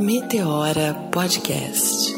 Meteora 0.00 0.94
Podcast. 1.12 2.14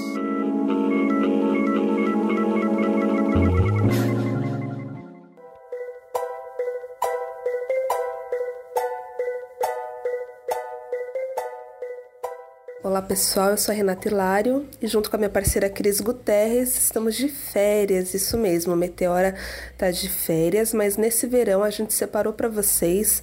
Olá 12.82 13.00
pessoal, 13.00 13.50
eu 13.50 13.56
sou 13.56 13.72
a 13.72 13.74
Renata 13.74 14.08
Hilário 14.08 14.68
e 14.82 14.86
junto 14.86 15.08
com 15.08 15.16
a 15.16 15.18
minha 15.18 15.30
parceira 15.30 15.70
Cris 15.70 16.00
Guterres 16.00 16.76
estamos 16.76 17.16
de 17.16 17.28
férias, 17.28 18.12
isso 18.12 18.36
mesmo, 18.36 18.74
a 18.74 18.76
Meteora 18.76 19.34
tá 19.78 19.90
de 19.90 20.08
férias, 20.10 20.74
mas 20.74 20.98
nesse 20.98 21.26
verão 21.26 21.62
a 21.62 21.70
gente 21.70 21.94
separou 21.94 22.34
para 22.34 22.48
vocês 22.48 23.22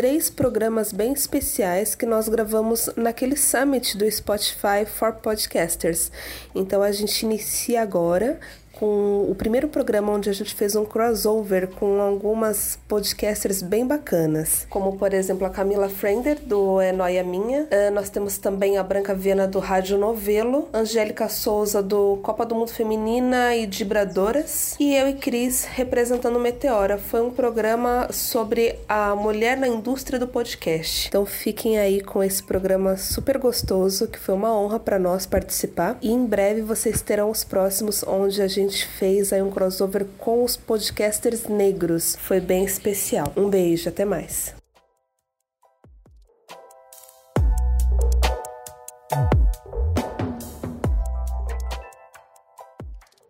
três 0.00 0.30
programas 0.30 0.94
bem 0.94 1.12
especiais 1.12 1.94
que 1.94 2.06
nós 2.06 2.26
gravamos 2.26 2.88
naquele 2.96 3.36
summit 3.36 3.98
do 3.98 4.10
Spotify 4.10 4.86
for 4.86 5.12
Podcasters. 5.12 6.10
Então 6.54 6.82
a 6.82 6.90
gente 6.90 7.26
inicia 7.26 7.82
agora 7.82 8.40
com 8.80 9.26
o 9.30 9.34
primeiro 9.34 9.68
programa 9.68 10.10
onde 10.10 10.30
a 10.30 10.32
gente 10.32 10.54
fez 10.54 10.74
um 10.74 10.86
crossover 10.86 11.68
com 11.68 12.00
algumas 12.00 12.78
podcasters 12.88 13.60
bem 13.60 13.86
bacanas, 13.86 14.66
como 14.70 14.96
por 14.96 15.12
exemplo 15.12 15.46
a 15.46 15.50
Camila 15.50 15.90
Frender 15.90 16.38
do 16.40 16.80
É 16.80 16.90
Noia 16.90 17.22
Minha. 17.22 17.64
Uh, 17.64 17.92
nós 17.92 18.08
temos 18.08 18.38
também 18.38 18.78
a 18.78 18.82
Branca 18.82 19.14
Viana 19.14 19.46
do 19.46 19.58
Rádio 19.58 19.98
Novelo, 19.98 20.66
Angélica 20.72 21.28
Souza 21.28 21.82
do 21.82 22.18
Copa 22.22 22.46
do 22.46 22.54
Mundo 22.54 22.70
Feminina 22.70 23.54
e 23.54 23.66
Vibradoras 23.66 24.76
e 24.80 24.94
eu 24.94 25.06
e 25.08 25.12
Cris 25.12 25.66
representando 25.66 26.38
Meteora. 26.38 26.96
Foi 26.96 27.20
um 27.20 27.30
programa 27.30 28.08
sobre 28.10 28.76
a 28.88 29.14
mulher 29.14 29.58
na 29.58 29.68
indústria 29.68 30.18
do 30.18 30.26
podcast. 30.26 31.08
Então 31.08 31.26
fiquem 31.26 31.78
aí 31.78 32.00
com 32.00 32.22
esse 32.22 32.42
programa 32.42 32.96
super 32.96 33.36
gostoso 33.36 34.08
que 34.08 34.18
foi 34.18 34.34
uma 34.34 34.58
honra 34.58 34.80
para 34.80 34.98
nós 34.98 35.26
participar 35.26 35.98
e 36.00 36.10
em 36.10 36.24
breve 36.24 36.62
vocês 36.62 37.02
terão 37.02 37.30
os 37.30 37.44
próximos 37.44 38.02
onde 38.04 38.40
a 38.40 38.48
gente 38.48 38.69
gente 38.70 38.86
fez 38.86 39.32
aí 39.32 39.42
um 39.42 39.50
crossover 39.50 40.06
com 40.16 40.44
os 40.44 40.56
podcasters 40.56 41.48
negros. 41.48 42.16
Foi 42.20 42.40
bem 42.40 42.64
especial. 42.64 43.32
Um 43.36 43.50
beijo, 43.50 43.88
até 43.88 44.04
mais. 44.04 44.54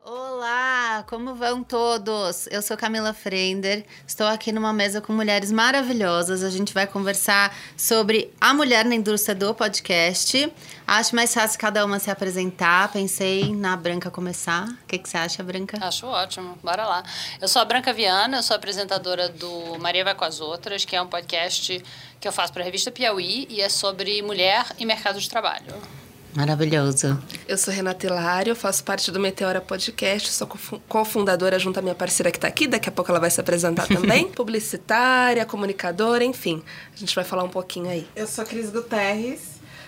Olá, 0.04 0.69
como 1.02 1.34
vão 1.34 1.62
todos? 1.62 2.46
Eu 2.50 2.60
sou 2.62 2.76
Camila 2.76 3.12
Frender, 3.12 3.84
estou 4.06 4.26
aqui 4.26 4.52
numa 4.52 4.72
mesa 4.72 5.00
com 5.00 5.12
mulheres 5.12 5.50
maravilhosas. 5.50 6.42
A 6.42 6.50
gente 6.50 6.74
vai 6.74 6.86
conversar 6.86 7.54
sobre 7.76 8.32
a 8.40 8.52
mulher 8.52 8.84
na 8.84 8.94
indústria 8.94 9.34
do 9.34 9.54
podcast. 9.54 10.52
Acho 10.86 11.14
mais 11.14 11.32
fácil 11.32 11.58
cada 11.58 11.84
uma 11.84 11.98
se 11.98 12.10
apresentar. 12.10 12.92
Pensei 12.92 13.54
na 13.54 13.76
Branca 13.76 14.10
começar. 14.10 14.66
O 14.66 14.86
que, 14.86 14.98
que 14.98 15.08
você 15.08 15.16
acha, 15.16 15.42
Branca? 15.42 15.78
Acho 15.80 16.06
ótimo. 16.06 16.58
Bora 16.62 16.84
lá. 16.84 17.02
Eu 17.40 17.48
sou 17.48 17.62
a 17.62 17.64
Branca 17.64 17.92
Viana, 17.92 18.42
sou 18.42 18.56
apresentadora 18.56 19.28
do 19.28 19.78
Maria 19.78 20.04
Vai 20.04 20.14
com 20.14 20.24
as 20.24 20.40
Outras, 20.40 20.84
que 20.84 20.96
é 20.96 21.02
um 21.02 21.06
podcast 21.06 21.82
que 22.20 22.28
eu 22.28 22.32
faço 22.32 22.52
para 22.52 22.62
a 22.62 22.64
revista 22.64 22.90
Piauí 22.90 23.46
e 23.48 23.60
é 23.60 23.68
sobre 23.68 24.20
mulher 24.22 24.66
e 24.78 24.84
mercado 24.84 25.20
de 25.20 25.28
trabalho. 25.28 25.99
Maravilhoso. 26.34 27.18
Eu 27.48 27.58
sou 27.58 27.74
Renata 27.74 28.06
Hilário, 28.06 28.54
faço 28.54 28.84
parte 28.84 29.10
do 29.10 29.18
Meteora 29.18 29.60
Podcast, 29.60 30.30
sou 30.32 30.48
cofundadora 30.88 31.58
junto 31.58 31.78
à 31.78 31.82
minha 31.82 31.94
parceira 31.94 32.30
que 32.30 32.38
está 32.38 32.46
aqui, 32.46 32.68
daqui 32.68 32.88
a 32.88 32.92
pouco 32.92 33.10
ela 33.10 33.18
vai 33.18 33.30
se 33.30 33.40
apresentar 33.40 33.86
também. 33.88 34.28
Publicitária, 34.28 35.44
comunicadora, 35.44 36.24
enfim. 36.24 36.62
A 36.94 36.96
gente 36.96 37.14
vai 37.14 37.24
falar 37.24 37.42
um 37.42 37.48
pouquinho 37.48 37.90
aí. 37.90 38.06
Eu 38.14 38.26
sou 38.26 38.44
a 38.44 38.46
Cris 38.46 38.70
Guterres, 38.70 39.40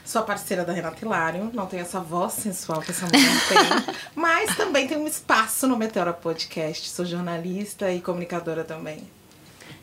sou 0.05 0.23
parceira 0.23 0.65
da 0.65 0.73
Renata 0.73 1.05
Hilário, 1.05 1.51
não 1.55 1.67
tenho 1.67 1.83
essa 1.83 2.01
voz 2.01 2.33
sensual 2.33 2.81
que 2.81 2.91
essa 2.91 3.07
mulher 3.07 3.49
tem, 3.49 3.95
mas 4.15 4.57
também 4.57 4.89
tenho 4.89 5.01
um 5.01 5.07
espaço 5.07 5.69
no 5.69 5.77
Meteora 5.77 6.13
Podcast, 6.13 6.91
sou 6.91 7.05
jornalista 7.05 7.93
e 7.93 8.01
comunicadora 8.01 8.65
também. 8.65 9.09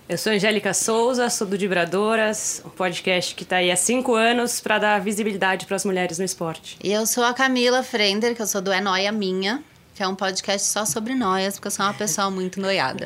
Eu 0.10 0.18
sou 0.18 0.34
Angélica 0.34 0.74
Souza, 0.74 1.30
sou 1.30 1.46
do 1.46 1.56
Vibradoras, 1.56 2.64
um 2.66 2.70
podcast 2.70 3.36
que 3.36 3.44
está 3.44 3.58
aí 3.58 3.70
há 3.70 3.76
cinco 3.76 4.16
anos 4.16 4.60
para 4.60 4.80
dar 4.80 5.00
visibilidade 5.00 5.68
para 5.68 5.76
as 5.76 5.86
mulheres 5.86 6.18
no 6.18 6.26
esporte. 6.26 6.80
E 6.84 6.92
eu 6.92 7.06
sou 7.06 7.24
a 7.24 7.32
Camila 7.32 7.84
Frender, 7.84 8.36
que 8.36 8.42
eu 8.42 8.48
sou 8.48 8.60
do 8.60 8.72
É 8.72 8.82
Noia 8.82 9.12
Minha, 9.12 9.64
que 10.00 10.04
é 10.04 10.08
um 10.08 10.16
podcast 10.16 10.66
só 10.66 10.86
sobre 10.86 11.14
noias, 11.14 11.56
porque 11.56 11.68
eu 11.68 11.72
sou 11.72 11.86
uma 11.86 11.94
pessoa 11.94 12.32
muito 12.32 12.62
noiada. 12.62 13.06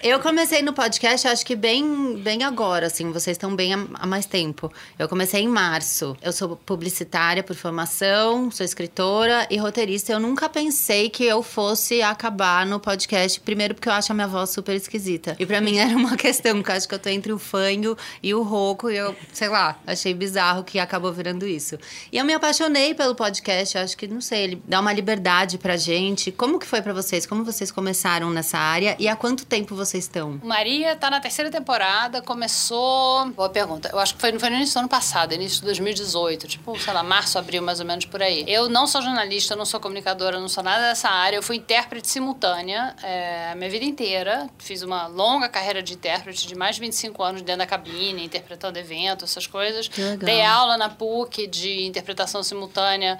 Eu 0.00 0.20
comecei 0.20 0.62
no 0.62 0.72
podcast, 0.72 1.26
acho 1.26 1.44
que 1.44 1.56
bem, 1.56 2.22
bem 2.22 2.44
agora, 2.44 2.86
assim, 2.86 3.10
vocês 3.10 3.34
estão 3.34 3.56
bem 3.56 3.74
há 3.74 4.06
mais 4.06 4.26
tempo. 4.26 4.72
Eu 4.96 5.08
comecei 5.08 5.42
em 5.42 5.48
março. 5.48 6.16
Eu 6.22 6.32
sou 6.32 6.54
publicitária 6.54 7.42
por 7.42 7.56
formação, 7.56 8.48
sou 8.48 8.64
escritora 8.64 9.44
e 9.50 9.56
roteirista. 9.56 10.12
Eu 10.12 10.20
nunca 10.20 10.48
pensei 10.48 11.10
que 11.10 11.24
eu 11.24 11.42
fosse 11.42 12.00
acabar 12.00 12.64
no 12.64 12.78
podcast, 12.78 13.40
primeiro 13.40 13.74
porque 13.74 13.88
eu 13.88 13.92
acho 13.92 14.12
a 14.12 14.14
minha 14.14 14.28
voz 14.28 14.50
super 14.50 14.76
esquisita. 14.76 15.34
E 15.36 15.44
para 15.44 15.60
mim 15.60 15.78
era 15.78 15.96
uma 15.96 16.16
questão, 16.16 16.58
porque 16.58 16.70
eu 16.70 16.76
acho 16.76 16.88
que 16.88 16.94
eu 16.94 16.98
tô 17.00 17.08
entre 17.08 17.32
o 17.32 17.38
fanho 17.40 17.96
e 18.22 18.32
o 18.32 18.44
rouco, 18.44 18.88
e 18.88 18.96
eu, 18.96 19.16
sei 19.32 19.48
lá, 19.48 19.80
achei 19.84 20.14
bizarro 20.14 20.62
que 20.62 20.78
acabou 20.78 21.12
virando 21.12 21.44
isso. 21.44 21.76
E 22.12 22.18
eu 22.18 22.24
me 22.24 22.32
apaixonei 22.32 22.94
pelo 22.94 23.16
podcast, 23.16 23.76
acho 23.76 23.96
que, 23.96 24.06
não 24.06 24.20
sei, 24.20 24.44
ele 24.44 24.62
dá 24.64 24.78
uma 24.78 24.92
liberdade 24.92 25.58
pra 25.58 25.76
gente 25.76 26.19
gente, 26.20 26.32
como 26.32 26.58
que 26.58 26.66
foi 26.66 26.82
para 26.82 26.92
vocês? 26.92 27.24
Como 27.24 27.44
vocês 27.44 27.72
começaram 27.72 28.30
nessa 28.30 28.58
área 28.58 28.94
e 28.98 29.08
há 29.08 29.16
quanto 29.16 29.46
tempo 29.46 29.74
vocês 29.74 30.04
estão? 30.04 30.38
Maria 30.42 30.94
tá 30.94 31.10
na 31.10 31.20
terceira 31.20 31.50
temporada, 31.50 32.20
começou. 32.20 33.26
Boa 33.30 33.48
pergunta. 33.48 33.88
Eu 33.92 33.98
acho 33.98 34.14
que 34.14 34.20
foi, 34.20 34.38
foi 34.38 34.50
no 34.50 34.56
início 34.56 34.74
do 34.74 34.80
ano 34.80 34.88
passado, 34.88 35.32
início 35.32 35.60
de 35.60 35.64
2018, 35.64 36.46
tipo, 36.46 36.78
sei 36.78 36.92
lá, 36.92 37.02
março, 37.02 37.38
abril, 37.38 37.62
mais 37.62 37.80
ou 37.80 37.86
menos 37.86 38.04
por 38.04 38.22
aí. 38.22 38.44
Eu 38.46 38.68
não 38.68 38.86
sou 38.86 39.00
jornalista, 39.00 39.56
não 39.56 39.64
sou 39.64 39.80
comunicadora, 39.80 40.38
não 40.38 40.48
sou 40.48 40.62
nada 40.62 40.82
dessa 40.88 41.08
área. 41.08 41.36
Eu 41.36 41.42
fui 41.42 41.56
intérprete 41.56 42.08
simultânea 42.08 42.94
é, 43.02 43.50
a 43.52 43.54
minha 43.54 43.70
vida 43.70 43.84
inteira. 43.84 44.48
Fiz 44.58 44.82
uma 44.82 45.06
longa 45.06 45.48
carreira 45.48 45.82
de 45.82 45.94
intérprete 45.94 46.46
de 46.46 46.54
mais 46.54 46.76
de 46.76 46.82
25 46.82 47.22
anos 47.22 47.42
dentro 47.42 47.60
da 47.60 47.66
cabine, 47.66 48.24
interpretando 48.24 48.76
eventos, 48.76 49.30
essas 49.30 49.46
coisas. 49.46 49.88
Dei 50.18 50.42
aula 50.42 50.76
na 50.76 50.88
PUC 50.88 51.46
de 51.46 51.86
interpretação 51.86 52.42
simultânea 52.42 53.18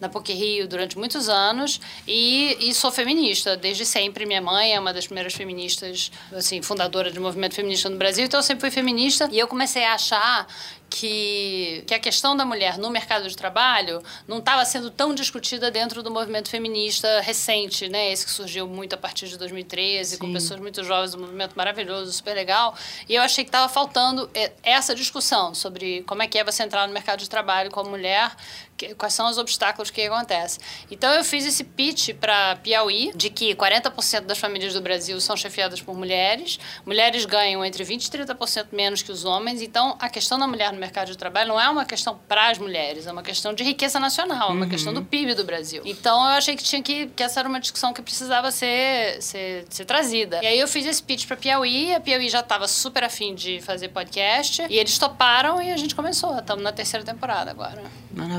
na 0.00 0.08
PUC 0.08 0.32
Rio 0.32 0.66
durante 0.66 0.98
muitos 0.98 1.28
anos 1.28 1.80
e, 2.06 2.56
e, 2.60 2.74
sou 2.74 2.90
feminista 2.90 3.56
desde 3.56 3.84
sempre. 3.84 4.26
Minha 4.26 4.40
mãe 4.40 4.74
é 4.74 4.80
uma 4.80 4.92
das 4.92 5.06
primeiras 5.06 5.34
feministas, 5.34 6.10
assim, 6.32 6.62
fundadora 6.62 7.10
do 7.10 7.20
movimento 7.20 7.54
feminista 7.54 7.88
no 7.88 7.96
Brasil, 7.96 8.24
então 8.24 8.40
eu 8.40 8.44
sempre 8.44 8.62
fui 8.62 8.70
feminista 8.70 9.28
e 9.30 9.38
eu 9.38 9.46
comecei 9.46 9.84
a 9.84 9.94
achar 9.94 10.46
que, 10.90 11.84
que 11.86 11.94
a 11.94 11.98
questão 12.00 12.36
da 12.36 12.44
mulher 12.44 12.76
no 12.76 12.90
mercado 12.90 13.28
de 13.28 13.36
trabalho 13.36 14.02
não 14.26 14.38
estava 14.38 14.64
sendo 14.64 14.90
tão 14.90 15.14
discutida 15.14 15.70
dentro 15.70 16.02
do 16.02 16.10
movimento 16.10 16.50
feminista 16.50 17.20
recente, 17.20 17.88
né? 17.88 18.10
Esse 18.10 18.26
que 18.26 18.32
surgiu 18.32 18.66
muito 18.66 18.94
a 18.94 18.98
partir 18.98 19.28
de 19.28 19.38
2013, 19.38 20.10
Sim. 20.10 20.18
com 20.18 20.32
pessoas 20.32 20.58
muito 20.58 20.82
jovens, 20.82 21.14
um 21.14 21.20
movimento 21.20 21.54
maravilhoso, 21.54 22.12
super 22.12 22.34
legal. 22.34 22.74
E 23.08 23.14
eu 23.14 23.22
achei 23.22 23.44
que 23.44 23.48
estava 23.48 23.68
faltando 23.72 24.28
essa 24.62 24.94
discussão 24.94 25.54
sobre 25.54 26.02
como 26.02 26.22
é 26.22 26.26
que 26.26 26.36
é 26.36 26.44
você 26.44 26.64
entrar 26.64 26.88
no 26.88 26.92
mercado 26.92 27.20
de 27.20 27.30
trabalho 27.30 27.70
como 27.70 27.90
mulher, 27.90 28.32
que, 28.80 28.94
quais 28.94 29.12
são 29.12 29.28
os 29.28 29.36
obstáculos 29.36 29.90
que 29.90 30.00
acontecem. 30.00 30.58
Então 30.90 31.12
eu 31.12 31.22
fiz 31.22 31.44
esse 31.44 31.62
pitch 31.62 32.14
para 32.14 32.56
Piauí 32.56 33.12
de 33.14 33.28
que 33.28 33.54
40% 33.54 34.22
das 34.22 34.38
famílias 34.38 34.72
do 34.72 34.80
Brasil 34.80 35.20
são 35.20 35.36
chefiadas 35.36 35.82
por 35.82 35.94
mulheres, 35.94 36.58
mulheres 36.86 37.26
ganham 37.26 37.62
entre 37.62 37.84
20 37.84 38.06
e 38.06 38.10
30% 38.10 38.68
menos 38.72 39.02
que 39.02 39.12
os 39.12 39.26
homens, 39.26 39.60
então 39.60 39.96
a 40.00 40.08
questão 40.08 40.38
da 40.38 40.46
mulher 40.46 40.72
no 40.72 40.78
mercado 40.78 41.08
de 41.08 41.18
trabalho 41.18 41.48
não 41.48 41.60
é 41.60 41.68
uma 41.68 41.84
questão 41.84 42.18
para 42.26 42.48
as 42.48 42.58
mulheres, 42.58 43.06
é 43.06 43.12
uma 43.12 43.22
questão 43.22 43.52
de 43.52 43.62
riqueza 43.62 44.00
nacional, 44.00 44.50
é 44.50 44.52
uma 44.52 44.64
uhum. 44.64 44.70
questão 44.70 44.94
do 44.94 45.04
PIB 45.04 45.34
do 45.34 45.44
Brasil. 45.44 45.82
Então 45.84 46.16
eu 46.22 46.36
achei 46.36 46.56
que 46.56 46.62
tinha 46.62 46.82
que, 46.82 47.06
que 47.08 47.22
essa 47.22 47.40
era 47.40 47.48
uma 47.48 47.60
discussão 47.60 47.92
que 47.92 48.00
precisava 48.00 48.50
ser, 48.50 49.20
ser, 49.20 49.66
ser 49.68 49.84
trazida. 49.84 50.40
E 50.42 50.46
aí 50.46 50.58
eu 50.58 50.66
fiz 50.66 50.86
esse 50.86 51.02
pitch 51.02 51.26
para 51.26 51.36
Piauí, 51.36 51.94
a 51.94 52.00
Piauí 52.00 52.28
já 52.30 52.40
estava 52.40 52.66
super 52.66 53.04
afim 53.04 53.34
de 53.34 53.60
fazer 53.60 53.88
podcast, 53.88 54.64
e 54.70 54.78
eles 54.78 54.96
toparam 54.96 55.60
e 55.60 55.70
a 55.70 55.76
gente 55.76 55.94
começou. 55.94 56.38
Estamos 56.38 56.64
na 56.64 56.72
terceira 56.72 57.04
temporada 57.04 57.50
agora. 57.50 57.82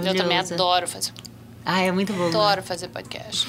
Eu 0.06 0.16
também 0.16 0.38
adoro 0.38 0.88
fazer 0.88 1.12
ah, 1.66 1.82
é 1.82 1.92
muito 1.92 2.14
bom. 2.14 2.28
Adoro 2.28 2.64
fazer 2.64 2.88
podcast. 2.88 3.48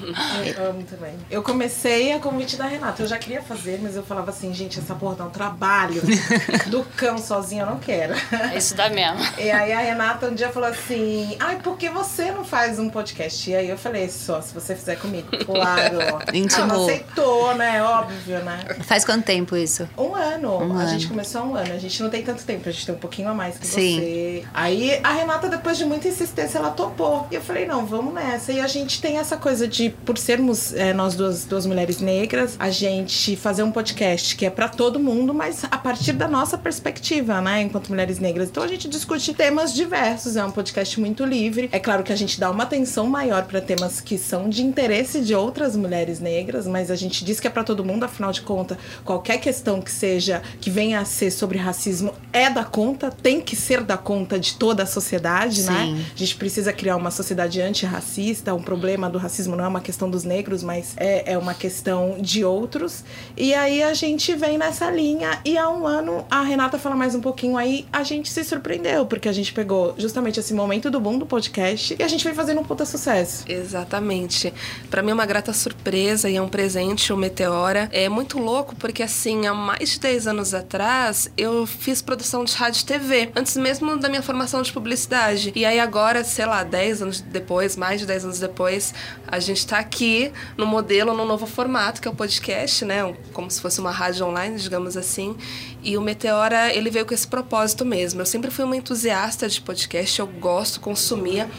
eu 0.56 0.70
amo 0.70 0.82
também. 0.82 1.14
Eu 1.30 1.42
comecei 1.42 2.12
a 2.12 2.18
convite 2.18 2.56
da 2.56 2.66
Renata. 2.66 3.02
Eu 3.02 3.06
já 3.06 3.18
queria 3.18 3.42
fazer, 3.42 3.80
mas 3.82 3.96
eu 3.96 4.02
falava 4.02 4.30
assim, 4.30 4.52
gente, 4.52 4.78
essa 4.78 4.94
porra 4.94 5.16
dá 5.16 5.24
um 5.24 5.30
trabalho. 5.30 6.02
Do 6.68 6.84
cão 6.96 7.18
sozinho 7.18 7.62
eu 7.62 7.66
não 7.66 7.78
quero. 7.78 8.14
É 8.52 8.56
isso 8.56 8.74
dá 8.74 8.88
mesmo. 8.90 9.20
E 9.38 9.50
aí 9.50 9.72
a 9.72 9.80
Renata 9.80 10.26
um 10.26 10.34
dia 10.34 10.50
falou 10.50 10.68
assim: 10.68 11.36
ai, 11.40 11.56
por 11.56 11.76
que 11.76 11.88
você 11.88 12.30
não 12.30 12.44
faz 12.44 12.78
um 12.78 12.90
podcast? 12.90 13.50
E 13.50 13.54
aí 13.54 13.68
eu 13.68 13.78
falei, 13.78 14.08
só, 14.08 14.40
se 14.40 14.52
você 14.52 14.74
fizer 14.74 14.96
comigo. 14.96 15.28
Claro. 15.44 15.98
Intimou. 16.34 16.76
Ela 16.76 16.84
aceitou, 16.84 17.54
né? 17.54 17.82
Óbvio, 17.82 18.38
né? 18.44 18.64
Faz 18.82 19.04
quanto 19.04 19.24
tempo 19.24 19.56
isso? 19.56 19.88
Um 19.96 20.14
ano. 20.14 20.58
Um 20.58 20.78
a 20.78 20.82
ano. 20.82 20.88
gente 20.90 21.08
começou 21.08 21.40
há 21.40 21.44
um 21.44 21.54
ano. 21.54 21.72
A 21.72 21.78
gente 21.78 22.02
não 22.02 22.10
tem 22.10 22.22
tanto 22.22 22.44
tempo, 22.44 22.68
a 22.68 22.72
gente 22.72 22.86
tem 22.86 22.94
um 22.94 22.98
pouquinho 22.98 23.28
a 23.28 23.34
mais 23.34 23.56
que 23.56 23.66
Sim. 23.66 23.98
você. 24.00 24.44
Aí 24.52 25.00
a 25.02 25.12
Renata, 25.12 25.48
depois 25.48 25.78
de 25.78 25.84
muita 25.84 26.08
insistência, 26.08 26.58
ela 26.58 26.70
topou. 26.70 27.26
E 27.30 27.34
eu 27.34 27.40
falei, 27.40 27.53
falei, 27.54 27.68
não, 27.68 27.86
vamos 27.86 28.12
nessa. 28.12 28.52
E 28.52 28.60
a 28.60 28.66
gente 28.66 29.00
tem 29.00 29.18
essa 29.18 29.36
coisa 29.36 29.68
de, 29.68 29.90
por 30.04 30.18
sermos 30.18 30.74
é, 30.74 30.92
nós 30.92 31.14
duas, 31.14 31.44
duas 31.44 31.64
mulheres 31.66 32.00
negras, 32.00 32.56
a 32.58 32.68
gente 32.68 33.36
fazer 33.36 33.62
um 33.62 33.70
podcast 33.70 34.34
que 34.34 34.44
é 34.44 34.50
para 34.50 34.68
todo 34.68 34.98
mundo, 34.98 35.32
mas 35.32 35.62
a 35.70 35.78
partir 35.78 36.14
da 36.14 36.26
nossa 36.26 36.58
perspectiva, 36.58 37.40
né, 37.40 37.62
enquanto 37.62 37.90
mulheres 37.90 38.18
negras. 38.18 38.48
Então 38.48 38.64
a 38.64 38.66
gente 38.66 38.88
discute 38.88 39.32
temas 39.34 39.72
diversos, 39.72 40.36
é 40.36 40.44
um 40.44 40.50
podcast 40.50 40.98
muito 40.98 41.24
livre. 41.24 41.68
É 41.70 41.78
claro 41.78 42.02
que 42.02 42.12
a 42.12 42.16
gente 42.16 42.40
dá 42.40 42.50
uma 42.50 42.64
atenção 42.64 43.06
maior 43.06 43.44
para 43.44 43.60
temas 43.60 44.00
que 44.00 44.18
são 44.18 44.48
de 44.48 44.64
interesse 44.64 45.20
de 45.20 45.32
outras 45.32 45.76
mulheres 45.76 46.18
negras, 46.18 46.66
mas 46.66 46.90
a 46.90 46.96
gente 46.96 47.24
diz 47.24 47.38
que 47.38 47.46
é 47.46 47.50
para 47.50 47.62
todo 47.62 47.84
mundo, 47.84 48.02
afinal 48.02 48.32
de 48.32 48.40
contas, 48.40 48.76
qualquer 49.04 49.38
questão 49.38 49.80
que 49.80 49.92
seja, 49.92 50.42
que 50.60 50.70
venha 50.70 50.98
a 50.98 51.04
ser 51.04 51.30
sobre 51.30 51.56
racismo 51.56 52.12
é 52.32 52.50
da 52.50 52.64
conta, 52.64 53.12
tem 53.12 53.40
que 53.40 53.54
ser 53.54 53.84
da 53.84 53.96
conta 53.96 54.40
de 54.40 54.54
toda 54.54 54.82
a 54.82 54.86
sociedade, 54.86 55.62
né? 55.62 55.84
Sim. 55.84 56.04
A 56.14 56.18
gente 56.18 56.34
precisa 56.34 56.72
criar 56.72 56.96
uma 56.96 57.12
sociedade 57.12 57.43
antirracista. 57.60 58.54
Um 58.54 58.62
problema 58.62 59.08
do 59.08 59.18
racismo 59.18 59.56
não 59.56 59.64
é 59.64 59.68
uma 59.68 59.80
questão 59.80 60.10
dos 60.10 60.24
negros, 60.24 60.62
mas 60.62 60.94
é, 60.96 61.32
é 61.32 61.38
uma 61.38 61.54
questão 61.54 62.16
de 62.20 62.44
outros. 62.44 63.04
E 63.36 63.54
aí 63.54 63.82
a 63.82 63.94
gente 63.94 64.34
vem 64.34 64.58
nessa 64.58 64.90
linha. 64.90 65.40
E 65.44 65.56
há 65.58 65.68
um 65.68 65.86
ano, 65.86 66.24
a 66.30 66.42
Renata 66.42 66.78
fala 66.78 66.96
mais 66.96 67.14
um 67.14 67.20
pouquinho 67.20 67.56
aí, 67.56 67.86
a 67.92 68.02
gente 68.02 68.28
se 68.28 68.44
surpreendeu, 68.44 69.06
porque 69.06 69.28
a 69.28 69.32
gente 69.32 69.52
pegou 69.52 69.94
justamente 69.98 70.40
esse 70.40 70.54
momento 70.54 70.90
do 70.90 71.00
boom 71.00 71.18
do 71.18 71.26
podcast 71.26 71.96
e 71.98 72.02
a 72.02 72.08
gente 72.08 72.24
vem 72.24 72.34
fazendo 72.34 72.60
um 72.60 72.64
puta 72.64 72.84
sucesso. 72.84 73.44
Exatamente. 73.48 74.52
Pra 74.90 75.02
mim 75.02 75.10
é 75.10 75.14
uma 75.14 75.26
grata 75.26 75.52
surpresa 75.52 76.28
e 76.28 76.36
é 76.36 76.42
um 76.42 76.48
presente 76.48 77.12
o 77.12 77.16
Meteora. 77.16 77.88
É 77.92 78.08
muito 78.08 78.38
louco 78.38 78.74
porque 78.76 79.02
assim, 79.02 79.46
há 79.46 79.54
mais 79.54 79.90
de 79.90 80.00
10 80.00 80.26
anos 80.26 80.54
atrás, 80.54 81.30
eu 81.36 81.66
fiz 81.66 82.02
produção 82.02 82.44
de 82.44 82.54
rádio 82.54 82.82
e 82.82 82.84
TV, 82.84 83.30
antes 83.34 83.56
mesmo 83.56 83.96
da 83.96 84.08
minha 84.08 84.22
formação 84.22 84.62
de 84.62 84.72
publicidade. 84.72 85.52
E 85.54 85.64
aí 85.64 85.80
agora, 85.80 86.24
sei 86.24 86.46
lá, 86.46 86.62
10 86.62 87.02
anos 87.02 87.20
depois, 87.34 87.76
mais 87.76 88.00
de 88.00 88.06
10 88.06 88.24
anos 88.24 88.38
depois, 88.38 88.94
a 89.26 89.38
gente 89.38 89.66
tá 89.66 89.78
aqui 89.78 90.32
no 90.56 90.64
modelo, 90.64 91.14
num 91.14 91.26
novo 91.26 91.46
formato, 91.46 92.00
que 92.00 92.08
é 92.08 92.10
o 92.10 92.14
podcast, 92.14 92.84
né? 92.84 93.14
Como 93.34 93.50
se 93.50 93.60
fosse 93.60 93.80
uma 93.80 93.90
rádio 93.90 94.26
online, 94.26 94.56
digamos 94.58 94.96
assim. 94.96 95.36
E 95.82 95.98
o 95.98 96.00
Meteora, 96.00 96.74
ele 96.74 96.88
veio 96.88 97.04
com 97.04 97.12
esse 97.12 97.26
propósito 97.26 97.84
mesmo. 97.84 98.22
Eu 98.22 98.26
sempre 98.26 98.50
fui 98.50 98.64
uma 98.64 98.76
entusiasta 98.76 99.46
de 99.48 99.60
podcast, 99.60 100.18
eu 100.18 100.26
gosto, 100.26 100.80
consumia 100.80 101.50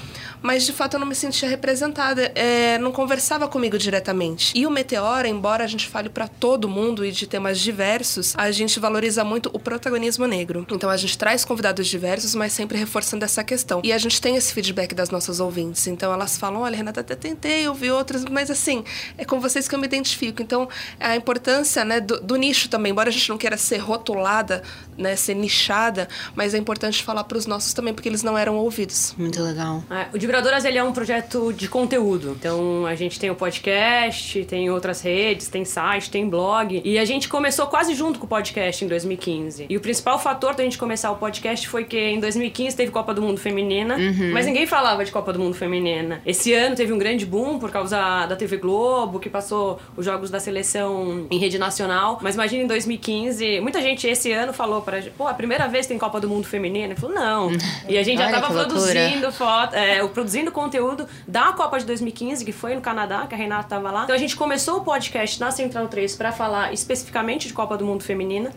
mas 0.46 0.64
de 0.64 0.72
fato 0.72 0.94
eu 0.94 1.00
não 1.00 1.08
me 1.08 1.16
sentia 1.16 1.50
representada, 1.50 2.32
é, 2.36 2.78
não 2.78 2.92
conversava 2.92 3.48
comigo 3.48 3.80
diretamente. 3.80 4.54
E 4.56 4.68
o 4.68 4.70
Meteora, 4.70 5.28
embora 5.28 5.64
a 5.64 5.68
gente 5.68 5.90
fale 5.90 6.08
para 6.08 6.28
todo 6.28 6.70
mundo 6.70 7.04
e 7.04 7.12
de 7.12 7.26
temas 7.26 7.60
diversos, 7.60 8.36
a 8.38 8.52
gente 8.52 8.80
valoriza 8.80 9.24
muito 9.24 9.50
o 9.54 9.60
protagonismo 9.60 10.28
negro. 10.28 10.64
Então 10.70 10.88
a 10.88 10.98
gente 10.98 11.18
traz 11.18 11.44
convidados 11.44 11.88
diversos, 11.88 12.36
mas 12.36 12.54
sempre 12.54 12.78
reforçando 12.78 13.26
essa 13.26 13.44
questão. 13.44 13.82
E 13.84 13.92
a 13.92 13.98
gente 13.98 14.22
tem 14.22 14.36
esse 14.36 14.54
feedback 14.54 14.94
das 14.94 15.10
nossas 15.10 15.40
ouvintes. 15.40 15.88
Então 15.88 16.14
elas 16.14 16.38
falam: 16.38 16.62
olha, 16.62 16.78
Renata, 16.78 17.02
até 17.02 17.16
tentei 17.16 17.68
ouvir 17.68 17.90
outras, 17.90 18.24
mas 18.26 18.52
assim, 18.52 18.84
é 19.18 19.26
com 19.26 19.40
vocês 19.40 19.68
que 19.68 19.74
eu 19.74 19.80
me 19.80 19.88
identifico. 19.88 20.44
Então 20.44 20.70
a 21.00 21.16
importância 21.16 21.84
né, 21.84 22.00
do, 22.00 22.22
do 22.22 22.36
nicho 22.36 22.70
também, 22.70 22.92
embora 22.92 23.10
a 23.10 23.12
gente 23.12 23.30
não 23.30 23.38
queira 23.38 23.58
ser 23.58 23.78
rotulada, 23.78 24.62
né, 24.96 25.16
ser 25.16 25.34
nichada, 25.34 26.08
mas 26.36 26.54
é 26.54 26.60
importante 26.60 27.04
falar 27.04 27.24
para 27.24 27.38
os 27.38 27.48
nossos 27.48 27.74
também, 27.74 27.96
porque 27.96 28.08
eles 28.08 28.22
não 28.22 28.38
eram 28.38 28.58
ouvidos. 28.58 29.16
Muito 29.18 29.42
legal. 29.42 29.84
É, 29.90 30.08
o 30.14 30.20
de 30.20 30.35
Vibradoras 30.36 30.66
ele 30.66 30.78
é 30.78 30.84
um 30.84 30.92
projeto 30.92 31.54
de 31.54 31.70
conteúdo. 31.70 32.36
Então 32.38 32.86
a 32.86 32.94
gente 32.94 33.18
tem 33.18 33.30
o 33.30 33.36
podcast, 33.36 34.44
tem 34.44 34.70
outras 34.70 35.00
redes, 35.02 35.48
tem 35.48 35.64
site, 35.64 36.10
tem 36.12 36.28
blog. 36.28 36.82
E 36.84 37.00
a 37.00 37.06
gente 37.06 37.30
começou 37.30 37.68
quase 37.68 37.96
junto 37.96 38.20
com 38.20 38.26
o 38.26 38.28
podcast 38.28 38.84
em 38.84 38.88
2015. 38.90 39.66
E 39.70 39.78
o 39.78 39.80
principal 39.80 40.20
fator 40.20 40.54
da 40.54 40.62
gente 40.64 40.78
começar 40.78 41.10
o 41.12 41.16
podcast 41.16 41.70
foi 41.70 41.86
que 41.86 41.98
em 41.98 42.20
2015 42.20 42.76
teve 42.76 42.92
Copa 42.92 43.14
do 43.14 43.22
Mundo 43.22 43.40
Feminina, 43.40 43.96
mas 44.34 44.46
ninguém 44.46 44.68
falava 44.68 45.06
de 45.06 45.12
Copa 45.12 45.32
do 45.32 45.40
Mundo 45.40 45.56
Feminina. 45.56 46.22
Esse 46.26 46.54
ano 46.54 46.76
teve 46.76 46.92
um 46.92 46.98
grande 46.98 47.26
boom 47.26 47.58
por 47.58 47.72
causa 47.72 48.26
da 48.26 48.36
TV 48.36 48.58
Globo, 48.58 49.22
que 49.22 49.30
passou 49.30 49.80
os 49.96 50.04
jogos 50.04 50.30
da 50.30 50.42
seleção 50.42 51.28
em 51.32 51.38
rede 51.38 51.58
nacional. 51.58 52.20
Mas 52.22 52.36
imagina 52.36 52.64
em 52.64 52.68
2015, 52.68 53.62
muita 53.62 53.82
gente 53.82 54.06
esse 54.06 54.34
ano 54.34 54.52
falou 54.52 54.82
pra 54.82 55.00
gente, 55.00 55.14
pô, 55.14 55.28
a 55.28 55.34
primeira 55.34 55.66
vez 55.70 55.88
tem 55.88 55.98
Copa 55.98 56.20
do 56.20 56.28
Mundo 56.28 56.46
Feminina. 56.46 56.92
Eu 56.94 56.98
falei, 56.98 57.16
não. 57.16 57.52
E 57.88 57.98
a 57.98 58.04
gente 58.04 58.18
já 58.18 58.26
Olha 58.26 58.34
tava 58.34 58.48
que 58.48 58.54
loucura. 58.54 58.82
produzindo 58.82 59.32
foto, 59.32 59.74
é, 59.76 60.04
o- 60.04 60.10
produzindo 60.26 60.52
conteúdo 60.52 61.08
da 61.28 61.54
Copa 61.54 61.78
de 61.78 61.86
2015, 61.86 62.44
que 62.44 62.52
foi 62.52 62.74
no 62.74 62.82
Canadá, 62.82 63.28
que 63.28 63.36
a 63.36 63.38
Renata 63.38 63.70
tava 63.70 63.92
lá. 63.92 64.04
Então 64.06 64.16
a 64.16 64.18
gente 64.18 64.36
começou 64.36 64.78
o 64.78 64.82
podcast 64.82 65.40
na 65.40 65.52
Central 65.52 65.88
3 65.88 66.16
pra 66.16 66.32
falar 66.32 66.74
especificamente 66.74 67.48
de 67.48 67.54
Copa 67.54 67.78
do 67.78 67.86
Mundo 67.86 68.04
Feminina. 68.04 68.52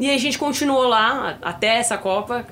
E 0.00 0.08
aí 0.08 0.16
a 0.16 0.18
gente 0.18 0.38
continuou 0.38 0.88
lá 0.88 1.36
até 1.42 1.76
essa 1.76 1.98
Copa. 1.98 2.46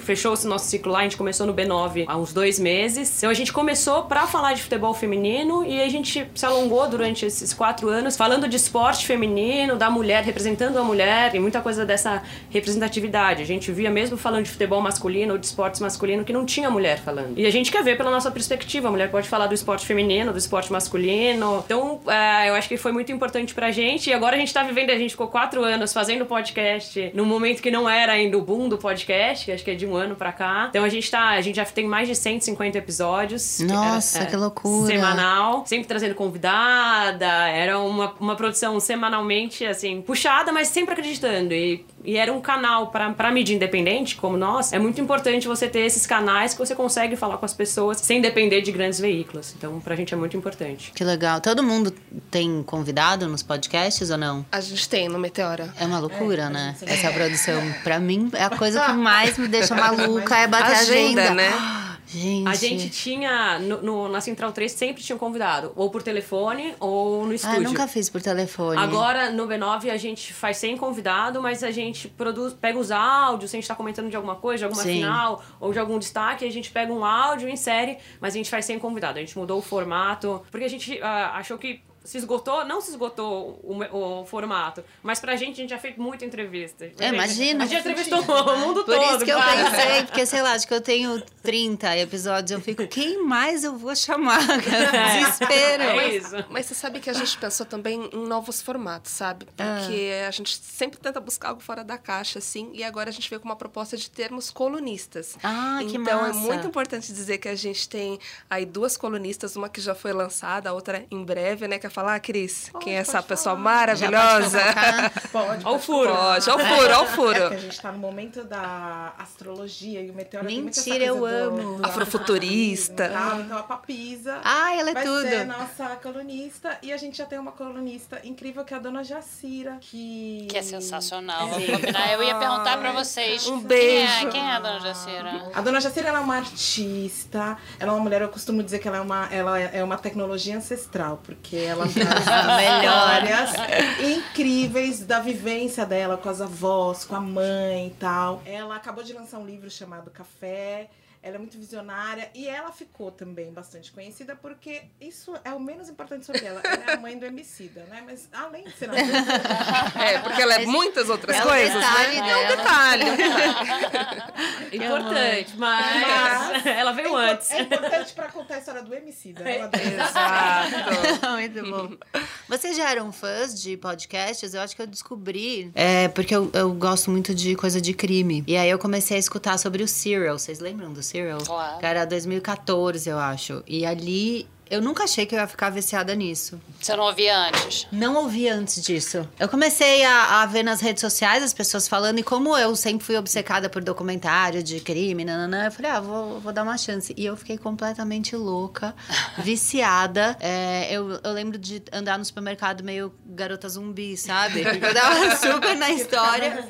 Fechou-se 0.00 0.44
nosso 0.44 0.66
ciclo 0.66 0.90
lá, 0.90 1.00
a 1.00 1.02
gente 1.04 1.16
começou 1.16 1.46
no 1.46 1.54
B9 1.54 2.04
há 2.08 2.16
uns 2.16 2.32
dois 2.32 2.58
meses. 2.58 3.18
Então 3.18 3.30
a 3.30 3.34
gente 3.34 3.52
começou 3.52 4.02
pra 4.02 4.26
falar 4.26 4.54
de 4.54 4.62
futebol 4.62 4.92
feminino 4.92 5.64
e 5.64 5.80
a 5.80 5.88
gente 5.88 6.26
se 6.34 6.44
alongou 6.44 6.88
durante 6.88 7.24
esses 7.24 7.54
quatro 7.54 7.88
anos 7.88 8.16
falando 8.16 8.48
de 8.48 8.56
esporte 8.56 9.06
feminino, 9.06 9.76
da 9.76 9.88
mulher, 9.88 10.24
representando 10.24 10.76
a 10.78 10.82
mulher 10.82 11.32
e 11.36 11.38
muita 11.38 11.60
coisa 11.60 11.86
dessa 11.86 12.24
representatividade. 12.50 13.40
A 13.40 13.46
gente 13.46 13.70
via 13.70 13.90
mesmo 13.90 14.16
falando 14.16 14.46
de 14.46 14.50
futebol 14.50 14.80
masculino 14.80 15.34
ou 15.34 15.38
de 15.38 15.46
esportes 15.46 15.80
masculino 15.80 16.24
que 16.24 16.32
não 16.32 16.44
tinha 16.44 16.68
mulher 16.68 16.98
falando. 16.98 17.38
E 17.38 17.46
a 17.46 17.50
gente 17.50 17.70
quer 17.70 17.84
ver 17.84 17.89
pela 17.96 18.10
nossa 18.10 18.30
perspectiva. 18.30 18.88
A 18.88 18.90
mulher 18.90 19.10
pode 19.10 19.28
falar 19.28 19.46
do 19.46 19.54
esporte 19.54 19.86
feminino, 19.86 20.32
do 20.32 20.38
esporte 20.38 20.72
masculino. 20.72 21.62
Então, 21.64 22.00
é, 22.06 22.48
eu 22.48 22.54
acho 22.54 22.68
que 22.68 22.76
foi 22.76 22.92
muito 22.92 23.10
importante 23.12 23.54
pra 23.54 23.70
gente. 23.70 24.10
E 24.10 24.12
agora 24.12 24.36
a 24.36 24.38
gente 24.38 24.52
tá 24.52 24.62
vivendo, 24.62 24.90
a 24.90 24.98
gente 24.98 25.10
ficou 25.10 25.28
quatro 25.28 25.62
anos 25.64 25.92
fazendo 25.92 26.24
podcast 26.26 27.10
num 27.14 27.24
momento 27.24 27.62
que 27.62 27.70
não 27.70 27.88
era 27.88 28.12
ainda 28.12 28.36
o 28.38 28.42
boom 28.42 28.68
do 28.68 28.78
podcast, 28.78 29.44
que 29.44 29.52
acho 29.52 29.64
que 29.64 29.70
é 29.70 29.74
de 29.74 29.86
um 29.86 29.94
ano 29.96 30.14
pra 30.16 30.32
cá. 30.32 30.66
Então 30.70 30.84
a 30.84 30.88
gente 30.88 31.10
tá, 31.10 31.30
a 31.30 31.40
gente 31.40 31.56
já 31.56 31.64
tem 31.64 31.86
mais 31.86 32.08
de 32.08 32.14
150 32.14 32.78
episódios. 32.78 33.58
que 33.58 33.64
Nossa, 33.64 34.18
era- 34.20 34.26
que 34.30 34.36
loucura. 34.36 34.86
Semanal, 34.86 35.64
sempre 35.66 35.86
trazendo 35.86 36.14
convidada. 36.14 37.26
Era 37.48 37.78
uma, 37.78 38.14
uma 38.20 38.36
produção 38.36 38.78
semanalmente, 38.80 39.64
assim, 39.64 40.00
puxada, 40.02 40.52
mas 40.52 40.68
sempre 40.68 40.92
acreditando. 40.92 41.52
E, 41.54 41.84
e 42.04 42.16
era 42.16 42.32
um 42.32 42.40
canal 42.40 42.88
pra, 42.88 43.10
pra 43.10 43.30
mídia 43.30 43.54
independente, 43.54 44.16
como 44.16 44.36
nós. 44.36 44.72
É 44.72 44.78
muito 44.78 45.00
importante 45.00 45.46
você 45.46 45.68
ter 45.68 45.80
esses 45.80 46.06
canais 46.06 46.52
que 46.52 46.58
você 46.58 46.74
consegue 46.74 47.16
falar 47.16 47.36
com 47.38 47.44
as 47.44 47.54
pessoas 47.54 47.98
sem 47.98 48.20
depender 48.20 48.60
de 48.62 48.72
grandes 48.72 48.98
veículos. 48.98 49.54
Então, 49.56 49.80
pra 49.80 49.94
gente 49.96 50.14
é 50.14 50.16
muito 50.16 50.36
importante. 50.36 50.92
Que 50.94 51.04
legal. 51.04 51.40
Todo 51.40 51.62
mundo 51.62 51.92
tem 52.30 52.62
convidado 52.62 53.26
nos 53.28 53.42
podcasts 53.42 54.10
ou 54.10 54.16
não? 54.18 54.44
A 54.50 54.60
gente 54.60 54.88
tem 54.88 55.08
no 55.08 55.18
Meteora. 55.18 55.72
É 55.78 55.84
uma 55.84 55.98
loucura, 55.98 56.48
né? 56.48 56.76
Essa 56.82 57.10
produção. 57.12 57.60
Pra 57.84 57.98
mim, 57.98 58.30
é 58.34 58.44
a 58.44 58.50
coisa 58.50 58.80
que 58.80 58.92
mais 58.94 59.36
me 59.38 59.48
deixa 59.48 59.74
maluca 59.74 60.36
é 60.36 60.46
bater 60.46 60.76
Agenda, 60.76 61.22
agenda. 61.22 61.34
né? 61.34 61.79
Gente. 62.12 62.48
A 62.48 62.54
gente 62.54 62.90
tinha, 62.90 63.58
no, 63.60 63.80
no- 63.82 64.08
na 64.08 64.20
Central 64.20 64.52
3, 64.52 64.70
sempre 64.72 65.02
tinha 65.02 65.14
um 65.14 65.18
convidado. 65.18 65.72
Ou 65.76 65.90
por 65.90 66.02
telefone, 66.02 66.74
ou 66.80 67.24
no 67.24 67.32
Ah, 67.32 67.34
estúdio. 67.34 67.56
eu 67.58 67.62
nunca 67.62 67.86
fiz 67.86 68.08
por 68.10 68.20
telefone. 68.20 68.78
Agora, 68.80 69.30
no 69.30 69.46
B9, 69.46 69.90
a 69.90 69.96
gente 69.96 70.32
faz 70.32 70.56
sem 70.56 70.76
convidado, 70.76 71.40
mas 71.40 71.62
a 71.62 71.70
gente 71.70 72.08
produz, 72.08 72.52
pega 72.52 72.78
os 72.78 72.90
áudios, 72.90 73.50
se 73.50 73.56
a 73.56 73.60
gente 73.60 73.68
tá 73.68 73.74
comentando 73.74 74.10
de 74.10 74.16
alguma 74.16 74.34
coisa, 74.36 74.58
de 74.58 74.64
alguma 74.64 74.82
Sim. 74.82 74.94
final, 74.94 75.42
ou 75.60 75.72
de 75.72 75.78
algum 75.78 75.98
destaque, 75.98 76.44
a 76.44 76.50
gente 76.50 76.70
pega 76.70 76.92
um 76.92 77.04
áudio, 77.04 77.48
insere, 77.48 77.98
mas 78.20 78.34
a 78.34 78.36
gente 78.38 78.50
faz 78.50 78.64
sem 78.64 78.78
convidado. 78.78 79.18
A 79.18 79.20
gente 79.20 79.38
mudou 79.38 79.58
o 79.58 79.62
formato, 79.62 80.42
porque 80.50 80.64
a 80.64 80.68
gente 80.68 81.00
ah, 81.02 81.32
achou 81.36 81.56
que 81.58 81.80
se 82.04 82.18
esgotou, 82.18 82.64
não 82.64 82.80
se 82.80 82.90
esgotou 82.90 83.60
o, 83.62 84.20
o 84.20 84.26
formato, 84.26 84.82
mas 85.02 85.20
pra 85.20 85.36
gente, 85.36 85.52
a 85.52 85.56
gente 85.56 85.70
já 85.70 85.78
fez 85.78 85.96
muita 85.96 86.24
entrevista. 86.24 86.90
É, 86.98 87.08
imagina. 87.08 87.64
A 87.64 87.66
gente 87.66 87.74
já 87.74 87.80
entrevistou 87.80 88.20
o 88.20 88.58
mundo 88.58 88.84
Por 88.84 88.94
todo. 88.94 89.16
isso 89.16 89.24
que 89.24 89.30
eu 89.30 89.38
cara. 89.38 89.70
pensei, 89.70 90.02
porque 90.04 90.26
sei 90.26 90.42
lá, 90.42 90.52
acho 90.52 90.66
que 90.66 90.74
eu 90.74 90.80
tenho 90.80 91.22
30 91.42 91.98
episódios, 91.98 92.50
eu 92.50 92.60
fico, 92.60 92.86
quem 92.86 93.24
mais 93.24 93.64
eu 93.64 93.76
vou 93.76 93.94
chamar? 93.94 94.40
Desespero. 94.56 95.82
É 95.82 96.16
isso. 96.16 96.36
Mas 96.48 96.66
você 96.66 96.74
sabe 96.74 97.00
que 97.00 97.10
a 97.10 97.12
gente 97.12 97.36
pensou 97.38 97.66
também 97.66 98.08
em 98.12 98.26
novos 98.26 98.62
formatos, 98.62 99.12
sabe? 99.12 99.46
Porque 99.56 100.12
a 100.26 100.30
gente 100.30 100.58
sempre 100.58 100.98
tenta 100.98 101.20
buscar 101.20 101.50
algo 101.50 101.60
fora 101.60 101.84
da 101.84 101.98
caixa, 101.98 102.38
assim, 102.38 102.70
e 102.72 102.82
agora 102.82 103.10
a 103.10 103.12
gente 103.12 103.28
veio 103.28 103.40
com 103.40 103.48
uma 103.48 103.56
proposta 103.56 103.96
de 103.96 104.10
termos 104.10 104.50
colunistas. 104.50 105.36
Ah, 105.42 105.78
que 105.80 105.96
então 105.96 106.22
massa. 106.22 106.38
é 106.38 106.42
muito 106.42 106.66
importante 106.66 107.12
dizer 107.12 107.38
que 107.38 107.48
a 107.48 107.54
gente 107.54 107.88
tem 107.88 108.18
aí 108.48 108.64
duas 108.64 108.96
colunistas, 108.96 109.56
uma 109.56 109.68
que 109.68 109.80
já 109.80 109.94
foi 109.94 110.12
lançada, 110.12 110.70
a 110.70 110.72
outra 110.72 111.04
em 111.10 111.24
breve, 111.24 111.68
né? 111.68 111.78
Quer 111.90 111.94
falar, 111.94 112.20
Cris? 112.20 112.70
Quem 112.80 112.94
é 112.94 112.98
essa 113.00 113.20
pessoa 113.20 113.56
maravilhosa? 113.56 114.60
pode? 115.32 115.64
Pode, 115.64 115.64
Ó 115.66 115.70
o 115.70 115.72
pode 115.72 115.86
furo. 115.86 116.14
Pode, 116.14 116.50
ó 116.50 116.54
o 116.54 116.58
furo, 116.60 116.94
ó 116.94 117.00
o 117.00 117.04
É 117.04 117.06
furo. 117.08 117.48
que 117.48 117.54
a 117.54 117.58
gente 117.58 117.80
tá 117.80 117.90
no 117.90 117.98
momento 117.98 118.44
da 118.44 119.12
astrologia 119.18 120.00
e 120.00 120.08
o 120.08 120.14
meteoro 120.14 120.46
Mentira, 120.46 121.04
eu 121.04 121.16
do- 121.18 121.24
amo. 121.26 121.78
do 121.78 121.84
Afrofuturista. 121.86 123.06
afrofuturismo 123.06 123.16
e 123.16 123.30
tal. 123.30 123.40
Então 123.40 123.58
a 123.58 123.62
Papisa 123.64 124.40
Ah, 124.44 124.72
ela 124.76 124.90
é 124.90 124.94
vai 124.94 125.04
tudo. 125.04 125.28
ser 125.28 125.36
a 125.38 125.44
nossa 125.44 125.86
colunista 125.96 126.78
e 126.80 126.92
a 126.92 126.96
gente 126.96 127.18
já 127.18 127.26
tem 127.26 127.40
uma 127.40 127.50
colunista 127.50 128.20
incrível 128.22 128.64
que 128.64 128.72
é 128.72 128.76
a 128.76 128.80
dona 128.80 129.02
Jacira, 129.02 129.78
que... 129.80 130.46
Que 130.48 130.58
é 130.58 130.62
sensacional. 130.62 131.48
Combinar. 131.48 132.12
Eu 132.12 132.22
ia 132.22 132.36
perguntar 132.36 132.78
pra 132.78 132.92
vocês. 132.92 133.48
Um 133.48 133.58
Quem 133.58 133.66
beijo. 133.66 134.12
é, 134.28 134.30
quem 134.30 134.40
é 134.48 134.52
a 134.52 134.60
dona 134.60 134.78
Jacira? 134.78 135.50
A 135.52 135.60
dona 135.60 135.80
Jacira 135.80 136.08
ela 136.10 136.18
é 136.18 136.22
uma 136.22 136.36
artista, 136.36 137.56
ela 137.80 137.90
é 137.90 137.94
uma 137.94 138.00
mulher, 138.00 138.22
eu 138.22 138.28
costumo 138.28 138.62
dizer 138.62 138.78
que 138.78 138.86
ela 138.86 138.98
é 138.98 139.00
uma, 139.00 139.26
ela 139.32 139.58
é 139.58 139.82
uma 139.82 139.98
tecnologia 139.98 140.56
ancestral, 140.56 141.18
porque 141.24 141.56
ela 141.56 141.79
traz 141.88 142.26
Melhor. 142.56 143.22
histórias 143.24 144.00
incríveis 144.00 145.00
da 145.00 145.20
vivência 145.20 145.84
dela 145.86 146.16
com 146.16 146.28
as 146.28 146.40
avós, 146.40 147.04
com 147.04 147.16
a 147.16 147.20
mãe 147.20 147.88
e 147.88 147.94
tal. 147.98 148.42
Ela 148.44 148.76
acabou 148.76 149.02
de 149.04 149.12
lançar 149.12 149.38
um 149.38 149.46
livro 149.46 149.70
chamado 149.70 150.10
Café. 150.10 150.88
Ela 151.22 151.36
é 151.36 151.38
muito 151.38 151.58
visionária 151.58 152.30
e 152.34 152.48
ela 152.48 152.72
ficou 152.72 153.10
também 153.10 153.52
bastante 153.52 153.92
conhecida 153.92 154.34
porque 154.34 154.82
isso 155.00 155.34
é 155.44 155.52
o 155.52 155.60
menos 155.60 155.88
importante 155.88 156.24
sobre 156.24 156.44
ela. 156.44 156.60
Ela 156.64 156.84
é 156.84 156.92
a 156.94 156.96
mãe 156.96 157.18
do 157.18 157.26
Emicida, 157.26 157.84
né? 157.90 158.02
Mas 158.06 158.28
além 158.32 158.64
de 158.64 158.72
ser 158.72 158.88
a 158.90 158.94
É, 160.02 160.18
porque 160.20 160.40
ela 160.40 160.54
é 160.54 160.66
muitas 160.66 161.10
outras 161.10 161.36
É 161.36 161.42
coisas, 161.42 161.74
detalhe 161.74 162.20
né? 162.20 162.30
É 162.30 162.36
um 162.36 162.48
detalhe. 162.48 163.04
Importante, 164.72 165.56
mas 165.56 166.66
ela 166.66 166.92
veio 166.92 167.18
é, 167.18 167.30
antes. 167.32 167.50
É 167.50 167.60
importante 167.62 168.12
pra 168.14 168.28
contar 168.28 168.54
a 168.54 168.58
história 168.58 168.82
do 168.82 168.94
Emicida. 168.94 169.44
né? 169.44 169.70
Exato. 169.94 171.30
Muito 171.32 171.70
bom. 171.70 172.20
Vocês 172.48 172.76
já 172.76 172.90
eram 172.90 173.12
fãs 173.12 173.60
de 173.60 173.76
podcasts? 173.76 174.54
Eu 174.54 174.60
acho 174.60 174.74
que 174.74 174.82
eu 174.82 174.86
descobri. 174.86 175.70
É, 175.74 176.08
porque 176.08 176.34
eu, 176.34 176.50
eu 176.54 176.72
gosto 176.72 177.10
muito 177.10 177.34
de 177.34 177.54
coisa 177.56 177.80
de 177.80 177.92
crime. 177.92 178.42
E 178.46 178.56
aí 178.56 178.70
eu 178.70 178.78
comecei 178.78 179.16
a 179.16 179.20
escutar 179.20 179.58
sobre 179.58 179.82
o 179.82 179.88
Serial. 179.88 180.38
Vocês 180.38 180.60
lembram 180.60 180.92
do 180.92 181.02
Serial? 181.10 181.40
Claro. 181.44 181.78
Que 181.78 181.86
era 181.86 182.04
2014, 182.04 183.10
eu 183.10 183.18
acho. 183.18 183.62
E 183.66 183.84
ali. 183.84 184.48
Eu 184.70 184.80
nunca 184.80 185.04
achei 185.04 185.26
que 185.26 185.34
eu 185.34 185.38
ia 185.40 185.46
ficar 185.46 185.68
viciada 185.70 186.14
nisso. 186.14 186.60
Você 186.80 186.94
não 186.96 187.04
ouvia 187.04 187.36
antes. 187.36 187.86
Não 187.90 188.14
ouvi 188.16 188.48
antes 188.48 188.82
disso. 188.82 189.28
Eu 189.38 189.48
comecei 189.48 190.04
a, 190.04 190.42
a 190.42 190.46
ver 190.46 190.62
nas 190.62 190.80
redes 190.80 191.00
sociais 191.00 191.42
as 191.42 191.52
pessoas 191.52 191.88
falando, 191.88 192.18
e 192.18 192.22
como 192.22 192.56
eu 192.56 192.74
sempre 192.76 193.04
fui 193.04 193.16
obcecada 193.16 193.68
por 193.68 193.82
documentário 193.82 194.62
de 194.62 194.78
crime, 194.80 195.24
nananã, 195.24 195.64
eu 195.66 195.72
falei, 195.72 195.90
ah, 195.90 196.00
vou, 196.00 196.40
vou 196.40 196.52
dar 196.52 196.62
uma 196.62 196.78
chance. 196.78 197.12
E 197.16 197.26
eu 197.26 197.36
fiquei 197.36 197.58
completamente 197.58 198.36
louca, 198.36 198.94
viciada. 199.42 200.36
É, 200.40 200.88
eu, 200.92 201.18
eu 201.22 201.32
lembro 201.32 201.58
de 201.58 201.82
andar 201.92 202.18
no 202.18 202.24
supermercado 202.24 202.82
meio 202.84 203.12
garota 203.26 203.68
zumbi, 203.68 204.16
sabe? 204.16 204.60
Eu 204.62 204.94
tava 204.94 205.36
super 205.36 205.76
na 205.76 205.90
história. 205.90 206.68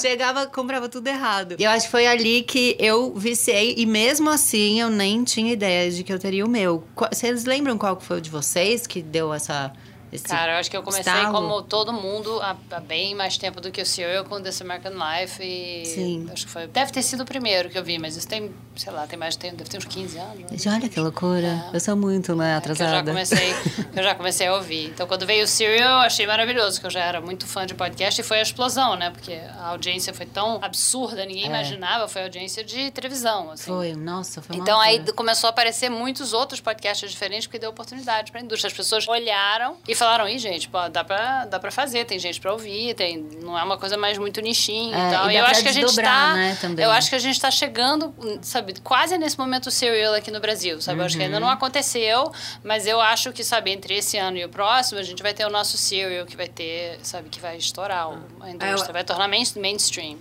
Chegava, 0.00 0.46
comprava 0.46 0.88
tudo 0.88 1.08
errado. 1.08 1.56
E 1.58 1.64
eu 1.64 1.70
acho 1.70 1.86
que 1.86 1.90
foi 1.90 2.06
ali 2.06 2.42
que 2.42 2.76
eu 2.78 3.12
viciei, 3.14 3.74
e 3.76 3.86
mesmo 3.86 4.30
assim 4.30 4.80
eu 4.80 4.88
nem 4.88 5.24
tinha 5.24 5.52
ideia 5.52 5.90
de 5.90 6.04
que 6.04 6.12
eu 6.12 6.18
teria 6.18 6.44
o 6.44 6.48
meu. 6.48 6.84
Qu- 6.94 7.08
Vocês 7.40 7.48
lembram 7.48 7.78
qual 7.78 7.98
foi 7.98 8.18
o 8.18 8.20
de 8.20 8.28
vocês 8.28 8.86
que 8.86 9.00
deu 9.00 9.32
essa. 9.32 9.72
Esse 10.12 10.24
Cara, 10.24 10.52
eu 10.52 10.56
acho 10.58 10.70
que 10.70 10.76
eu 10.76 10.82
comecei 10.82 11.12
estalo? 11.12 11.32
como 11.32 11.62
todo 11.62 11.92
mundo 11.92 12.40
há, 12.42 12.56
há 12.72 12.80
bem 12.80 13.14
mais 13.14 13.36
tempo 13.38 13.60
do 13.60 13.70
que 13.70 13.80
o 13.80 13.86
Serial 13.86 14.24
com 14.24 14.40
This 14.42 14.60
American 14.60 14.92
Life 14.92 15.42
e 15.42 15.86
Sim. 15.86 16.28
acho 16.32 16.46
que 16.46 16.52
foi 16.52 16.66
deve 16.66 16.90
ter 16.92 17.02
sido 17.02 17.22
o 17.22 17.24
primeiro 17.24 17.70
que 17.70 17.78
eu 17.78 17.84
vi, 17.84 17.98
mas 17.98 18.16
isso 18.16 18.26
tem, 18.26 18.52
sei 18.76 18.92
lá, 18.92 19.06
tem 19.06 19.18
mais 19.18 19.36
tem, 19.36 19.54
deve 19.54 19.70
ter 19.70 19.78
uns 19.78 19.84
15 19.84 20.18
anos. 20.18 20.64
né? 20.64 20.72
Olha 20.72 20.88
que 20.88 20.98
loucura. 21.00 21.64
Eu 21.72 21.80
sou 21.80 21.96
muito, 21.96 22.34
né, 22.34 22.60
Que 22.60 22.70
eu 22.70 22.76
já 22.76 23.00
atrasada. 23.00 23.10
comecei, 23.12 23.54
eu 23.94 24.02
já 24.02 24.14
comecei 24.14 24.46
a 24.46 24.54
ouvir. 24.54 24.86
Então, 24.86 25.06
quando 25.06 25.24
veio 25.26 25.44
o 25.44 25.46
Serial, 25.46 26.00
eu 26.00 26.06
achei 26.06 26.26
maravilhoso, 26.26 26.80
que 26.80 26.86
eu 26.86 26.90
já 26.90 27.04
era 27.04 27.20
muito 27.20 27.46
fã 27.46 27.64
de 27.64 27.74
podcast 27.74 28.20
e 28.20 28.24
foi 28.24 28.38
a 28.40 28.42
explosão, 28.42 28.96
né? 28.96 29.10
Porque 29.10 29.32
a 29.32 29.68
audiência 29.68 30.12
foi 30.12 30.26
tão 30.26 30.58
absurda, 30.62 31.24
ninguém 31.24 31.46
imaginava, 31.46 32.08
foi 32.08 32.22
audiência 32.22 32.64
de 32.64 32.90
televisão, 32.90 33.50
assim. 33.52 33.70
É. 33.70 33.74
Foi, 33.74 33.94
nossa, 33.94 34.42
foi 34.42 34.56
Então 34.56 34.80
aí 34.80 35.00
começou 35.12 35.46
a 35.48 35.50
aparecer 35.50 35.88
muitos 35.88 36.32
outros 36.32 36.60
podcasts 36.60 37.10
diferentes 37.10 37.46
porque 37.46 37.58
deu 37.58 37.70
oportunidade 37.70 38.30
para 38.32 38.40
a 38.40 38.44
indústria. 38.44 38.68
As 38.68 38.76
pessoas 38.76 39.06
olharam 39.06 39.76
e 39.86 39.94
falaram: 40.00 40.28
"Ih, 40.28 40.38
gente, 40.38 40.68
pô, 40.68 40.88
dá 40.88 41.04
pra, 41.04 41.44
dá 41.44 41.60
pra 41.60 41.70
fazer, 41.70 42.04
tem 42.04 42.18
gente 42.18 42.40
pra 42.40 42.52
ouvir, 42.52 42.94
tem, 42.94 43.18
não 43.42 43.56
é 43.56 43.62
uma 43.62 43.78
coisa 43.78 43.96
mais 43.96 44.18
muito 44.18 44.40
nichinho 44.40 44.92
É, 44.94 44.98
e 45.08 45.10
tal". 45.12 45.30
e 45.30 45.34
E 45.34 45.36
eu 45.36 45.44
acho 45.44 45.62
que 45.62 45.68
a 45.68 45.72
gente 45.72 45.94
tá, 45.94 46.34
né, 46.34 46.58
eu 46.78 46.90
acho 46.90 47.08
que 47.08 47.14
a 47.14 47.18
gente 47.20 47.40
tá 47.40 47.50
chegando, 47.50 48.12
sabe, 48.42 48.74
quase 48.82 49.16
nesse 49.16 49.38
momento 49.38 49.70
serial 49.70 50.14
aqui 50.14 50.30
no 50.30 50.40
Brasil, 50.40 50.80
sabe? 50.80 51.00
Eu 51.00 51.04
acho 51.06 51.16
que 51.16 51.22
ainda 51.22 51.38
não 51.38 51.46
Uhum. 51.46 51.52
aconteceu, 51.52 52.32
mas 52.64 52.86
eu 52.86 53.00
acho 53.00 53.32
que, 53.32 53.44
sabe, 53.44 53.70
entre 53.70 53.94
esse 53.94 54.16
ano 54.18 54.36
e 54.38 54.44
o 54.44 54.48
próximo, 54.48 54.98
a 54.98 55.02
gente 55.04 55.22
vai 55.22 55.32
ter 55.32 55.44
o 55.46 55.50
nosso 55.50 55.76
serial 55.76 56.26
que 56.26 56.36
vai 56.36 56.48
ter, 56.48 56.98
sabe, 57.02 57.28
que 57.28 57.38
vai 57.40 57.56
estourar 57.56 58.08
a 58.40 58.50
indústria, 58.50 58.90
eu- 58.90 58.92
vai 58.92 59.04
tornar 59.04 59.28
main, 59.28 59.44
mainstream. 59.56 60.16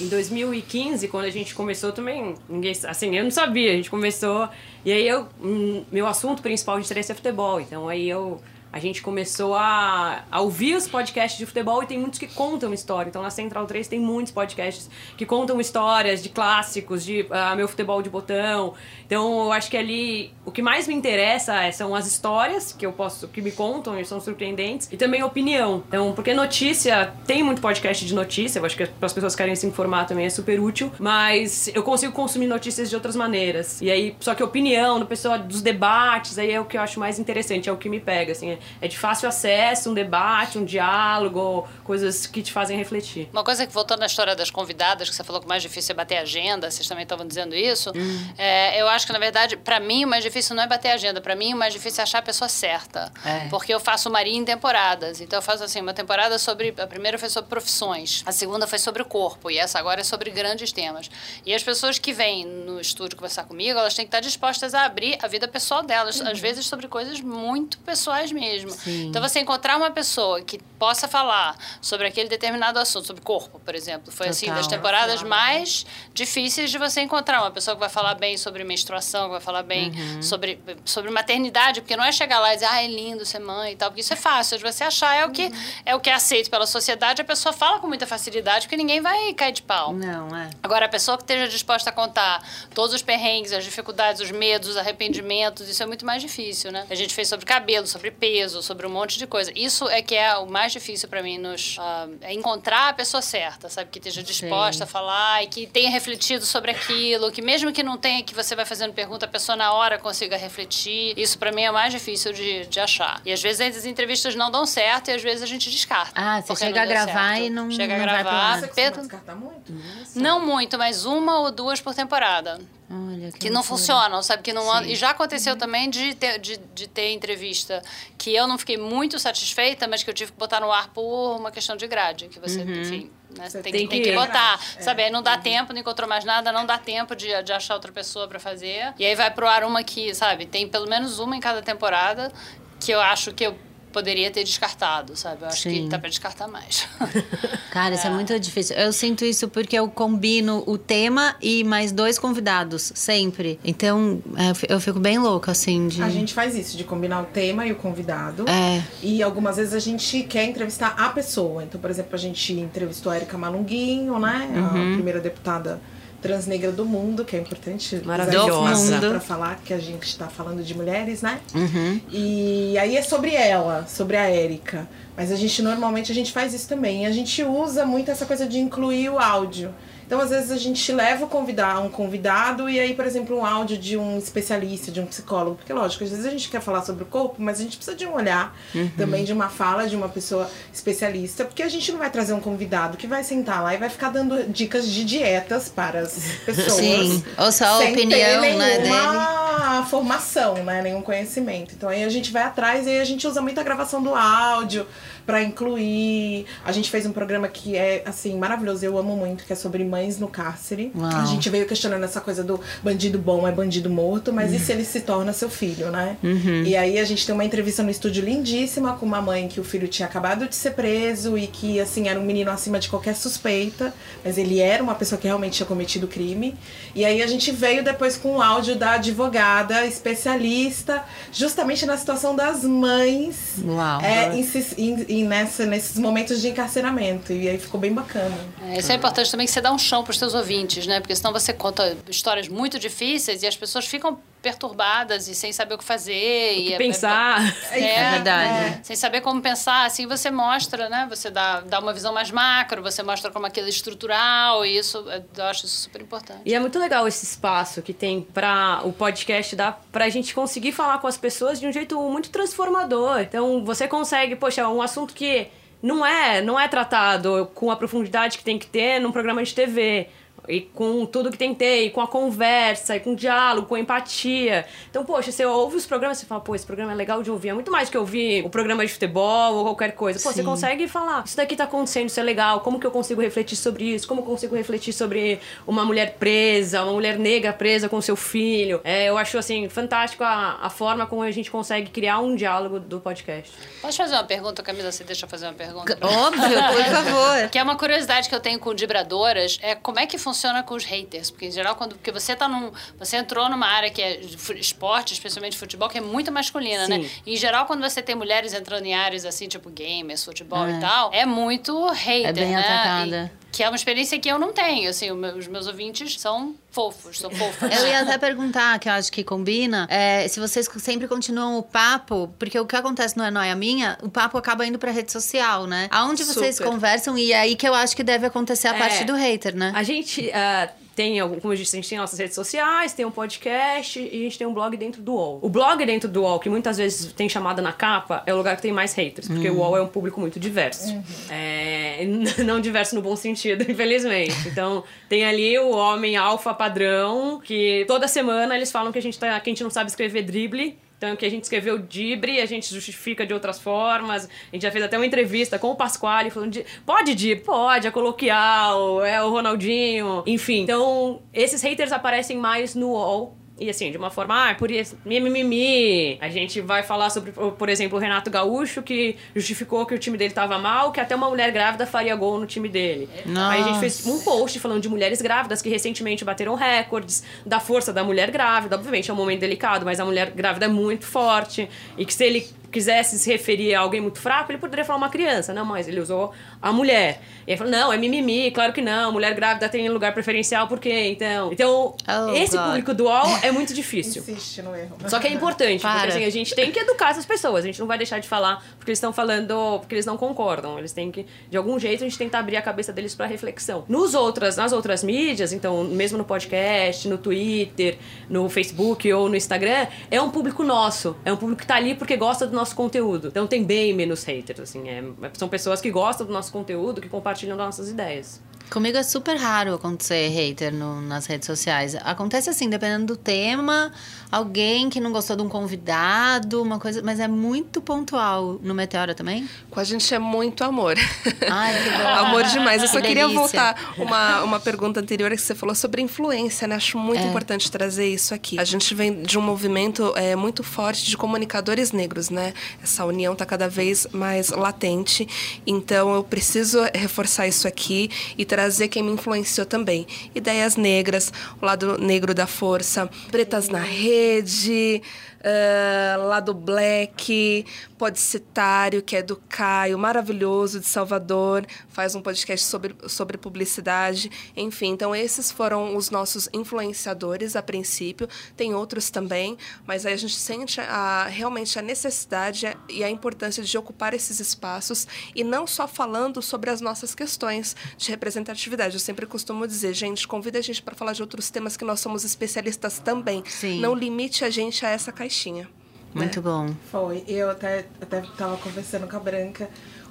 Em 0.00 0.08
2015, 0.08 1.08
quando 1.08 1.24
a 1.24 1.30
gente 1.30 1.54
começou 1.54 1.90
também, 1.92 2.34
ninguém, 2.48 2.72
assim, 2.86 3.16
eu 3.16 3.24
não 3.24 3.30
sabia, 3.30 3.72
a 3.72 3.74
gente 3.76 3.90
começou, 3.90 4.48
e 4.84 4.92
aí 4.92 5.06
eu, 5.06 5.28
hum, 5.40 5.84
meu 5.90 6.06
assunto 6.06 6.40
principal 6.42 6.78
de 6.78 6.84
interesse 6.84 7.10
é 7.12 7.14
futebol, 7.14 7.60
então 7.60 7.88
aí 7.88 8.08
eu, 8.08 8.40
a 8.72 8.78
gente 8.78 9.02
começou 9.02 9.54
a, 9.54 10.24
a 10.30 10.40
ouvir 10.40 10.74
os 10.74 10.86
podcasts 10.88 11.38
de 11.38 11.46
futebol 11.46 11.82
e 11.82 11.86
tem 11.86 11.98
muitos 11.98 12.18
que 12.18 12.26
contam 12.26 12.72
história, 12.72 13.08
então 13.08 13.22
na 13.22 13.30
Central 13.30 13.66
3 13.66 13.88
tem 13.88 13.98
muitos 14.00 14.32
podcasts 14.32 14.90
que 15.16 15.24
contam 15.24 15.60
histórias 15.60 16.22
de 16.22 16.28
clássicos, 16.28 17.04
de 17.04 17.26
ah, 17.30 17.54
meu 17.56 17.68
futebol 17.68 18.02
de 18.02 18.10
botão, 18.10 18.74
então 19.06 19.44
eu 19.44 19.52
acho 19.52 19.70
que 19.70 19.76
ali, 19.76 20.32
o 20.44 20.50
que 20.50 20.62
mais 20.62 20.86
me 20.86 20.94
interessa 20.94 21.62
é- 21.62 21.72
são 21.72 21.94
as 21.94 22.06
histórias 22.06 22.72
que 22.72 22.84
eu 22.84 22.92
posso, 22.92 23.28
que 23.28 23.40
me 23.40 23.50
contam 23.52 23.98
e 23.98 24.04
são 24.04 24.20
surpreendentes, 24.20 24.88
e 24.92 24.96
também 24.96 25.22
opinião, 25.22 25.82
então, 25.88 26.12
porque 26.12 26.34
notícia, 26.34 27.12
tem 27.26 27.42
muito 27.42 27.60
podcast 27.60 28.04
de 28.04 28.14
notícia, 28.14 28.58
eu 28.58 28.64
acho 28.66 28.76
que 28.76 28.86
para 28.86 29.06
as 29.06 29.12
pessoas 29.12 29.34
que 29.34 29.38
querem 29.42 29.54
se 29.54 29.66
informar 29.66 30.04
também 30.06 30.26
é 30.26 30.30
super 30.30 30.60
útil, 30.60 30.90
mas 30.98 31.68
eu 31.74 31.82
consigo 31.82 32.12
consumir 32.12 32.46
notícias 32.46 32.90
de 32.90 32.94
outras 32.96 33.14
maneiras. 33.14 33.80
E 33.80 33.90
aí, 33.90 34.16
só 34.20 34.34
que 34.34 34.42
opinião, 34.42 34.98
do 34.98 35.06
pessoal 35.06 35.38
dos 35.38 35.62
debates, 35.62 36.38
aí 36.38 36.50
é 36.50 36.60
o 36.60 36.64
que 36.64 36.76
eu 36.76 36.80
acho 36.80 36.98
mais 36.98 37.18
interessante, 37.18 37.68
é 37.68 37.72
o 37.72 37.76
que 37.76 37.88
me 37.88 38.00
pega, 38.00 38.32
assim, 38.32 38.50
é, 38.50 38.58
é 38.80 38.88
de 38.88 38.98
fácil 38.98 39.28
acesso, 39.28 39.90
um 39.90 39.94
debate, 39.94 40.58
um 40.58 40.64
diálogo, 40.64 41.68
coisas 41.84 42.26
que 42.26 42.42
te 42.42 42.52
fazem 42.52 42.76
refletir. 42.76 43.28
Uma 43.32 43.44
coisa 43.44 43.66
que, 43.66 43.72
voltando 43.72 44.02
à 44.02 44.06
história 44.06 44.34
das 44.34 44.50
convidadas, 44.50 45.08
que 45.08 45.16
você 45.16 45.24
falou 45.24 45.40
que 45.40 45.46
o 45.46 45.48
mais 45.48 45.62
difícil 45.62 45.92
é 45.92 45.96
bater 45.96 46.18
agenda, 46.18 46.70
vocês 46.70 46.86
também 46.86 47.02
estavam 47.02 47.26
dizendo 47.26 47.54
isso, 47.54 47.92
Hum. 47.94 48.32
é, 48.36 48.80
eu 48.80 48.88
acho 48.88 49.06
que, 49.06 49.12
na 49.12 49.18
verdade, 49.18 49.56
pra 49.56 49.80
mim, 49.80 50.04
o 50.04 50.08
mais 50.08 50.22
difícil 50.22 50.54
não 50.54 50.62
é 50.62 50.66
bater 50.66 50.90
agenda, 50.90 51.20
pra 51.20 51.34
mim, 51.34 51.54
o 51.54 51.56
mais 51.56 51.72
difícil 51.72 52.00
é 52.00 52.02
achar 52.02 52.18
a 52.18 52.22
pessoa 52.22 52.48
certa. 52.48 53.12
É. 53.24 53.48
Porque 53.48 53.72
eu 53.72 53.80
faço 53.80 54.10
Maria 54.10 54.36
em 54.36 54.44
temporadas. 54.44 55.20
Então, 55.20 55.38
eu 55.38 55.42
faço, 55.42 55.64
assim, 55.64 55.80
uma 55.80 55.94
temporada 55.94 56.38
sobre... 56.38 56.74
A 56.78 56.86
primeira 56.86 57.18
foi 57.18 57.28
sobre 57.28 57.48
profissões, 57.48 58.22
a 58.26 58.32
segunda 58.32 58.66
foi 58.66 58.78
sobre 58.78 59.02
o 59.02 59.04
corpo, 59.04 59.50
e 59.50 59.58
essa 59.58 59.78
agora 59.78 60.00
é 60.00 60.04
sobre 60.04 60.30
grandes 60.30 60.72
temas. 60.72 61.10
E 61.44 61.54
as 61.54 61.62
pessoas 61.62 61.98
que 61.98 62.12
vêm 62.12 62.44
no 62.44 62.80
estúdio 62.80 63.16
conversar 63.16 63.44
comigo, 63.44 63.78
elas 63.78 63.94
têm 63.94 64.04
que 64.04 64.08
estar 64.08 64.20
dispostas 64.20 64.74
a 64.74 64.84
abrir 64.84 65.18
a 65.22 65.28
vida 65.28 65.46
pessoal 65.48 65.82
delas, 65.82 66.20
às 66.20 66.38
vezes 66.38 66.66
sobre 66.66 66.88
coisas 66.88 67.20
muito 67.20 67.78
pessoais 67.78 68.30
mesmo. 68.32 68.47
Sim. 68.70 69.06
Então, 69.08 69.20
você 69.22 69.40
encontrar 69.40 69.76
uma 69.76 69.90
pessoa 69.90 70.40
que 70.42 70.58
possa 70.78 71.06
falar 71.08 71.56
sobre 71.80 72.06
aquele 72.06 72.28
determinado 72.28 72.78
assunto, 72.78 73.06
sobre 73.06 73.22
corpo, 73.22 73.58
por 73.60 73.74
exemplo, 73.74 74.12
foi 74.12 74.28
assim 74.28 74.46
das 74.46 74.60
Total. 74.66 74.78
temporadas 74.78 75.22
mais 75.22 75.84
difíceis 76.14 76.70
de 76.70 76.78
você 76.78 77.00
encontrar 77.00 77.40
uma 77.42 77.50
pessoa 77.50 77.74
que 77.74 77.80
vai 77.80 77.88
falar 77.88 78.14
bem 78.14 78.36
sobre 78.36 78.62
menstruação, 78.64 79.24
que 79.26 79.32
vai 79.32 79.40
falar 79.40 79.62
bem 79.62 79.90
Uhum. 79.90 80.22
sobre, 80.22 80.60
sobre 80.84 81.10
maternidade, 81.10 81.80
porque 81.80 81.96
não 81.96 82.04
é 82.04 82.12
chegar 82.12 82.38
lá 82.40 82.52
e 82.52 82.54
dizer, 82.56 82.66
ah, 82.70 82.82
é 82.82 82.86
lindo 82.86 83.24
ser 83.24 83.38
mãe 83.40 83.72
e 83.72 83.76
tal, 83.76 83.90
porque 83.90 84.00
isso 84.00 84.12
é 84.12 84.16
fácil 84.16 84.56
de 84.58 84.64
você 84.64 84.84
achar, 84.84 85.14
é 85.16 85.24
o 85.26 85.30
que 85.30 85.50
é 85.84 85.94
o 85.94 86.00
que 86.00 86.10
é 86.10 86.14
aceito 86.14 86.50
pela 86.50 86.66
sociedade, 86.66 87.20
a 87.22 87.24
pessoa 87.24 87.52
fala 87.52 87.78
com 87.80 87.86
muita 87.86 88.06
facilidade, 88.06 88.66
porque 88.66 88.76
ninguém 88.76 89.00
vai 89.00 89.32
cair 89.34 89.52
de 89.52 89.62
pau. 89.62 89.92
Não, 89.92 90.34
é. 90.36 90.50
Agora, 90.62 90.86
a 90.86 90.88
pessoa 90.88 91.16
que 91.16 91.22
esteja 91.24 91.48
disposta 91.48 91.90
a 91.90 91.92
contar 91.92 92.42
todos 92.74 92.94
os 92.94 93.02
perrengues, 93.02 93.52
as 93.52 93.64
dificuldades, 93.64 94.20
os 94.20 94.30
medos, 94.30 94.68
os 94.70 94.76
arrependimentos, 94.76 95.68
isso 95.68 95.82
é 95.82 95.86
muito 95.86 96.04
mais 96.06 96.22
difícil, 96.22 96.70
né? 96.70 96.86
A 96.90 96.94
gente 96.94 97.14
fez 97.14 97.28
sobre 97.28 97.44
cabelo, 97.46 97.86
sobre 97.86 98.10
peso, 98.10 98.28
sobre 98.46 98.86
um 98.86 98.90
monte 98.90 99.18
de 99.18 99.26
coisa. 99.26 99.50
Isso 99.54 99.88
é 99.88 100.02
que 100.02 100.14
é 100.14 100.36
o 100.36 100.46
mais 100.46 100.72
difícil 100.72 101.08
pra 101.08 101.22
mim, 101.22 101.38
nos, 101.38 101.76
ah, 101.80 102.08
é 102.20 102.32
encontrar 102.34 102.88
a 102.90 102.92
pessoa 102.92 103.22
certa, 103.22 103.68
sabe? 103.68 103.90
Que 103.90 103.98
esteja 103.98 104.22
disposta 104.22 104.84
a 104.84 104.86
falar 104.86 105.42
e 105.42 105.46
que 105.46 105.66
tenha 105.66 105.90
refletido 105.90 106.44
sobre 106.44 106.70
aquilo, 106.70 107.30
que 107.32 107.40
mesmo 107.42 107.72
que 107.72 107.82
não 107.82 107.96
tenha, 107.96 108.22
que 108.22 108.34
você 108.34 108.54
vai 108.54 108.64
fazendo 108.64 108.92
pergunta, 108.92 109.26
a 109.26 109.28
pessoa 109.28 109.56
na 109.56 109.72
hora 109.72 109.98
consiga 109.98 110.36
refletir. 110.36 111.14
Isso 111.18 111.38
pra 111.38 111.50
mim 111.52 111.62
é 111.62 111.70
o 111.70 111.74
mais 111.74 111.92
difícil 111.92 112.32
de, 112.32 112.66
de 112.66 112.80
achar. 112.80 113.20
E 113.24 113.32
às 113.32 113.40
vezes 113.42 113.76
as 113.76 113.84
entrevistas 113.84 114.34
não 114.34 114.50
dão 114.50 114.66
certo 114.66 115.08
e 115.08 115.14
às 115.14 115.22
vezes 115.22 115.42
a 115.42 115.46
gente 115.46 115.70
descarta. 115.70 116.12
Ah, 116.14 116.40
você 116.40 116.54
chega 116.56 116.76
não 116.76 116.82
a 116.82 116.86
gravar 116.86 117.34
certo. 117.34 117.42
e 117.46 117.50
não- 117.50 117.70
Chega 117.70 117.94
a 117.94 117.98
não 117.98 118.04
vai 118.06 118.14
pro 118.14 118.22
gravar, 118.30 118.38
ar. 118.54 118.60
Você 118.60 118.68
Pedro- 118.68 119.00
descartar 119.00 119.34
muito? 119.34 119.72
não 120.14 120.44
muito, 120.44 120.76
mas 120.78 121.04
uma 121.04 121.40
ou 121.40 121.50
duas 121.50 121.80
por 121.80 121.94
temporada. 121.94 122.60
Olha, 122.90 123.30
que, 123.32 123.38
Que 123.40 123.50
não 123.50 123.62
funcionam, 123.62 124.22
sabe? 124.22 124.42
Que 124.42 124.52
não. 124.52 124.82
E 124.82 124.94
já 124.96 125.10
aconteceu 125.10 125.52
Uhum. 125.52 125.58
também 125.58 125.90
de 125.90 126.14
ter, 126.14 126.38
de, 126.38 126.56
de 126.74 126.88
ter 126.88 127.12
entrevista 127.12 127.82
que 128.16 128.34
eu 128.34 128.46
não 128.46 128.56
fiquei 128.56 128.78
muito 128.78 129.18
satisfeita, 129.18 129.86
mas 129.86 130.02
que 130.02 130.08
eu 130.08 130.14
tive 130.14 130.32
que 130.32 130.38
botar 130.38 130.58
no 130.60 130.72
ar 130.72 130.88
por 130.88 131.36
uma 131.36 131.50
questão 131.50 131.76
de 131.76 131.86
grade. 131.86 132.28
Que 132.28 132.40
você, 132.40 132.60
Uhum. 132.62 132.80
enfim, 132.80 133.10
né? 133.36 133.48
Você 133.50 133.60
tem, 133.60 133.72
tem 133.72 133.86
que, 133.86 133.94
tem 133.94 134.02
que- 134.04 134.12
botar. 134.12 134.58
É. 134.78 134.80
Sabe? 134.80 135.02
Aí 135.02 135.10
não 135.10 135.22
dá 135.22 135.36
tempo, 135.36 135.74
não 135.74 135.80
encontrou 135.80 136.08
mais 136.08 136.24
nada, 136.24 136.50
não 136.50 136.64
dá 136.64 136.78
tempo 136.78 137.14
de, 137.14 137.42
de 137.42 137.52
achar 137.52 137.74
outra 137.74 137.92
pessoa 137.92 138.26
pra 138.26 138.40
fazer. 138.40 138.94
E 138.98 139.04
aí 139.04 139.14
vai 139.14 139.30
pro 139.30 139.46
ar 139.46 139.64
uma 139.64 139.82
que, 139.84 140.14
sabe? 140.14 140.46
Tem 140.46 140.66
pelo 140.66 140.88
menos 140.88 141.18
uma 141.18 141.36
em 141.36 141.40
cada 141.40 141.60
temporada 141.60 142.32
que 142.80 142.90
eu 142.90 143.00
acho 143.02 143.34
que 143.34 143.44
eu 143.44 143.58
poderia 143.98 144.30
ter 144.30 144.44
descartado, 144.44 145.16
sabe? 145.16 145.42
Eu 145.42 145.48
acho 145.48 145.62
Sim. 145.62 145.84
que 145.84 145.88
tá 145.88 145.98
pra 145.98 146.08
descartar 146.08 146.46
mais. 146.46 146.86
Cara, 147.72 147.96
isso 147.96 148.06
é 148.06 148.10
muito 148.10 148.38
difícil. 148.38 148.76
Eu 148.76 148.92
sinto 148.92 149.24
isso 149.24 149.48
porque 149.48 149.76
eu 149.76 149.88
combino 149.88 150.62
o 150.66 150.78
tema 150.78 151.34
e 151.42 151.64
mais 151.64 151.90
dois 151.90 152.16
convidados, 152.16 152.92
sempre. 152.94 153.58
Então, 153.64 154.22
é, 154.36 154.72
eu 154.72 154.80
fico 154.80 155.00
bem 155.00 155.18
louca, 155.18 155.50
assim, 155.50 155.88
de... 155.88 156.00
A 156.00 156.08
gente 156.08 156.32
faz 156.32 156.54
isso, 156.54 156.76
de 156.76 156.84
combinar 156.84 157.22
o 157.22 157.24
tema 157.24 157.66
e 157.66 157.72
o 157.72 157.74
convidado. 157.74 158.44
É. 158.48 158.82
E 159.02 159.20
algumas 159.20 159.56
vezes 159.56 159.74
a 159.74 159.80
gente 159.80 160.22
quer 160.22 160.44
entrevistar 160.44 160.94
a 160.96 161.08
pessoa. 161.08 161.64
Então, 161.64 161.80
por 161.80 161.90
exemplo, 161.90 162.14
a 162.14 162.18
gente 162.18 162.52
entrevistou 162.52 163.10
a 163.10 163.16
Erika 163.16 163.36
Malunguinho, 163.36 164.16
né? 164.20 164.48
Uhum. 164.54 164.92
A 164.92 164.94
primeira 164.94 165.18
deputada 165.18 165.80
transnegra 166.20 166.72
do 166.72 166.84
mundo, 166.84 167.24
que 167.24 167.36
é 167.36 167.40
importante. 167.40 168.00
Maravilhosa. 168.04 168.98
Pra 168.98 169.20
falar 169.20 169.60
que 169.64 169.72
a 169.72 169.78
gente 169.78 170.04
está 170.04 170.26
falando 170.28 170.62
de 170.62 170.74
mulheres, 170.74 171.22
né? 171.22 171.40
Uhum. 171.54 172.00
E 172.10 172.76
aí 172.78 172.96
é 172.96 173.02
sobre 173.02 173.34
ela, 173.34 173.86
sobre 173.86 174.16
a 174.16 174.28
Érica. 174.28 174.88
Mas 175.16 175.32
a 175.32 175.36
gente 175.36 175.62
normalmente 175.62 176.12
a 176.12 176.14
gente 176.14 176.32
faz 176.32 176.54
isso 176.54 176.68
também. 176.68 177.06
A 177.06 177.10
gente 177.10 177.42
usa 177.42 177.84
muito 177.84 178.10
essa 178.10 178.26
coisa 178.26 178.46
de 178.46 178.58
incluir 178.58 179.10
o 179.10 179.18
áudio. 179.18 179.74
Então, 180.08 180.22
às 180.22 180.30
vezes, 180.30 180.50
a 180.50 180.56
gente 180.56 180.90
leva 180.90 181.26
o 181.26 181.28
convidar, 181.28 181.80
um 181.80 181.90
convidado 181.90 182.66
e 182.66 182.80
aí, 182.80 182.94
por 182.94 183.04
exemplo, 183.04 183.36
um 183.38 183.44
áudio 183.44 183.76
de 183.76 183.94
um 183.98 184.16
especialista, 184.16 184.90
de 184.90 185.00
um 185.02 185.04
psicólogo. 185.04 185.56
Porque, 185.56 185.70
lógico, 185.70 186.02
às 186.02 186.08
vezes 186.08 186.24
a 186.24 186.30
gente 186.30 186.48
quer 186.48 186.62
falar 186.62 186.80
sobre 186.82 187.02
o 187.02 187.06
corpo, 187.06 187.34
mas 187.38 187.60
a 187.60 187.62
gente 187.62 187.76
precisa 187.76 187.94
de 187.94 188.06
um 188.06 188.14
olhar 188.14 188.56
Uhum. 188.74 188.90
também, 188.96 189.22
de 189.22 189.34
uma 189.34 189.50
fala 189.50 189.86
de 189.86 189.94
uma 189.94 190.08
pessoa 190.08 190.50
especialista. 190.72 191.44
Porque 191.44 191.62
a 191.62 191.68
gente 191.68 191.92
não 191.92 191.98
vai 191.98 192.08
trazer 192.08 192.32
um 192.32 192.40
convidado 192.40 192.96
que 192.96 193.06
vai 193.06 193.22
sentar 193.22 193.62
lá 193.62 193.74
e 193.74 193.76
vai 193.76 193.90
ficar 193.90 194.08
dando 194.08 194.44
dicas 194.50 194.88
de 194.88 195.04
dietas 195.04 195.68
para 195.68 196.00
as 196.00 196.14
pessoas. 196.46 196.72
Sim, 196.72 197.22
ou 197.36 197.52
só 197.52 197.66
a 197.66 197.78
opinião, 197.90 198.40
né, 198.40 198.78
nenhuma 198.78 199.86
formação, 199.88 200.54
né? 200.64 200.82
Nenhum 200.82 201.02
conhecimento. 201.02 201.74
Então 201.76 201.88
aí 201.88 202.02
a 202.04 202.08
gente 202.08 202.32
vai 202.32 202.42
atrás 202.42 202.86
e 202.86 202.90
aí 202.90 203.00
a 203.00 203.04
gente 203.04 203.26
usa 203.26 203.40
muito 203.42 203.60
a 203.60 203.62
gravação 203.62 204.02
do 204.02 204.14
áudio 204.14 204.86
pra 205.26 205.42
incluir. 205.42 206.46
A 206.64 206.72
gente 206.72 206.90
fez 206.90 207.04
um 207.04 207.12
programa 207.12 207.48
que 207.48 207.76
é 207.76 208.02
assim 208.06 208.36
maravilhoso, 208.38 208.84
eu 208.84 208.96
amo 208.96 209.14
muito, 209.16 209.44
que 209.44 209.52
é 209.52 209.56
sobre 209.56 209.84
mães 209.98 210.18
no 210.18 210.28
cárcere. 210.28 210.92
Uau. 210.94 211.10
A 211.10 211.24
gente 211.26 211.50
veio 211.50 211.66
questionando 211.66 212.04
essa 212.04 212.20
coisa 212.20 212.42
do 212.44 212.60
bandido 212.82 213.18
bom 213.18 213.46
é 213.48 213.52
bandido 213.52 213.90
morto, 213.90 214.32
mas 214.32 214.52
e 214.52 214.58
se 214.58 214.70
ele 214.72 214.84
se 214.84 215.00
torna 215.00 215.32
seu 215.32 215.50
filho, 215.50 215.90
né? 215.90 216.16
E 216.64 216.76
aí 216.76 216.98
a 216.98 217.04
gente 217.04 217.26
tem 217.26 217.34
uma 217.34 217.44
entrevista 217.44 217.82
no 217.82 217.90
estúdio 217.90 218.24
lindíssima 218.24 218.94
com 218.94 219.04
uma 219.06 219.20
mãe 219.20 219.48
que 219.48 219.60
o 219.60 219.64
filho 219.64 219.88
tinha 219.88 220.06
acabado 220.06 220.46
de 220.48 220.54
ser 220.54 220.72
preso 220.72 221.36
e 221.36 221.46
que 221.46 221.80
assim 221.80 222.08
era 222.08 222.18
um 222.18 222.22
menino 222.24 222.50
acima 222.50 222.78
de 222.78 222.88
qualquer 222.88 223.14
suspeita, 223.16 223.92
mas 224.24 224.38
ele 224.38 224.60
era 224.60 224.82
uma 224.82 224.94
pessoa 224.94 225.18
que 225.20 225.26
realmente 225.26 225.54
tinha 225.56 225.66
cometido 225.66 226.06
crime. 226.06 226.54
E 226.94 227.04
aí 227.04 227.22
a 227.22 227.26
gente 227.26 227.50
veio 227.50 227.82
depois 227.82 228.16
com 228.16 228.36
o 228.36 228.42
áudio 228.42 228.76
da 228.76 228.92
advogada 228.92 229.84
especialista, 229.86 231.02
justamente 231.32 231.84
na 231.86 231.96
situação 231.96 232.34
das 232.36 232.62
mães 232.64 233.56
Uau. 233.64 234.00
é, 234.02 234.34
em, 234.36 234.46
em- 234.76 235.06
em 235.08 235.24
nessa, 235.24 235.64
nesses 235.66 235.98
momentos 235.98 236.40
de 236.40 236.48
encarceramento. 236.48 237.32
E 237.32 237.48
aí 237.48 237.58
ficou 237.58 237.80
bem 237.80 237.92
bacana. 237.92 238.36
É, 238.68 238.78
isso 238.78 238.90
é 238.92 238.94
importante 238.94 239.30
também 239.30 239.46
que 239.46 239.52
você 239.52 239.60
dá 239.60 239.72
um 239.72 239.78
chão 239.88 240.02
para 240.04 240.10
os 240.10 240.18
seus 240.18 240.34
ouvintes, 240.34 240.86
né? 240.86 241.00
Porque 241.00 241.16
senão 241.16 241.32
você 241.32 241.52
conta 241.52 241.96
histórias 242.08 242.48
muito 242.48 242.78
difíceis 242.78 243.42
e 243.42 243.46
as 243.46 243.56
pessoas 243.56 243.86
ficam 243.86 244.18
perturbadas 244.40 245.26
e 245.28 245.34
sem 245.34 245.52
saber 245.52 245.74
o 245.74 245.78
que 245.78 245.84
fazer. 245.84 246.12
O 246.56 246.60
e 246.60 246.64
que 246.68 246.74
é- 246.74 246.78
pensar. 246.78 247.40
É, 247.72 247.80
É 247.80 248.10
verdade. 248.12 248.80
Sem 248.86 248.96
saber 248.96 249.20
como 249.20 249.40
pensar, 249.42 249.84
assim 249.84 250.06
você 250.06 250.30
mostra, 250.30 250.88
né? 250.88 251.06
Você 251.10 251.30
dá, 251.30 251.60
dá 251.60 251.80
uma 251.80 251.92
visão 251.92 252.12
mais 252.12 252.30
macro, 252.30 252.82
você 252.82 253.02
mostra 253.02 253.30
como 253.30 253.46
aquilo 253.46 253.66
é 253.66 253.70
estrutural, 253.70 254.64
e 254.64 254.78
isso 254.78 255.04
eu 255.36 255.44
acho 255.44 255.66
isso 255.66 255.76
super 255.82 256.00
importante. 256.00 256.40
E 256.44 256.54
é 256.54 256.60
muito 256.60 256.78
legal 256.78 257.06
esse 257.08 257.24
espaço 257.24 257.82
que 257.82 257.92
tem 257.92 258.20
para 258.22 258.80
o 258.84 258.92
podcast 258.92 259.56
dar 259.56 259.82
pra 259.90 260.08
gente 260.08 260.34
conseguir 260.34 260.72
falar 260.72 260.98
com 260.98 261.06
as 261.06 261.16
pessoas 261.16 261.58
de 261.58 261.66
um 261.66 261.72
jeito 261.72 262.00
muito 262.00 262.30
transformador. 262.30 263.20
Então, 263.20 263.64
você 263.64 263.88
consegue, 263.88 264.36
poxa, 264.36 264.68
um 264.68 264.80
assunto 264.82 265.14
que 265.14 265.48
não 265.82 266.04
é, 266.04 266.40
não 266.40 266.58
é 266.58 266.66
tratado 266.68 267.50
com 267.54 267.70
a 267.70 267.76
profundidade 267.76 268.38
que 268.38 268.44
tem 268.44 268.58
que 268.58 268.66
ter 268.66 269.00
num 269.00 269.12
programa 269.12 269.42
de 269.42 269.54
TV. 269.54 270.08
E 270.48 270.62
com 270.62 271.04
tudo 271.04 271.30
que 271.30 271.38
e 271.44 271.90
com 271.90 272.00
a 272.00 272.06
conversa, 272.06 272.96
e 272.96 273.00
com 273.00 273.12
o 273.12 273.16
diálogo, 273.16 273.66
com 273.66 273.74
a 273.74 273.80
empatia. 273.80 274.64
Então, 274.90 275.04
poxa, 275.04 275.30
você 275.30 275.44
ouve 275.44 275.76
os 275.76 275.86
programas 275.86 276.22
e 276.22 276.26
fala, 276.26 276.40
pô, 276.40 276.54
esse 276.54 276.66
programa 276.66 276.92
é 276.92 276.94
legal 276.94 277.22
de 277.22 277.30
ouvir. 277.30 277.50
É 277.50 277.54
muito 277.54 277.70
mais 277.70 277.90
que 277.90 277.98
ouvir 277.98 278.44
o 278.44 278.50
programa 278.50 278.84
de 278.84 278.92
futebol 278.92 279.54
ou 279.54 279.64
qualquer 279.64 279.92
coisa. 279.92 280.18
Pô, 280.20 280.30
você 280.32 280.40
Sim. 280.40 280.44
consegue 280.44 280.88
falar, 280.88 281.24
isso 281.24 281.36
daqui 281.36 281.54
tá 281.54 281.64
acontecendo, 281.64 282.08
isso 282.08 282.18
é 282.18 282.22
legal, 282.22 282.60
como 282.60 282.80
que 282.80 282.86
eu 282.86 282.90
consigo 282.90 283.20
refletir 283.20 283.56
sobre 283.56 283.84
isso? 283.84 284.08
Como 284.08 284.20
eu 284.20 284.24
consigo 284.24 284.54
refletir 284.56 284.92
sobre 284.92 285.40
uma 285.66 285.84
mulher 285.84 286.14
presa, 286.14 286.82
uma 286.82 286.92
mulher 286.92 287.18
negra 287.18 287.52
presa 287.52 287.88
com 287.88 288.00
seu 288.00 288.16
filho? 288.16 288.80
É, 288.84 289.08
eu 289.08 289.18
acho, 289.18 289.36
assim, 289.38 289.68
fantástico 289.68 290.24
a, 290.24 290.58
a 290.62 290.70
forma 290.70 291.06
como 291.06 291.22
a 291.22 291.30
gente 291.30 291.50
consegue 291.50 291.90
criar 291.90 292.20
um 292.20 292.34
diálogo 292.34 292.80
do 292.80 293.00
podcast. 293.00 293.52
Posso 293.80 293.96
fazer 293.96 294.14
uma 294.14 294.24
pergunta, 294.24 294.62
Camila? 294.62 294.90
Você 294.90 295.04
deixa 295.04 295.26
eu 295.26 295.28
fazer 295.28 295.46
uma 295.46 295.54
pergunta? 295.54 295.98
Óbvio, 296.00 296.42
por 296.42 296.84
favor. 296.84 297.48
Que 297.50 297.58
é 297.58 297.62
uma 297.62 297.76
curiosidade 297.76 298.28
que 298.28 298.34
eu 298.34 298.40
tenho 298.40 298.58
com 298.58 298.74
vibradoras, 298.74 299.58
é 299.62 299.74
como 299.74 299.98
é 299.98 300.06
que 300.06 300.18
funciona 300.18 300.37
com 300.64 300.74
os 300.74 300.84
haters. 300.84 301.30
Porque, 301.30 301.46
em 301.46 301.50
geral, 301.50 301.74
quando 301.76 301.94
porque 301.94 302.12
você 302.12 302.34
tá 302.36 302.46
num. 302.48 302.70
Você 302.98 303.16
entrou 303.16 303.48
numa 303.48 303.66
área 303.66 303.90
que 303.90 304.00
é 304.02 304.20
esporte, 304.56 305.12
especialmente 305.12 305.56
futebol, 305.56 305.88
que 305.88 305.98
é 305.98 306.00
muito 306.00 306.30
masculina, 306.32 306.86
né? 306.88 307.00
Sim. 307.02 307.10
E, 307.26 307.34
em 307.34 307.36
geral, 307.36 307.66
quando 307.66 307.82
você 307.82 308.00
tem 308.02 308.14
mulheres 308.14 308.52
entrando 308.54 308.84
em 308.86 308.94
áreas 308.94 309.24
assim, 309.24 309.48
tipo 309.48 309.68
gamers, 309.70 310.24
futebol 310.24 310.66
É. 310.66 310.76
e 310.76 310.80
tal, 310.80 311.10
é 311.12 311.24
muito 311.26 311.86
hater, 311.88 312.26
É 312.28 312.32
bem 312.32 312.48
né? 312.48 312.60
atacada. 312.60 313.32
E- 313.34 313.47
que 313.50 313.62
é 313.62 313.68
uma 313.68 313.76
experiência 313.76 314.18
que 314.18 314.28
eu 314.28 314.38
não 314.38 314.52
tenho. 314.52 314.90
Assim, 314.90 315.10
os 315.10 315.46
meus 315.46 315.66
ouvintes 315.66 316.20
são 316.20 316.54
fofos, 316.70 317.18
são 317.18 317.30
fofos. 317.30 317.70
Eu 317.76 317.86
ia 317.86 318.00
até 318.00 318.18
perguntar, 318.18 318.78
que 318.78 318.88
eu 318.88 318.92
acho 318.92 319.10
que 319.10 319.24
combina, 319.24 319.86
é, 319.90 320.28
se 320.28 320.38
vocês 320.38 320.68
sempre 320.78 321.08
continuam 321.08 321.58
o 321.58 321.62
papo, 321.62 322.32
porque 322.38 322.58
o 322.58 322.66
que 322.66 322.76
acontece 322.76 323.16
no 323.16 323.24
É 323.24 323.30
Noia 323.30 323.54
Minha, 323.56 323.98
o 324.02 324.08
papo 324.08 324.36
acaba 324.38 324.66
indo 324.66 324.78
pra 324.78 324.90
rede 324.90 325.10
social, 325.10 325.66
né? 325.66 325.88
Aonde 325.90 326.24
vocês 326.24 326.56
Super. 326.56 326.70
conversam 326.70 327.16
e 327.18 327.32
é 327.32 327.40
aí 327.40 327.56
que 327.56 327.66
eu 327.66 327.74
acho 327.74 327.96
que 327.96 328.02
deve 328.02 328.26
acontecer 328.26 328.68
a 328.68 328.76
É. 328.76 328.78
parte 328.78 329.04
do 329.04 329.14
hater, 329.14 329.56
né? 329.56 329.72
A 329.74 329.82
gente 329.82 330.30
ah, 330.32 330.68
tem, 330.98 331.20
como 331.40 331.52
eu 331.52 331.56
disse, 331.56 331.76
a 331.76 331.78
gente 331.80 331.88
tem 331.88 331.96
nossas 331.96 332.18
redes 332.18 332.34
sociais, 332.34 332.92
tem 332.92 333.06
um 333.06 333.10
podcast 333.12 334.00
e 334.00 334.04
a 334.04 334.22
gente 334.24 334.36
tem 334.36 334.44
um 334.44 334.52
blog 334.52 334.76
dentro 334.76 335.00
do 335.00 335.14
UOL. 335.14 335.38
O 335.40 335.48
blog 335.48 335.86
dentro 335.86 336.08
do 336.08 336.22
UOL, 336.22 336.40
que 336.40 336.50
muitas 336.50 336.76
vezes 336.76 337.12
tem 337.12 337.28
chamada 337.28 337.62
na 337.62 337.72
capa, 337.72 338.24
é 338.26 338.34
o 338.34 338.36
lugar 338.36 338.56
que 338.56 338.62
tem 338.62 338.72
mais 338.72 338.94
haters, 338.94 339.28
porque 339.28 339.48
o 339.48 339.58
UOL 339.58 339.76
é 339.76 339.80
um 339.80 339.86
público 339.86 340.20
muito 340.20 340.40
diverso. 340.40 341.00
É, 341.30 342.04
não 342.44 342.60
diverso 342.60 342.96
no 342.96 343.00
bom 343.00 343.14
sentido, 343.14 343.62
infelizmente. 343.70 344.48
Então, 344.48 344.82
tem 345.08 345.24
ali 345.24 345.56
o 345.56 345.70
homem 345.70 346.16
alfa 346.16 346.52
padrão, 346.52 347.40
que 347.44 347.84
toda 347.86 348.08
semana 348.08 348.56
eles 348.56 348.72
falam 348.72 348.90
que 348.90 348.98
a 348.98 349.02
gente, 349.02 349.16
tá, 349.20 349.38
que 349.38 349.50
a 349.50 349.52
gente 349.52 349.62
não 349.62 349.70
sabe 349.70 349.90
escrever 349.90 350.22
drible. 350.22 350.76
Então, 350.98 351.14
que 351.14 351.24
a 351.24 351.30
gente 351.30 351.44
escreveu 351.44 351.78
Dibre, 351.78 352.40
a 352.40 352.46
gente 352.46 352.74
justifica 352.74 353.24
de 353.24 353.32
outras 353.32 353.60
formas. 353.60 354.24
A 354.24 354.56
gente 354.56 354.62
já 354.62 354.70
fez 354.70 354.84
até 354.84 354.98
uma 354.98 355.06
entrevista 355.06 355.56
com 355.56 355.68
o 355.68 355.76
Pasquale 355.76 356.28
falando 356.28 356.50
de. 356.50 356.66
Pode 356.84 357.14
Dibre? 357.14 357.44
Pode, 357.44 357.86
é 357.86 357.90
coloquial, 357.90 359.04
é 359.04 359.22
o 359.22 359.30
Ronaldinho. 359.30 360.24
Enfim. 360.26 360.62
Então, 360.62 361.22
esses 361.32 361.62
haters 361.62 361.92
aparecem 361.92 362.36
mais 362.36 362.74
no 362.74 362.88
UOL. 362.88 363.36
E 363.60 363.68
assim, 363.68 363.90
de 363.90 363.98
uma 363.98 364.10
forma, 364.10 364.50
ah, 364.50 364.54
por 364.54 364.70
isso, 364.70 364.96
mimimi. 365.04 366.16
A 366.20 366.28
gente 366.28 366.60
vai 366.60 366.82
falar 366.82 367.10
sobre, 367.10 367.32
por 367.32 367.68
exemplo, 367.68 367.98
o 367.98 368.00
Renato 368.00 368.30
Gaúcho, 368.30 368.82
que 368.82 369.16
justificou 369.34 369.84
que 369.84 369.94
o 369.94 369.98
time 369.98 370.16
dele 370.16 370.32
tava 370.32 370.58
mal, 370.58 370.92
que 370.92 371.00
até 371.00 371.16
uma 371.16 371.28
mulher 371.28 371.50
grávida 371.50 371.86
faria 371.86 372.14
gol 372.14 372.38
no 372.38 372.46
time 372.46 372.68
dele. 372.68 373.08
Aí 373.26 373.62
a 373.62 373.64
gente 373.64 373.80
fez 373.80 374.06
um 374.06 374.20
post 374.20 374.58
falando 374.60 374.82
de 374.82 374.88
mulheres 374.88 375.20
grávidas 375.20 375.60
que 375.60 375.68
recentemente 375.68 376.24
bateram 376.24 376.54
recordes, 376.54 377.24
da 377.44 377.58
força 377.58 377.92
da 377.92 378.04
mulher 378.04 378.30
grávida. 378.30 378.76
Obviamente 378.76 379.10
é 379.10 379.14
um 379.14 379.16
momento 379.16 379.40
delicado, 379.40 379.84
mas 379.84 379.98
a 379.98 380.04
mulher 380.04 380.30
grávida 380.30 380.66
é 380.66 380.68
muito 380.68 381.04
forte. 381.04 381.68
E 381.96 382.04
que 382.04 382.14
se 382.14 382.24
ele 382.24 382.48
quisesse 382.70 383.18
se 383.18 383.30
referir 383.30 383.74
a 383.74 383.80
alguém 383.80 384.00
muito 384.00 384.20
fraco, 384.20 384.52
ele 384.52 384.58
poderia 384.58 384.84
falar 384.84 384.98
uma 384.98 385.08
criança. 385.08 385.52
Não, 385.52 385.64
mas 385.64 385.88
ele 385.88 386.00
usou 386.00 386.32
a 386.60 386.72
mulher. 386.72 387.20
E 387.46 387.50
ele 387.52 387.56
falou, 387.56 387.72
não, 387.72 387.92
é 387.92 387.96
mimimi, 387.96 388.50
claro 388.50 388.72
que 388.72 388.82
não. 388.82 389.10
Mulher 389.12 389.34
grávida 389.34 389.68
tem 389.68 389.88
lugar 389.88 390.12
preferencial, 390.12 390.66
por 390.68 390.78
quê? 390.78 391.08
Então, 391.08 391.50
então 391.52 391.94
Oh, 392.06 392.32
esse 392.34 392.56
God. 392.56 392.66
público 392.66 392.92
dual 392.94 393.26
é 393.42 393.50
muito 393.50 393.72
difícil. 393.72 394.22
Insiste 394.28 394.60
no 394.62 394.74
erro. 394.76 394.96
Só 395.08 395.18
que 395.18 395.26
é 395.26 395.32
importante, 395.32 395.80
Para. 395.80 396.00
porque 396.00 396.12
assim, 396.18 396.24
a 396.24 396.30
gente 396.30 396.54
tem 396.54 396.70
que 396.70 396.78
educar 396.80 397.10
essas 397.10 397.24
pessoas. 397.24 397.64
A 397.64 397.66
gente 397.66 397.80
não 397.80 397.86
vai 397.86 397.96
deixar 397.96 398.18
de 398.18 398.28
falar 398.28 398.62
porque 398.76 398.90
eles 398.90 398.98
estão 398.98 399.12
falando, 399.12 399.78
porque 399.80 399.94
eles 399.94 400.04
não 400.04 400.16
concordam. 400.18 400.78
Eles 400.78 400.92
têm 400.92 401.10
que, 401.10 401.24
de 401.48 401.56
algum 401.56 401.78
jeito, 401.78 402.04
a 402.04 402.06
gente 402.08 402.18
tenta 402.18 402.38
abrir 402.38 402.56
a 402.56 402.62
cabeça 402.62 402.92
deles 402.92 403.14
para 403.14 403.26
reflexão. 403.26 403.84
Nos 403.88 404.14
outras, 404.14 404.56
nas 404.56 404.72
outras 404.72 405.02
mídias, 405.02 405.52
então, 405.52 405.84
mesmo 405.84 406.18
no 406.18 406.24
podcast, 406.24 407.08
no 407.08 407.16
Twitter, 407.16 407.96
no 408.28 408.48
Facebook 408.48 409.10
ou 409.12 409.28
no 409.28 409.36
Instagram, 409.36 409.86
é 410.10 410.20
um 410.20 410.30
público 410.30 410.62
nosso. 410.62 411.16
É 411.24 411.32
um 411.32 411.36
público 411.36 411.62
que 411.62 411.66
tá 411.66 411.76
ali 411.76 411.94
porque 411.94 412.16
gosta 412.16 412.46
do 412.46 412.54
nosso 412.54 412.74
conteúdo. 412.76 413.28
Então 413.28 413.46
tem 413.46 413.64
bem 413.64 413.94
menos 413.94 414.22
haters, 414.24 414.60
assim. 414.60 414.88
é- 414.88 415.02
são 415.34 415.48
pessoas 415.48 415.80
que 415.80 415.90
gostam 415.90 416.26
do 416.26 416.32
nosso 416.32 416.47
conteúdo, 416.50 417.00
que 417.00 417.08
compartilham 417.08 417.56
nossas 417.56 417.88
ideias. 417.88 418.40
Comigo 418.70 418.98
é 418.98 419.02
super 419.02 419.36
raro 419.36 419.74
acontecer 419.74 420.28
hater 420.28 420.72
no- 420.74 421.00
nas 421.00 421.24
redes 421.24 421.46
sociais. 421.46 421.96
Acontece 422.04 422.50
assim, 422.50 422.68
dependendo 422.68 423.06
do 423.06 423.16
tema, 423.16 423.90
alguém 424.30 424.90
que 424.90 425.00
não 425.00 425.10
gostou 425.10 425.34
de 425.34 425.42
um 425.42 425.48
convidado, 425.48 426.62
uma 426.62 426.78
coisa, 426.78 427.00
mas 427.02 427.18
é 427.18 427.26
muito 427.26 427.80
pontual. 427.80 428.60
No 428.62 428.74
Meteora 428.74 429.14
também? 429.14 429.48
Com 429.70 429.80
a 429.80 429.84
gente 429.84 430.14
é 430.14 430.18
muito 430.18 430.62
amor. 430.64 430.96
Ai, 431.50 431.82
que 431.82 431.90
bom. 431.90 432.08
amor 432.08 432.42
demais. 432.44 432.82
Eu 432.82 432.88
Que 432.88 432.94
só 432.94 433.00
queria 433.00 433.22
delícia. 433.26 433.40
voltar 433.40 433.94
uma, 433.96 434.42
uma 434.42 434.60
pergunta 434.60 435.00
anterior 435.00 435.30
que 435.30 435.38
você 435.38 435.54
falou 435.54 435.74
sobre 435.74 436.02
influência, 436.02 436.68
né? 436.68 436.76
Acho 436.76 436.98
muito 436.98 437.22
importante 437.22 437.70
trazer 437.70 438.06
isso 438.06 438.34
aqui. 438.34 438.60
A 438.60 438.64
gente 438.64 438.94
vem 438.94 439.22
de 439.22 439.38
um 439.38 439.42
movimento 439.42 440.12
é, 440.14 440.36
muito 440.36 440.62
forte 440.62 441.06
de 441.06 441.16
comunicadores 441.16 441.90
negros, 441.90 442.28
né? 442.28 442.52
Essa 442.82 443.06
união 443.06 443.32
está 443.32 443.46
cada 443.46 443.66
vez 443.66 444.06
mais 444.12 444.50
latente. 444.50 445.26
Então 445.66 446.14
eu 446.14 446.22
preciso 446.22 446.80
reforçar 446.94 447.48
isso 447.48 447.66
aqui 447.66 448.10
e 448.36 448.44
trazer 448.44 448.57
quem 448.90 449.02
me 449.02 449.12
influenciou 449.12 449.66
também. 449.66 450.06
Ideias 450.34 450.76
negras, 450.76 451.32
o 451.60 451.64
lado 451.64 451.98
negro 451.98 452.34
da 452.34 452.46
força, 452.46 453.08
pretas 453.30 453.68
na 453.68 453.80
rede, 453.80 455.02
ah, 455.44 456.16
lado 456.16 456.52
black, 456.52 457.64
podcitário, 457.96 459.02
que 459.02 459.16
é 459.16 459.22
do 459.22 459.36
Caio, 459.48 459.98
maravilhoso, 459.98 460.80
de 460.80 460.86
Salvador, 460.86 461.64
faz 461.88 462.14
um 462.14 462.22
podcast 462.22 462.66
sobre, 462.66 462.94
sobre 463.08 463.38
publicidade. 463.38 464.30
Enfim, 464.56 464.88
então 464.88 465.14
esses 465.14 465.50
foram 465.50 465.96
os 465.96 466.10
nossos 466.10 466.48
influenciadores 466.52 467.56
a 467.56 467.62
princípio. 467.62 468.28
Tem 468.56 468.74
outros 468.74 469.10
também, 469.10 469.56
mas 469.86 470.04
aí 470.04 470.12
a 470.12 470.16
gente 470.16 470.36
sente 470.36 470.80
a, 470.80 471.26
realmente 471.28 471.78
a 471.78 471.82
necessidade 471.82 472.76
e 472.88 473.04
a 473.04 473.10
importância 473.10 473.62
de 473.62 473.78
ocupar 473.78 474.14
esses 474.14 474.40
espaços 474.40 475.06
e 475.34 475.44
não 475.44 475.66
só 475.66 475.86
falando 475.86 476.42
sobre 476.42 476.70
as 476.70 476.80
nossas 476.80 477.14
questões 477.14 477.76
de 477.96 478.10
representatividade 478.48 478.68
representatividade. 478.68 478.94
Eu 478.94 479.00
sempre 479.00 479.26
costumo 479.26 479.66
dizer, 479.66 479.92
gente, 479.94 480.26
convida 480.26 480.58
a 480.58 480.62
gente 480.62 480.82
para 480.82 480.94
falar 480.94 481.12
de 481.12 481.22
outros 481.22 481.50
temas 481.50 481.76
que 481.76 481.84
nós 481.84 482.00
somos 482.00 482.24
especialistas 482.24 482.98
também. 482.98 483.42
Sim. 483.46 483.80
Não 483.80 483.94
limite 483.94 484.44
a 484.44 484.50
gente 484.50 484.84
a 484.84 484.90
essa 484.90 485.12
caixinha. 485.12 485.68
Muito 486.14 486.40
bom. 486.40 486.74
Foi. 486.90 487.22
Eu 487.28 487.50
até, 487.50 487.86
até 488.00 488.22
tava 488.36 488.56
conversando 488.56 489.06
com 489.06 489.16
a 489.16 489.20
Branca 489.20 489.68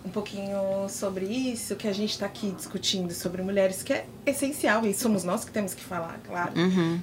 um 0.07 0.09
pouquinho 0.09 0.87
sobre 0.89 1.25
isso, 1.25 1.75
que 1.75 1.87
a 1.87 1.93
gente 1.93 2.11
está 2.11 2.25
aqui 2.25 2.51
discutindo 2.51 3.13
sobre 3.13 3.41
mulheres, 3.41 3.83
que 3.83 3.91
é 3.91 4.05
essencial, 4.25 4.85
e 4.85 4.93
somos 4.93 5.23
nós 5.23 5.43
que 5.43 5.51
temos 5.51 5.73
que 5.73 5.83
falar, 5.83 6.19
claro. 6.25 6.53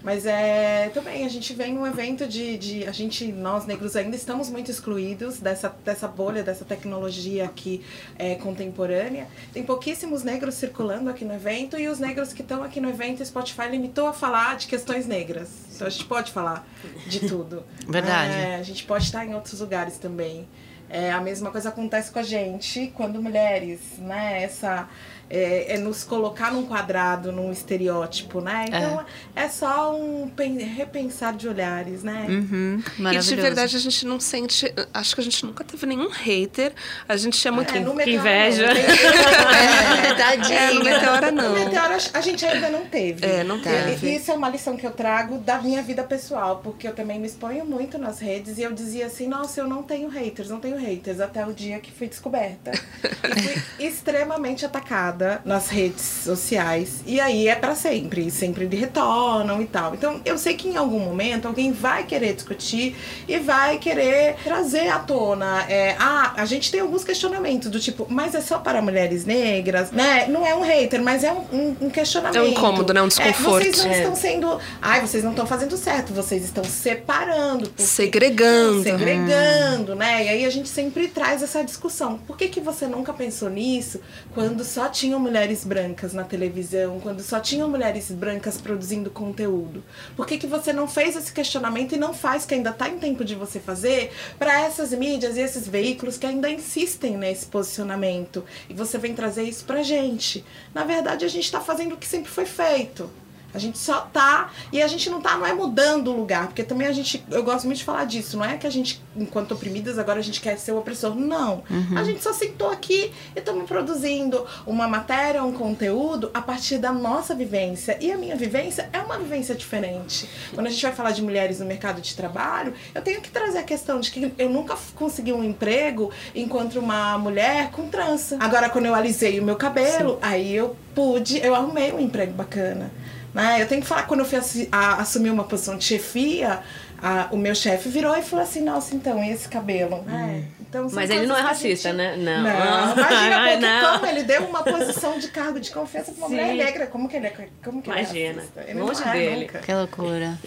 Mas 0.03 0.25
é 0.25 0.90
também 0.95 1.25
a 1.25 1.29
gente 1.29 1.53
vem 1.53 1.75
num 1.75 1.87
evento 1.87 2.27
de, 2.27 2.57
de. 2.57 2.88
A 2.88 2.93
gente, 2.93 3.31
nós 3.31 3.67
negros, 3.67 3.95
ainda 3.95 4.17
estamos 4.17 4.49
muito 4.49 4.71
excluídos 4.71 5.38
dessa, 5.38 5.75
dessa 5.85 6.09
bolha, 6.09 6.43
dessa 6.43 6.64
tecnologia 6.64 7.45
aqui 7.45 7.85
é, 8.19 8.35
contemporânea. 8.37 9.29
Tem 9.53 9.62
pouquíssimos 9.62 10.23
negros 10.23 10.55
circulando 10.55 11.11
aqui 11.11 11.25
no 11.25 11.35
evento, 11.35 11.79
e 11.79 11.88
os 11.88 11.99
negros 11.99 12.33
que 12.33 12.40
estão 12.43 12.62
aqui 12.62 12.81
no 12.81 12.88
evento, 12.88 13.23
o 13.23 13.27
Spotify 13.27 13.69
limitou 13.71 14.07
a 14.07 14.12
falar 14.12 14.57
de 14.57 14.67
questões 14.67 15.07
negras. 15.07 15.51
Então 15.75 15.87
a 15.87 15.90
gente 15.90 16.07
pode 16.07 16.33
falar 16.33 16.67
de 17.07 17.21
tudo. 17.21 17.62
Verdade. 17.87 18.33
É, 18.33 18.57
a 18.57 18.62
gente 18.62 18.85
pode 18.85 19.05
estar 19.05 19.27
em 19.27 19.35
outros 19.35 19.61
lugares 19.61 19.99
também. 19.99 20.49
É, 20.94 21.11
a 21.11 21.20
mesma 21.20 21.50
coisa 21.50 21.70
acontece 21.70 22.12
com 22.12 22.20
a 22.20 22.22
gente 22.22 22.92
quando 22.94 23.20
mulheres, 23.20 23.80
né? 23.98 24.44
Essa 24.44 24.88
é, 25.31 25.75
é 25.75 25.79
nos 25.79 26.05
colocar 26.05 26.53
num 26.53 26.65
quadrado, 26.67 27.33
num 27.33 27.51
estereótipo, 27.53 28.41
né? 28.41 28.67
Então 28.69 29.05
é, 29.35 29.49
só 29.49 29.95
um 29.97 30.29
pen- 30.29 30.59
repensar 30.59 31.35
de 31.35 31.49
olhares, 31.49 32.03
né? 32.03 32.27
Uhum, 32.29 32.83
E 33.13 33.19
de 33.19 33.35
verdade 33.37 33.77
a 33.77 33.79
gente 33.81 34.07
não 34.07 34.19
sente. 34.21 34.73
Acho 34.93 35.15
que 35.15 35.21
a 35.21 35.25
gente 35.25 35.45
nunca 35.47 35.65
teve 35.65 35.87
nenhum 35.87 36.09
hater. 36.11 36.73
A 37.09 37.17
gente 37.17 37.47
é 37.47 37.51
muito. 37.51 37.75
É, 37.75 37.81
no 37.81 37.91
que 37.93 37.97
Meteora 37.97 38.21
inveja. 38.21 38.67
não, 38.67 38.75
tem- 38.75 38.85
É, 38.85 40.15
tadinha. 40.17 40.59
É, 40.59 40.73
no 40.73 40.85
Meteora 40.85 41.31
No 41.31 41.43
não. 41.43 41.53
Meteora 41.55 41.97
a 42.13 42.21
gente 42.21 42.45
ainda 42.47 42.69
não 42.69 42.85
teve. 42.87 43.25
É, 43.27 43.45
não 43.45 43.61
teve. 43.61 44.07
E 44.07 44.17
isso 44.17 44.31
é 44.31 44.35
uma 44.35 44.49
lição 44.49 44.77
que 44.77 44.87
eu 44.87 44.91
trago 44.91 45.39
da 45.39 45.61
minha 45.61 45.83
vida 45.83 46.03
pessoal, 46.03 46.61
porque 46.63 46.87
eu 46.89 46.95
também 46.95 47.19
me 47.19 47.27
exponho 47.27 47.65
muito 47.65 47.99
nas 47.99 48.19
redes 48.21 48.59
e 48.59 48.63
eu 48.63 48.73
dizia 48.73 49.07
assim, 49.07 49.27
nossa, 49.29 49.61
eu 49.61 49.67
não 49.69 49.83
tenho 49.83 50.09
haters, 50.09 50.49
não 50.51 50.61
tenho 50.61 50.77
haters, 50.77 51.21
até 51.21 51.45
o 51.47 51.53
dia 51.53 51.79
que 51.81 51.91
fui 51.93 52.09
descoberta. 52.09 52.73
E 52.73 53.41
fui 53.43 53.63
extremamente 53.87 54.65
atacada 54.65 55.13
nas 55.44 55.68
redes 55.68 56.03
sociais. 56.24 57.03
E 57.07 57.20
aí 57.20 57.48
é 57.48 57.55
pra 57.55 57.74
sempre, 57.74 58.31
sempre 58.31 58.66
me 58.66 58.77
retornam 58.77 59.61
e 59.62 59.66
tal. 59.66 59.94
Então 59.94 60.20
eu 60.24 60.37
sei 60.38 60.55
que 60.55 60.68
em 60.68 60.77
algum 60.77 60.98
momento 61.00 61.46
alguém 61.46 61.72
vai 61.72 62.05
querer 62.05 62.35
discutir 62.35 62.96
e 63.29 63.38
vai 63.38 63.79
querer 63.79 64.37
trazer 64.42 64.88
à 64.88 64.98
tona. 64.98 65.64
É, 65.68 65.96
ah, 65.98 66.33
a 66.37 66.44
gente 66.44 66.70
tem 66.70 66.81
alguns 66.81 67.05
questionamentos 67.05 67.70
do 67.70 67.79
tipo, 67.81 68.07
mas 68.09 68.35
é 68.35 68.40
só 68.40 68.59
para 68.59 68.81
mulheres 68.83 69.24
negras, 69.24 69.90
né? 69.90 70.27
Não 70.29 70.46
é 70.46 70.55
um 70.55 70.62
hater, 70.62 71.03
mas 71.03 71.22
é 71.24 71.33
um, 71.33 71.40
um- 71.53 71.77
um 71.83 71.90
questionamento. 71.90 72.37
É 72.37 72.42
um 72.42 72.48
incômodo, 72.48 72.92
né? 72.92 73.00
Um 73.03 73.07
É, 73.07 73.09
desconforto. 73.09 73.64
vocês 73.64 73.85
não 73.85 73.92
É. 73.92 73.98
estão 73.98 74.14
sendo. 74.16 74.59
Ai, 74.81 75.00
vocês 75.00 75.22
não 75.22 75.31
estão 75.31 75.46
fazendo 75.46 75.77
certo, 75.77 76.12
vocês 76.12 76.44
estão 76.44 76.64
separando. 76.64 77.70
Segregando. 77.77 78.83
Segregando, 78.83 79.94
né? 79.94 80.24
E 80.24 80.29
aí 80.29 80.44
a 80.44 80.50
gente 80.50 80.68
sempre 80.68 81.09
traz 81.09 81.42
essa 81.42 81.62
discussão. 81.62 82.18
Por 82.27 82.37
que, 82.37 82.48
que 82.48 82.61
você 82.61 82.87
nunca 82.87 83.12
pensou 83.12 83.48
nisso 83.50 84.00
quando 84.35 84.64
só 84.64 84.88
tinham 85.05 85.21
mulheres 85.21 85.67
brancas 85.67 86.14
na 86.14 86.25
televisão, 86.25 86.99
quando 86.99 87.21
só 87.21 87.38
tinham 87.38 87.69
mulheres 87.69 88.11
brancas 88.11 88.59
produzindo 88.59 89.11
conteúdo? 89.11 89.85
Por 90.17 90.27
que, 90.27 90.38
que 90.38 90.47
você 90.47 90.73
não 90.73 90.88
fez 90.88 91.14
esse 91.14 91.31
questionamento 91.31 91.95
e 91.95 91.99
não 91.99 92.14
faz, 92.14 92.47
que 92.47 92.55
ainda 92.55 92.73
tá 92.73 92.88
em 92.88 92.99
tempo 92.99 93.23
de 93.23 93.35
você 93.35 93.61
fazer, 93.61 94.12
para 94.38 94.62
essas 94.62 94.93
mídias 94.93 95.37
e 95.37 95.40
esses 95.40 95.69
veículos 95.69 96.17
que 96.17 96.25
ainda 96.25 96.49
insistem 96.49 97.19
nesse 97.19 97.45
posicionamento? 97.45 98.47
E 98.67 98.73
você 98.73 98.97
vem 98.97 99.14
trazer 99.14 99.43
isso 99.43 99.67
pra 99.67 99.83
gente. 99.83 100.43
Na 100.73 100.85
verdade, 100.85 101.27
a 101.27 101.29
gente 101.29 101.53
tá 101.53 101.61
fazendo 101.61 101.93
o 101.93 101.99
que 101.99 102.07
sempre 102.07 102.31
foi 102.31 102.47
feito. 102.47 103.11
A 103.55 103.59
gente 103.59 103.79
só 103.79 104.01
tá. 104.12 104.51
E 104.73 104.83
a 104.83 104.88
gente 104.88 105.09
não 105.09 105.21
tá, 105.21 105.38
não 105.38 105.47
é 105.47 105.55
mudando 105.55 106.09
o 106.09 106.17
lugar. 106.17 106.49
Porque 106.49 106.64
também 106.64 106.87
a 106.87 106.93
gente. 106.93 107.25
Eu 107.31 107.43
gosto 107.43 107.64
muito 107.67 107.79
de 107.79 107.85
falar 107.85 108.05
disso. 108.05 108.37
Não 108.37 108.45
é 108.45 108.57
que 108.57 108.67
a 108.67 108.71
gente, 108.71 109.03
enquanto 109.17 109.53
oprimidas, 109.53 109.99
agora 109.99 110.19
a 110.19 110.23
gente 110.23 110.40
quer 110.40 110.59
ser 110.59 110.73
o 110.73 110.79
opressor. 110.79 111.14
Não. 111.14 111.62
A 111.97 112.03
gente 112.03 112.23
só 112.23 112.33
sentou 112.33 112.71
aqui 112.71 113.12
e 113.35 113.38
estamos 113.38 113.67
produzindo 113.67 114.45
uma 114.67 114.88
matéria, 114.88 115.43
um 115.45 115.53
conteúdo 115.53 116.31
a 116.35 116.43
partir 116.43 116.79
da 116.79 116.93
nossa 116.93 117.35
vivência. 117.35 117.97
E 118.01 118.11
a 118.11 118.19
minha 118.19 118.37
vivência 118.37 118.88
é 118.93 118.99
uma 118.99 119.19
vivência 119.19 119.55
diferente. 119.55 120.29
Quando 120.53 120.67
a 120.67 120.71
gente 120.71 120.83
vai 120.83 120.93
falar 120.93 121.12
de 121.12 121.23
mulheres 121.23 121.61
no 121.61 121.67
mercado 121.67 122.01
de 122.01 122.14
trabalho, 122.14 122.75
eu 122.95 123.03
tenho 123.03 123.21
que 123.21 123.31
trazer 123.31 123.59
a 123.59 123.62
questão 123.62 124.01
de 124.01 124.11
que 124.11 124.33
eu 124.37 124.51
nunca 124.51 124.77
consegui 124.95 125.33
um 125.33 125.45
emprego 125.45 126.11
enquanto 126.35 126.79
uma 126.79 127.17
mulher 127.19 127.71
com 127.71 127.88
trança. 127.88 128.37
Agora, 128.40 128.69
quando 128.69 128.87
eu 128.87 128.95
alisei 128.95 129.38
o 129.38 129.45
meu 129.45 129.57
cabelo, 129.57 130.19
aí 130.21 130.55
eu 130.55 130.77
pude, 130.95 131.38
eu 131.38 131.55
arrumei 131.55 131.93
um 131.93 132.01
emprego 132.01 132.33
bacana. 132.33 132.90
Né? 133.35 133.61
Eu 133.61 133.66
tenho 133.66 133.81
que 133.83 133.87
falar, 133.87 134.05
quando 134.05 134.20
eu 134.20 134.27
fui 134.27 134.38
assi- 134.38 134.68
a- 134.70 135.01
assumir 135.03 135.31
uma 135.31 135.42
posição 135.44 135.77
de 135.77 135.83
chefia, 135.85 136.61
a- 137.03 137.29
o 137.33 137.37
meu 137.37 137.55
chefe 137.55 137.88
virou 137.88 138.16
e 138.16 138.23
falou 138.23 138.44
assim, 138.44 138.62
nossa, 138.62 138.94
então, 138.94 139.23
e 139.23 139.31
esse 139.31 139.49
cabelo? 139.49 140.05
É, 140.09 140.44
então, 140.61 140.88
Mas 140.92 141.11
ele 141.11 141.27
não 141.27 141.37
é 141.37 141.40
racista, 141.40 141.88
gente- 141.88 141.97
né? 141.99 142.16
Não. 142.16 142.42
Não, 142.42 142.92
imagina, 142.97 143.37
Ai, 143.37 143.53
porque 143.59 143.66
não. 143.66 143.92
como 143.92 144.07
ele 144.07 144.23
deu 144.23 144.42
uma 144.44 144.62
posição 144.62 145.18
de 145.18 145.29
cargo 145.29 145.59
de 145.59 145.70
confiança 145.73 146.12
pra 146.12 146.20
uma 146.20 146.29
Sim. 146.29 146.35
mulher 146.37 146.55
negra, 146.55 146.87
como 146.87 147.09
que 147.09 147.16
ele 147.16 147.27
é, 147.27 147.49
como 147.64 147.83
que 147.83 147.90
ele 147.90 147.99
é 147.99 148.03
Imagina, 148.03 148.35
racista? 148.40 148.64
Ele 148.68 148.81
longe 148.81 149.01
não 149.01 149.09
é, 149.09 149.12
dele. 149.12 149.40
nunca. 149.42 149.59
Que 149.59 149.75
loucura. 149.75 150.38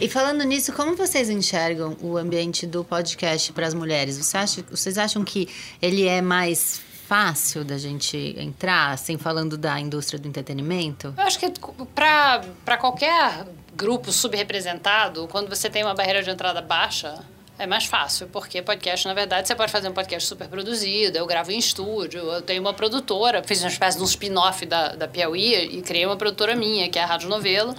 E 0.00 0.08
falando 0.08 0.44
nisso, 0.44 0.72
como 0.72 0.94
vocês 0.96 1.28
enxergam 1.28 1.96
o 2.00 2.16
ambiente 2.16 2.66
do 2.68 2.84
podcast 2.84 3.52
para 3.52 3.66
as 3.66 3.74
mulheres? 3.74 4.16
Você 4.16 4.36
acha, 4.36 4.64
vocês 4.70 4.96
acham 4.96 5.24
que 5.24 5.48
ele 5.82 6.06
é 6.06 6.22
mais 6.22 6.80
fácil 7.12 7.62
da 7.62 7.76
gente 7.76 8.34
entrar, 8.38 8.92
assim, 8.92 9.18
falando 9.18 9.58
da 9.58 9.78
indústria 9.78 10.18
do 10.18 10.26
entretenimento? 10.26 11.12
Eu 11.14 11.24
acho 11.24 11.38
que 11.38 11.52
para 11.94 12.78
qualquer 12.78 13.44
grupo 13.76 14.10
subrepresentado, 14.10 15.28
quando 15.28 15.46
você 15.50 15.68
tem 15.68 15.84
uma 15.84 15.92
barreira 15.92 16.22
de 16.22 16.30
entrada 16.30 16.62
baixa, 16.62 17.22
é 17.58 17.66
mais 17.66 17.84
fácil, 17.84 18.26
porque 18.28 18.60
podcast, 18.62 19.06
na 19.06 19.14
verdade, 19.14 19.46
você 19.46 19.54
pode 19.54 19.70
fazer 19.70 19.88
um 19.88 19.92
podcast 19.92 20.28
super 20.28 20.48
produzido, 20.48 21.16
eu 21.16 21.26
gravo 21.26 21.52
em 21.52 21.58
estúdio, 21.58 22.20
eu 22.20 22.42
tenho 22.42 22.60
uma 22.60 22.72
produtora, 22.72 23.42
fiz 23.42 23.60
uma 23.60 23.68
espécie 23.68 23.98
de 23.98 24.02
um 24.02 24.06
spin-off 24.06 24.64
da, 24.66 24.88
da 24.94 25.06
Piauí 25.06 25.54
e 25.54 25.82
criei 25.82 26.06
uma 26.06 26.16
produtora 26.16 26.56
minha, 26.56 26.88
que 26.88 26.98
é 26.98 27.02
a 27.02 27.06
Rádio 27.06 27.28
Novelo. 27.28 27.74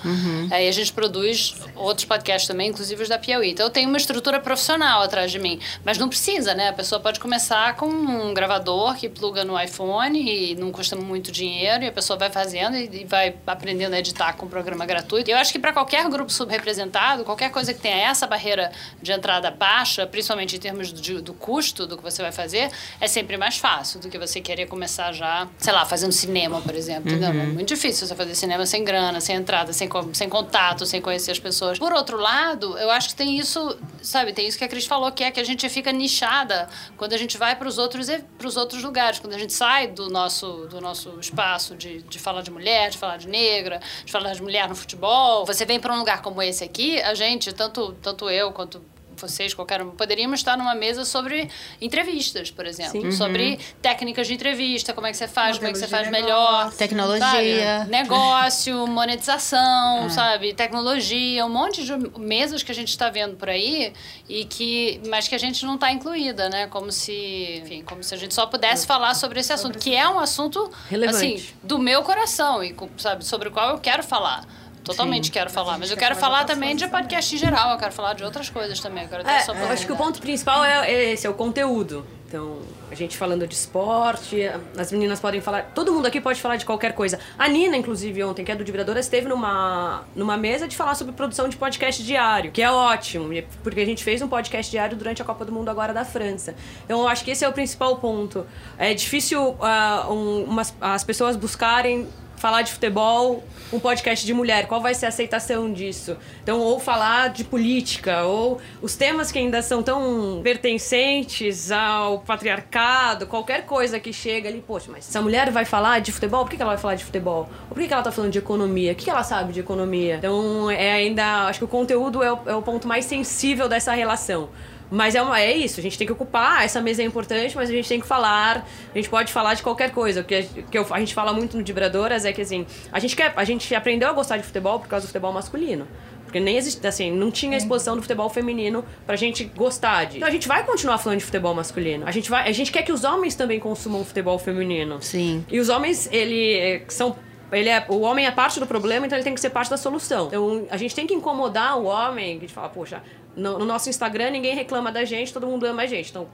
Aí 0.52 0.68
a 0.68 0.72
gente 0.72 0.94
produz 0.94 1.56
outros 1.76 2.06
podcasts 2.06 2.48
também, 2.48 2.70
inclusive 2.70 3.02
os 3.02 3.10
da 3.10 3.18
Piauí. 3.18 3.52
Então 3.52 3.66
eu 3.66 3.70
tenho 3.70 3.90
uma 3.90 3.98
estrutura 3.98 4.40
profissional 4.40 5.02
atrás 5.02 5.32
de 5.32 5.40
mim, 5.40 5.60
mas 5.84 5.98
não 5.98 6.08
precisa, 6.08 6.54
né? 6.54 6.70
A 6.70 6.74
pessoa 6.74 7.02
pode 7.02 7.20
começar 7.20 7.76
com 7.76 7.88
um 7.88 8.34
gravador 8.34 8.96
que 8.96 9.10
pluga 9.10 9.44
no 9.44 9.60
iPhone 9.60 10.20
e 10.20 10.56
não 10.56 10.72
custa 10.72 10.96
muito 10.96 11.32
dinheiro, 11.32 11.84
e 11.84 11.88
a 11.88 11.92
pessoa 11.92 12.18
vai 12.18 12.30
fazendo 12.30 12.78
e, 12.78 13.06
vai 13.06 13.36
aprendendo 13.46 13.94
a 13.94 14.00
editar 14.00 14.34
com 14.34 14.46
um 14.46 14.50
programa 14.50 14.86
gratuito. 14.86 15.30
Eu 15.30 15.38
acho 15.38 15.52
que 15.52 15.60
para 15.60 15.74
qualquer 15.74 16.08
grupo 16.10 16.32
subrepresentado, 16.32 17.24
qualquer 17.24 17.52
coisa 17.52 17.74
que 17.74 17.80
tenha 17.80 18.10
essa 18.10 18.28
barreira 18.28 18.72
de 19.02 19.12
entrada 19.12 19.52
baixa, 19.64 20.06
principalmente 20.06 20.58
em 20.58 20.60
termos 20.60 20.92
do, 20.92 21.22
do 21.22 21.34
custo 21.34 21.88
do 21.88 21.96
que 21.96 22.04
você 22.04 22.22
vai 22.22 22.34
fazer, 22.34 22.70
é 23.00 23.08
sempre 23.08 23.38
mais 23.38 23.58
fácil 23.58 23.98
do 24.02 24.10
que 24.10 24.18
você 24.18 24.42
querer 24.42 24.66
começar 24.68 25.14
já, 25.14 25.48
sei 25.58 25.72
lá, 25.72 25.86
fazendo 25.86 26.12
cinema, 26.12 26.60
por 26.60 26.76
exemplo. 26.76 27.10
entendeu? 27.10 27.30
É 27.30 27.46
muito 27.46 27.70
difícil 27.70 28.06
você 28.06 28.14
fazer 28.14 28.36
cinema 28.36 28.66
sem 28.66 28.84
grana, 28.84 29.22
sem 29.22 29.38
entrada, 29.38 29.72
sem, 29.72 29.88
sem 30.12 30.28
contato, 30.28 30.86
sem 30.86 31.00
conhecer 31.00 31.32
as 31.32 31.40
pessoas. 31.40 31.80
Por 31.80 31.94
outro 31.94 32.18
lado, 32.18 32.78
eu 32.78 32.92
acho 32.92 33.10
que 33.10 33.16
tem 33.16 33.40
isso, 33.40 33.78
sabe, 34.02 34.34
tem 34.34 34.46
isso 34.46 34.58
que 34.58 34.66
a 34.66 34.68
Cris 34.68 34.86
falou, 34.86 35.10
que 35.14 35.24
é 35.24 35.32
que 35.32 35.40
a 35.40 35.46
gente 35.46 35.68
fica 35.70 35.94
nichada 35.94 36.68
quando 36.98 37.14
a 37.14 37.18
gente 37.18 37.38
vai 37.38 37.56
para 37.56 37.68
os 37.68 37.78
outros, 37.78 38.08
pros 38.38 38.58
outros 38.58 38.84
lugares, 38.84 39.20
quando 39.20 39.34
a 39.34 39.40
gente 39.40 39.54
sai 39.54 39.88
do 39.88 40.10
nosso, 40.10 40.68
do 40.70 40.82
nosso 40.82 41.18
espaço 41.22 41.74
de, 41.76 42.02
de 42.02 42.20
falar 42.20 42.42
de 42.42 42.52
mulher, 42.52 42.90
de 42.90 42.98
falar 42.98 43.16
de 43.16 43.30
negra, 43.30 43.80
de 44.04 44.12
falar 44.12 44.34
de 44.34 44.42
mulher 44.42 44.68
no 44.68 44.76
futebol. 44.76 45.46
Você 45.46 45.64
vem 45.64 45.80
para 45.80 45.94
um 45.94 46.00
lugar 46.00 46.22
como 46.22 46.42
esse 46.42 46.66
aqui, 46.66 47.02
a 47.02 47.14
gente, 47.14 47.54
tanto, 47.54 47.94
tanto 48.02 48.30
eu 48.30 48.52
quanto 48.52 48.82
vocês, 49.22 49.54
qualquer 49.54 49.82
um, 49.82 49.92
poderíamos 49.92 50.40
estar 50.40 50.58
numa 50.58 50.76
mesa 50.76 51.06
sobre 51.06 51.50
entrevistas, 51.82 52.52
por 52.52 52.66
exemplo. 52.66 53.02
Sim. 53.02 53.12
Sobre 53.12 53.60
técnicas 53.82 54.28
de 54.28 54.34
entrevista, 54.34 54.94
como 54.94 55.08
é 55.08 55.12
que 55.12 55.18
você 55.18 55.28
faz, 55.28 55.58
como 55.58 55.70
é 55.70 55.72
que 55.72 55.80
você 55.80 55.88
faz 55.88 56.06
de 56.06 56.12
melhor. 56.12 56.64
negócio. 56.64 56.78
Tecnologia. 56.78 57.80
Sabe? 57.80 57.90
Negócio, 57.92 58.88
monetização, 58.88 60.10
sabe? 60.10 60.54
Tecnologia, 60.54 61.46
um 61.46 61.50
monte 61.50 61.84
de 61.84 61.94
mesas 62.20 62.64
que 62.64 62.72
a 62.72 62.76
gente 62.76 62.90
está 62.90 63.10
vendo 63.10 63.36
por 63.36 63.50
aí 63.50 63.94
e 64.28 64.46
que, 64.46 65.02
mas 65.08 65.28
que 65.28 65.36
a 65.36 65.40
gente 65.40 65.66
não 65.66 65.76
está 65.76 65.92
incluída, 65.92 66.50
né? 66.50 66.68
Como 66.68 66.92
se, 66.92 67.62
enfim, 67.64 67.84
como 67.84 68.04
se 68.04 68.14
a 68.14 68.18
gente 68.18 68.34
só 68.34 68.46
pudesse 68.46 68.86
falar 68.86 69.14
sobre 69.14 69.40
esse 69.40 69.54
assunto, 69.54 69.78
que 69.80 69.96
é 69.96 70.08
um 70.08 70.20
assunto 70.20 70.72
Relevante. 70.90 71.16
assim 71.16 71.46
do 71.62 71.80
meu 71.80 72.04
coração 72.04 72.64
e 72.64 72.76
sabe 72.98 73.26
sobre 73.26 73.50
o 73.50 73.52
qual 73.52 73.72
eu 73.72 73.80
quero 73.80 74.04
falar. 74.04 74.46
Totalmente 74.84 75.32
quero 75.32 75.50
falar, 75.50 75.78
mas 75.78 75.90
eu 75.92 75.98
quero 75.98 76.16
falar 76.16 76.44
também 76.46 76.76
de 76.76 76.88
podcast 76.88 77.34
em 77.34 77.38
geral, 77.38 77.72
eu 77.72 77.78
quero 77.78 77.92
falar 77.94 78.14
de 78.14 78.24
outras 78.24 78.50
coisas 78.50 78.80
também. 78.80 79.04
Eu 79.04 79.10
quero 79.10 79.24
ter 79.24 79.30
É, 79.32 79.36
essa 79.38 79.52
eu 79.54 79.68
acho 79.70 79.86
que 79.86 79.92
o 79.92 79.96
ponto 79.96 80.20
principal 80.20 80.64
é, 80.64 80.92
é 80.92 81.14
esse, 81.14 81.26
é 81.26 81.30
o 81.30 81.34
conteúdo. 81.34 82.06
Então, 82.28 82.58
a 82.92 82.96
gente 82.96 83.16
falando 83.16 83.46
de 83.46 83.54
esporte, 83.54 84.38
as 84.76 84.92
meninas 84.92 85.20
podem 85.20 85.40
falar. 85.40 85.72
Todo 85.76 85.94
mundo 85.94 86.08
aqui 86.08 86.20
pode 86.20 86.42
falar 86.42 86.56
de 86.56 86.66
qualquer 86.66 86.94
coisa. 86.94 87.20
A 87.38 87.48
Nina, 87.48 87.78
inclusive, 87.78 88.24
ontem, 88.24 88.44
que 88.44 88.52
é 88.52 88.56
do 88.56 88.64
Diviradoras, 88.64 89.06
esteve 89.06 89.28
numa, 89.28 90.04
numa 90.16 90.36
mesa 90.36 90.68
de 90.68 90.76
falar 90.76 90.96
sobre 90.96 91.14
produção 91.14 91.48
de 91.48 91.56
podcast 91.56 92.02
diário, 92.04 92.52
que 92.52 92.60
é 92.62 92.72
ótimo, 92.72 93.32
e- 93.32 93.44
porque 93.64 93.80
a 93.82 93.86
gente 93.86 94.04
fez 94.04 94.20
um 94.24 94.28
podcast 94.28 94.72
diário 94.72 94.98
durante 94.98 95.22
a 95.22 95.26
Copa 95.26 95.46
do 95.46 95.52
Mundo 95.52 95.70
agora 95.70 95.94
da 95.94 96.04
França. 96.04 96.56
Então, 96.86 97.02
eu 97.02 97.08
acho 97.08 97.24
que 97.24 97.30
esse 97.30 97.46
é 97.46 97.48
o 97.48 97.54
principal 97.54 97.98
ponto. 97.98 98.48
É 98.80 98.96
difícil 98.96 99.56
ah, 99.62 100.08
um- 100.10 100.46
umas- 100.46 100.74
as 100.82 101.04
pessoas 101.04 101.36
buscarem 101.36 102.08
falar 102.44 102.62
de 102.62 102.74
futebol, 102.74 103.42
um 103.72 103.80
podcast 103.80 104.26
de 104.26 104.34
mulher, 104.34 104.68
qual 104.68 104.82
vai 104.82 104.94
ser 104.94 105.06
a 105.06 105.08
aceitação 105.08 105.72
disso? 105.72 106.18
Então, 106.44 106.60
ou 106.60 106.78
falar 106.78 107.30
de 107.30 107.46
política, 107.46 108.24
ou 108.24 108.60
os 108.82 108.98
temas 108.98 109.32
que 109.32 109.40
ainda 109.40 109.62
são 109.62 109.82
tão 109.82 110.42
pertencentes 110.44 111.72
ao 111.72 112.20
patriarcado, 112.20 113.28
qualquer 113.28 113.66
coisa 113.66 113.98
que 113.98 114.12
chega 114.12 114.50
ali, 114.50 114.60
poxa, 114.60 114.92
mas 114.92 115.08
essa 115.08 115.22
mulher 115.22 115.50
vai 115.52 115.64
falar 115.64 116.00
de 116.00 116.12
futebol, 116.12 116.44
por 116.44 116.54
que 116.54 116.62
ela 116.62 116.72
vai 116.72 116.82
falar 116.82 116.96
de 116.96 117.06
futebol? 117.06 117.48
Por 117.70 117.78
que 117.82 117.94
ela 117.94 118.04
tá 118.04 118.12
falando 118.12 118.34
de 118.34 118.40
economia? 118.40 118.92
O 118.92 118.96
que 118.96 119.10
ela 119.10 119.24
sabe 119.24 119.54
de 119.54 119.62
economia? 119.62 120.18
Então, 120.18 120.70
é 120.70 120.92
ainda, 120.92 121.46
acho 121.46 121.60
que 121.60 121.66
o 121.66 121.70
conteúdo 121.70 122.22
é 122.22 122.34
o, 122.34 122.40
é 122.46 122.56
o 122.56 122.62
ponto 122.62 122.90
mais 122.90 123.06
sensível 123.06 123.70
dessa 123.70 123.94
relação. 123.94 124.50
Mas 124.94 125.16
é, 125.16 125.22
uma, 125.24 125.42
é 125.42 125.52
isso, 125.52 125.80
a 125.80 125.84
gente 125.84 125.98
tem 125.98 126.06
que 126.06 126.14
ocupar, 126.14 126.64
essa 126.64 126.80
mesa 126.80 127.02
é 127.02 127.06
importante, 127.06 127.56
mas 127.56 127.68
a 127.68 127.74
gente 127.74 127.90
tem 127.90 128.00
que 128.00 128.06
falar, 128.06 128.64
a 128.94 128.96
gente 128.96 129.10
pode 129.10 129.34
falar 129.34 129.56
de 129.56 129.64
qualquer 129.64 129.90
coisa. 129.90 130.22
O 130.22 130.24
que, 130.24 130.36
a, 130.36 130.44
que 130.44 130.78
eu, 130.78 130.86
a 130.92 131.00
gente 131.00 131.16
fala 131.16 131.34
muito 131.34 131.58
no 131.58 131.64
Dibradoras 131.64 132.26
é 132.26 132.32
que 132.32 132.44
assim, 132.44 132.64
a 132.92 133.00
gente, 133.00 133.16
quer, 133.16 133.34
a 133.36 133.44
gente 133.44 133.74
aprendeu 133.74 134.08
a 134.08 134.14
gostar 134.14 134.38
de 134.38 134.44
futebol 134.44 134.80
por 134.80 134.88
causa 134.88 135.06
do 135.06 135.08
futebol 135.08 135.34
masculino. 135.34 135.88
Porque 136.24 136.40
nem 136.40 136.58
existe, 136.58 136.86
assim, 136.86 137.12
não 137.12 137.32
tinha 137.32 137.58
exposição 137.58 137.96
do 137.96 138.04
futebol 138.04 138.30
feminino 138.30 138.86
pra 139.04 139.16
gente 139.16 139.46
gostar 139.46 140.06
de. 140.06 140.18
Então 140.18 140.30
a 140.30 140.32
gente 140.32 140.48
vai 140.48 140.64
continuar 140.64 141.00
falando 141.00 141.18
de 141.18 141.26
futebol 141.26 141.56
masculino. 141.56 142.08
A 142.08 142.12
gente, 142.12 142.30
vai, 142.30 142.48
a 142.48 142.52
gente 142.52 142.72
quer 142.72 142.84
que 142.84 142.92
os 142.92 143.04
homens 143.04 143.34
também 143.34 143.60
consumam 143.60 144.06
futebol 144.06 144.38
feminino. 144.38 145.02
Sim. 145.02 145.44
E 145.52 145.60
os 145.60 145.70
homens, 145.70 146.08
ele 146.12 146.84
são 146.88 147.16
ele 147.52 147.70
é, 147.70 147.86
o 147.88 148.02
homem 148.02 148.26
é 148.26 148.32
parte 148.32 148.60
do 148.60 148.66
problema, 148.66 149.06
então 149.06 149.18
ele 149.18 149.24
tem 149.24 149.34
que 149.34 149.42
ser 149.42 149.50
parte 149.50 149.70
da 149.70 149.78
solução. 149.78 150.28
Então 150.28 150.66
a 150.70 150.78
gente 150.78 150.96
tem 150.96 151.06
que 151.06 151.14
incomodar 151.14 151.78
o 151.78 151.86
homem, 151.86 152.40
que 152.40 152.46
a 152.46 152.48
gente 152.48 152.54
fala, 152.54 152.70
poxa, 152.70 153.04
no, 153.36 153.60
no, 153.60 153.66
nosso 153.66 153.90
Instagram 153.90 154.32
ninguém 154.32 154.56
reclama 154.56 154.92
da 154.92 155.06
gente, 155.06 155.34
todo 155.34 155.48
mundo 155.48 155.66
ama 155.66 155.84
a 155.84 155.86
gente. 155.86 156.10
Então, 156.10 156.28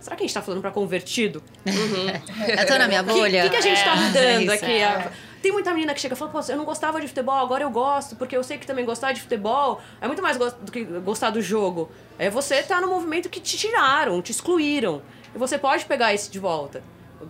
será 0.00 0.16
que 0.16 0.22
a 0.22 0.26
gente 0.26 0.34
tá 0.34 0.42
falando 0.42 0.60
para 0.60 0.70
convertido? 0.70 1.42
Uhum. 1.66 2.06
Eu 2.58 2.66
tô 2.66 2.78
na 2.78 2.88
minha 2.88 3.02
bolha. 3.02 3.40
O 3.40 3.42
que, 3.44 3.50
que, 3.50 3.56
a 3.56 3.60
gente 3.60 3.80
é, 3.80 3.84
tá 3.84 3.96
mudando 3.96 4.50
é 4.50 4.54
aqui? 4.54 4.72
É. 4.72 5.10
Tem 5.42 5.52
muita 5.52 5.72
menina 5.72 5.94
que 5.94 6.00
chega 6.00 6.14
e 6.14 6.18
fala, 6.18 6.30
pô, 6.32 6.40
eu 6.48 6.56
não 6.56 6.64
gostava 6.64 7.00
de 7.00 7.06
futebol, 7.06 7.36
agora 7.36 7.62
eu 7.62 7.70
gosto, 7.70 8.16
porque 8.16 8.36
eu 8.36 8.42
sei 8.42 8.58
que 8.58 8.66
também 8.66 8.84
gostar 8.84 9.12
de 9.12 9.20
futebol 9.20 9.80
é 10.00 10.06
muito 10.08 10.20
mais 10.20 10.36
do 10.36 10.72
que 10.72 10.82
gostar 10.84 11.30
do 11.30 11.40
jogo. 11.40 11.90
É 12.18 12.28
você 12.28 12.60
tá 12.62 12.80
no 12.80 12.88
movimento 12.88 13.28
que 13.28 13.40
te 13.40 13.56
tiraram, 13.56 14.20
te 14.20 14.32
excluíram. 14.32 15.00
E 15.32 15.38
você 15.38 15.56
pode 15.56 15.84
pegar 15.84 16.12
isso 16.12 16.30
de 16.30 16.40
volta. 16.40 16.82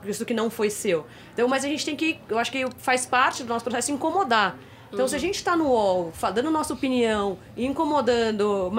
Isso 0.05 0.25
que 0.25 0.33
não 0.33 0.49
foi 0.49 0.71
seu. 0.71 1.07
Então, 1.35 1.49
mas 1.49 1.65
a 1.65 1.69
gente 1.69 1.85
tem 1.85 1.97
que, 1.97 2.19
eu 2.29 2.39
acho 2.39 2.51
que 2.51 2.65
faz 2.79 3.05
parte 3.05 3.43
do 3.43 3.49
nosso 3.49 3.65
processo 3.65 3.93
incomodar. 3.93 4.57
Então, 4.93 5.01
uhum. 5.05 5.09
se 5.09 5.17
a 5.17 5.19
gente 5.19 5.37
está 5.37 5.57
no 5.57 5.67
UOL, 5.69 6.13
dando 6.35 6.51
nossa 6.51 6.73
opinião 6.73 7.39
e 7.57 7.67
incomodando 7.67 8.73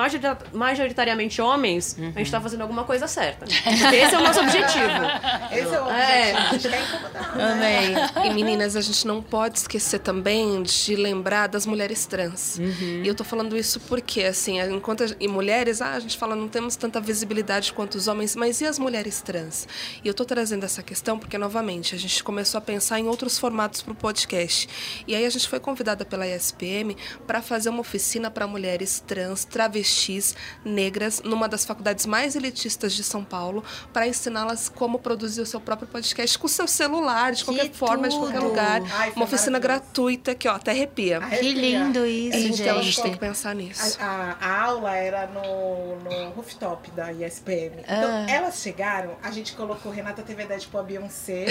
majoritariamente 0.54 1.42
homens, 1.42 1.96
uhum. 1.98 2.06
a 2.08 2.18
gente 2.18 2.26
está 2.26 2.42
fazendo 2.42 2.62
alguma 2.62 2.84
coisa 2.84 3.08
certa. 3.08 3.46
Porque 3.46 3.96
esse 3.96 4.16
é 4.16 4.18
o 4.18 4.24
nosso 4.24 4.40
objetivo. 4.40 5.50
Esse 5.52 5.76
é 5.76 5.82
o 5.82 5.86
objetivo. 5.86 5.90
É. 5.90 6.32
A 6.34 6.52
gente 6.52 6.70
quer 6.70 6.82
incomodar. 6.82 7.36
Né? 7.36 8.10
Amém. 8.16 8.32
E 8.32 8.34
meninas, 8.34 8.76
a 8.76 8.82
gente 8.82 9.06
não 9.06 9.22
pode 9.22 9.60
esquecer 9.60 10.00
também 10.00 10.64
de 10.64 10.96
lembrar 10.96 11.48
das 11.48 11.66
mulheres 11.66 12.06
trans. 12.06 12.58
Uhum. 12.58 13.02
E 13.04 13.08
eu 13.08 13.16
tô 13.16 13.24
falando 13.24 13.56
isso 13.56 13.80
porque, 13.82 14.24
assim, 14.24 14.60
enquanto 14.60 15.16
e 15.20 15.28
mulheres, 15.28 15.82
ah, 15.82 15.94
a 15.94 16.00
gente 16.00 16.18
fala, 16.18 16.36
não 16.36 16.48
temos 16.48 16.76
tanta 16.76 17.00
visibilidade 17.00 17.72
quanto 17.74 17.96
os 17.96 18.08
homens, 18.08 18.36
mas 18.36 18.62
e 18.62 18.66
as 18.66 18.80
mulheres 18.80 19.22
trans? 19.22 19.68
E 20.04 20.08
eu 20.08 20.14
tô 20.14 20.26
trazendo 20.26 20.66
essa 20.66 20.82
questão 20.82 21.20
porque, 21.20 21.38
novamente, 21.38 21.96
a 21.96 21.98
gente 21.98 22.24
começou 22.24 22.58
a 22.58 22.62
pensar 22.62 23.00
em 23.00 23.08
outros 23.08 23.38
formatos 23.38 23.82
para 23.82 23.94
o 23.94 23.96
podcast. 23.96 24.68
E 25.08 25.16
aí 25.16 25.26
a 25.26 25.30
gente 25.30 25.48
foi 25.48 25.60
convidada 25.60 25.99
pela 26.06 26.28
ESPM 26.28 26.96
para 27.28 27.42
fazer 27.42 27.70
uma 27.70 27.82
oficina 27.82 28.32
para 28.32 28.48
mulheres 28.48 29.04
trans, 29.06 29.46
travestis, 29.46 30.36
negras, 30.64 31.22
numa 31.22 31.48
das 31.48 31.66
faculdades 31.66 32.06
mais 32.06 32.36
elitistas 32.36 32.94
de 32.94 33.04
São 33.04 33.24
Paulo, 33.24 33.64
para 33.94 34.08
ensiná-las 34.08 34.70
como 34.70 35.00
produzir 35.00 35.42
o 35.42 35.46
seu 35.46 35.60
próprio 35.60 35.88
podcast 35.88 36.38
com 36.38 36.48
o 36.48 36.50
seu 36.50 36.68
celular, 36.68 37.32
de 37.34 37.44
qualquer 37.44 37.70
que 37.70 37.78
forma, 37.78 38.08
tudo. 38.08 38.12
de 38.12 38.18
qualquer 38.18 38.40
lugar. 38.40 38.82
Ai, 38.92 39.14
uma 39.16 39.26
oficina 39.26 39.60
gratuita 39.60 40.34
que, 40.36 40.48
ó, 40.48 40.54
até 40.54 40.72
arrepia. 40.72 41.18
arrepia. 41.18 41.40
Que 41.40 41.54
lindo 41.54 42.06
isso, 42.06 42.38
então, 42.38 42.56
gente. 42.56 42.70
A 42.70 42.82
gente 42.82 43.02
tem 43.02 43.12
que 43.12 43.20
pensar 43.20 43.54
nisso. 43.56 43.98
A, 44.00 44.06
a, 44.06 44.48
a 44.48 44.62
aula 44.64 44.96
era 44.96 45.28
no, 45.28 45.98
no 45.98 46.30
rooftop 46.32 46.90
da 46.92 47.12
ESPM. 47.12 47.84
Ah. 47.88 47.98
Então, 47.98 48.36
elas 48.36 48.62
chegaram, 48.62 49.18
a 49.22 49.32
gente 49.32 49.54
colocou 49.54 49.92
Renata 49.92 50.24
teve 50.24 50.42
a 50.42 50.46
ideia 50.46 50.60
de 50.60 50.68
pôr 50.68 50.80
a 50.80 50.84
Beyoncé. 50.84 51.46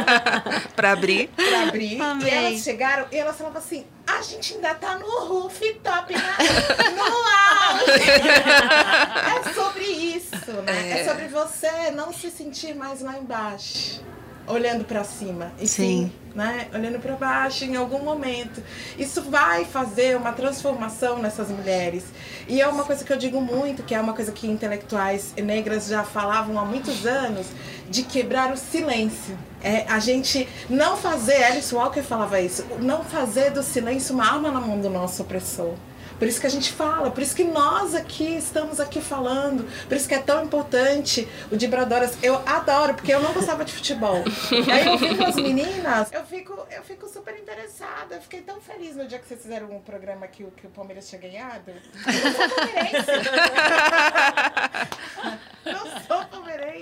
para 0.76 0.92
abrir. 0.92 1.28
Pra 1.28 1.62
abrir. 1.68 2.00
Amei. 2.00 2.28
E 2.28 2.34
elas 2.34 2.60
chegaram 2.60 3.06
e 3.10 3.16
elas 3.16 3.36
falavam 3.36 3.61
assim, 3.62 3.86
a 4.06 4.20
gente 4.22 4.54
ainda 4.54 4.74
tá 4.74 4.98
no 4.98 5.06
rooftop, 5.26 6.12
na, 6.12 6.36
no 6.90 7.02
auge. 7.78 8.10
é 9.38 9.54
sobre 9.54 9.84
isso, 9.84 10.52
né? 10.62 10.90
É. 10.90 11.00
é. 11.00 11.04
sobre 11.08 11.28
você 11.28 11.90
não 11.92 12.12
se 12.12 12.30
sentir 12.30 12.74
mais 12.74 13.00
lá 13.00 13.16
embaixo, 13.16 14.02
olhando 14.46 14.84
para 14.84 15.04
cima. 15.04 15.52
E 15.60 15.66
sim. 15.66 16.10
sim 16.10 16.12
né? 16.34 16.68
Olhando 16.74 16.98
para 16.98 17.14
baixo 17.14 17.64
em 17.64 17.76
algum 17.76 18.02
momento. 18.02 18.62
Isso 18.98 19.22
vai 19.22 19.64
fazer 19.64 20.16
uma 20.16 20.32
transformação 20.32 21.18
nessas 21.18 21.48
mulheres. 21.48 22.04
E 22.48 22.60
é 22.60 22.66
uma 22.66 22.84
coisa 22.84 23.04
que 23.04 23.12
eu 23.12 23.16
digo 23.16 23.40
muito, 23.40 23.82
que 23.82 23.94
é 23.94 24.00
uma 24.00 24.12
coisa 24.12 24.32
que 24.32 24.46
intelectuais 24.46 25.34
negras 25.36 25.86
já 25.86 26.04
falavam 26.04 26.58
há 26.58 26.64
muitos 26.64 27.06
anos, 27.06 27.46
de 27.88 28.02
quebrar 28.02 28.52
o 28.52 28.56
silêncio. 28.56 29.36
É 29.62 29.84
a 29.88 29.98
gente 29.98 30.48
não 30.68 30.96
fazer, 30.96 31.44
Alice 31.44 31.74
Walker 31.74 32.02
falava 32.02 32.40
isso, 32.40 32.64
não 32.80 33.04
fazer 33.04 33.50
do 33.50 33.62
silêncio 33.62 34.14
uma 34.14 34.24
arma 34.24 34.50
na 34.50 34.60
mão 34.60 34.80
do 34.80 34.90
nosso 34.90 35.22
opressor. 35.22 35.74
Por 36.22 36.28
isso 36.28 36.40
que 36.40 36.46
a 36.46 36.50
gente 36.50 36.72
fala, 36.72 37.10
por 37.10 37.20
isso 37.20 37.34
que 37.34 37.42
nós 37.42 37.96
aqui 37.96 38.36
estamos 38.36 38.78
aqui 38.78 39.00
falando, 39.00 39.68
por 39.88 39.96
isso 39.96 40.06
que 40.06 40.14
é 40.14 40.20
tão 40.20 40.44
importante 40.44 41.28
o 41.50 41.56
Dibradoras. 41.56 42.16
Eu 42.22 42.36
adoro, 42.46 42.94
porque 42.94 43.12
eu 43.12 43.18
não 43.20 43.32
gostava 43.32 43.64
de 43.64 43.72
futebol. 43.72 44.22
e 44.52 44.62
aí 44.70 44.86
eu 44.86 44.98
vi 44.98 45.16
com 45.16 45.24
as 45.24 45.34
meninas, 45.34 46.12
eu 46.12 46.24
fico, 46.24 46.64
eu 46.70 46.84
fico 46.84 47.08
super 47.08 47.36
interessada. 47.36 48.14
Eu 48.14 48.22
fiquei 48.22 48.40
tão 48.40 48.60
feliz 48.60 48.94
no 48.94 49.04
dia 49.04 49.18
que 49.18 49.26
vocês 49.26 49.42
fizeram 49.42 49.68
um 49.74 49.80
programa 49.80 50.28
que 50.28 50.44
o, 50.44 50.52
que 50.52 50.64
o 50.64 50.70
Palmeiras 50.70 51.08
tinha 51.08 51.20
ganhado. 51.20 51.72
Eu 51.72 52.32
sou 52.32 52.48
palmeirense. 52.56 53.10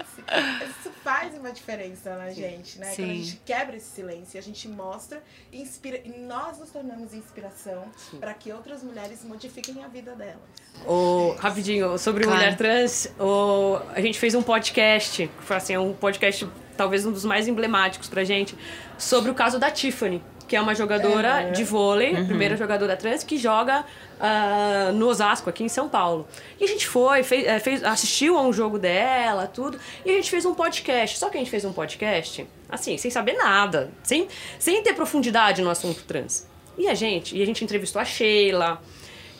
palmeirense. 0.04 0.70
Isso 0.80 0.90
faz 1.02 1.34
uma 1.34 1.52
diferença 1.52 2.16
na 2.16 2.30
gente, 2.30 2.78
né? 2.78 2.86
Sim. 2.90 3.02
Quando 3.02 3.10
a 3.10 3.14
gente 3.14 3.40
quebra 3.44 3.76
esse 3.76 3.90
silêncio, 3.90 4.38
a 4.38 4.42
gente 4.42 4.68
mostra 4.68 5.22
e 5.52 5.60
inspira. 5.60 6.00
E 6.04 6.10
nós 6.20 6.58
nos 6.58 6.70
tornamos 6.70 7.14
inspiração 7.14 7.84
para 8.18 8.34
que 8.34 8.52
outras 8.52 8.82
mulheres 8.82 9.24
modifiquem 9.24 9.82
a 9.84 9.88
vida 9.88 10.14
delas. 10.14 10.40
O, 10.86 11.34
rapidinho, 11.38 11.98
sobre 11.98 12.24
claro. 12.24 12.38
mulher 12.38 12.56
trans, 12.56 13.08
o, 13.18 13.78
a 13.94 14.00
gente 14.00 14.18
fez 14.18 14.34
um 14.34 14.42
podcast, 14.42 15.26
que 15.26 15.44
foi 15.44 15.56
assim, 15.56 15.76
um 15.76 15.92
podcast 15.92 16.48
talvez 16.76 17.04
um 17.04 17.12
dos 17.12 17.24
mais 17.24 17.46
emblemáticos 17.46 18.08
pra 18.08 18.24
gente, 18.24 18.56
sobre 18.96 19.30
o 19.30 19.34
caso 19.34 19.58
da 19.58 19.70
Tiffany 19.70 20.22
que 20.50 20.56
é 20.56 20.60
uma 20.60 20.74
jogadora 20.74 21.42
é. 21.42 21.50
de 21.52 21.62
vôlei, 21.62 22.12
uhum. 22.12 22.26
primeira 22.26 22.56
jogadora 22.56 22.96
trans, 22.96 23.22
que 23.22 23.38
joga 23.38 23.84
uh, 24.18 24.92
no 24.92 25.06
Osasco, 25.06 25.48
aqui 25.48 25.62
em 25.62 25.68
São 25.68 25.88
Paulo. 25.88 26.26
E 26.58 26.64
a 26.64 26.66
gente 26.66 26.88
foi, 26.88 27.22
fez, 27.22 27.46
é, 27.46 27.60
fez, 27.60 27.84
assistiu 27.84 28.36
a 28.36 28.42
um 28.42 28.52
jogo 28.52 28.76
dela, 28.76 29.46
tudo, 29.46 29.78
e 30.04 30.10
a 30.10 30.14
gente 30.14 30.28
fez 30.28 30.44
um 30.44 30.52
podcast. 30.52 31.18
Só 31.18 31.30
que 31.30 31.36
a 31.36 31.38
gente 31.38 31.52
fez 31.52 31.64
um 31.64 31.72
podcast, 31.72 32.44
assim, 32.68 32.98
sem 32.98 33.12
saber 33.12 33.34
nada, 33.34 33.92
sem, 34.02 34.26
sem 34.58 34.82
ter 34.82 34.92
profundidade 34.92 35.62
no 35.62 35.70
assunto 35.70 36.02
trans. 36.02 36.48
E 36.76 36.88
a 36.88 36.94
gente, 36.94 37.36
e 37.36 37.40
a 37.40 37.46
gente 37.46 37.62
entrevistou 37.62 38.02
a 38.02 38.04
Sheila, 38.04 38.82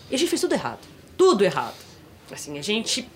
e 0.08 0.14
a 0.14 0.18
gente 0.18 0.28
fez 0.28 0.40
tudo 0.40 0.52
errado. 0.52 0.86
Tudo 1.18 1.44
errado. 1.44 1.74
Assim, 2.30 2.56
a 2.56 2.62
gente 2.62 3.08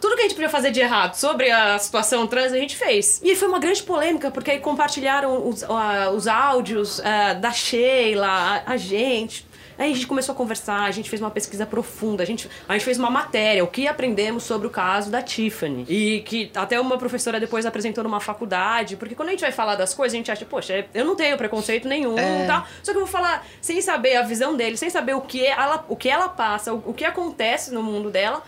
tudo 0.00 0.14
que 0.14 0.20
a 0.20 0.24
gente 0.24 0.34
podia 0.34 0.48
fazer 0.48 0.70
de 0.70 0.80
errado 0.80 1.14
sobre 1.14 1.50
a 1.50 1.78
situação 1.78 2.26
trans, 2.26 2.52
a 2.52 2.58
gente 2.58 2.76
fez. 2.76 3.20
E 3.22 3.34
foi 3.36 3.48
uma 3.48 3.58
grande 3.58 3.82
polêmica, 3.82 4.30
porque 4.30 4.50
aí 4.50 4.58
compartilharam 4.58 5.48
os, 5.48 5.62
uh, 5.62 6.10
os 6.14 6.26
áudios 6.26 6.98
uh, 6.98 7.40
da 7.40 7.52
Sheila, 7.52 8.26
a, 8.26 8.72
a 8.72 8.76
gente. 8.76 9.52
Aí 9.78 9.90
a 9.90 9.94
gente 9.94 10.06
começou 10.06 10.32
a 10.32 10.36
conversar, 10.36 10.82
a 10.82 10.90
gente 10.90 11.08
fez 11.08 11.20
uma 11.20 11.30
pesquisa 11.30 11.64
profunda, 11.66 12.22
a 12.22 12.26
gente, 12.26 12.48
a 12.68 12.72
gente 12.74 12.84
fez 12.84 12.98
uma 12.98 13.10
matéria, 13.10 13.64
o 13.64 13.66
que 13.66 13.88
aprendemos 13.88 14.44
sobre 14.44 14.66
o 14.66 14.70
caso 14.70 15.10
da 15.10 15.22
Tiffany. 15.22 15.84
E 15.88 16.20
que 16.20 16.50
até 16.54 16.80
uma 16.80 16.98
professora 16.98 17.40
depois 17.40 17.66
apresentou 17.66 18.04
numa 18.04 18.20
faculdade, 18.20 18.96
porque 18.96 19.14
quando 19.14 19.28
a 19.28 19.32
gente 19.32 19.40
vai 19.40 19.52
falar 19.52 19.74
das 19.76 19.94
coisas, 19.94 20.14
a 20.14 20.18
gente 20.18 20.30
acha, 20.30 20.44
poxa, 20.44 20.86
eu 20.94 21.04
não 21.04 21.16
tenho 21.16 21.36
preconceito 21.36 21.88
nenhum 21.88 22.18
é. 22.18 22.46
tal. 22.46 22.66
Só 22.82 22.92
que 22.92 22.98
eu 22.98 23.02
vou 23.02 23.10
falar 23.10 23.46
sem 23.60 23.80
saber 23.80 24.16
a 24.16 24.22
visão 24.22 24.56
dele, 24.56 24.76
sem 24.76 24.90
saber 24.90 25.14
o 25.14 25.20
que 25.20 25.44
ela, 25.44 25.84
o 25.88 25.96
que 25.96 26.08
ela 26.08 26.28
passa, 26.28 26.72
o, 26.72 26.82
o 26.86 26.94
que 26.94 27.04
acontece 27.04 27.72
no 27.72 27.82
mundo 27.82 28.10
dela 28.10 28.42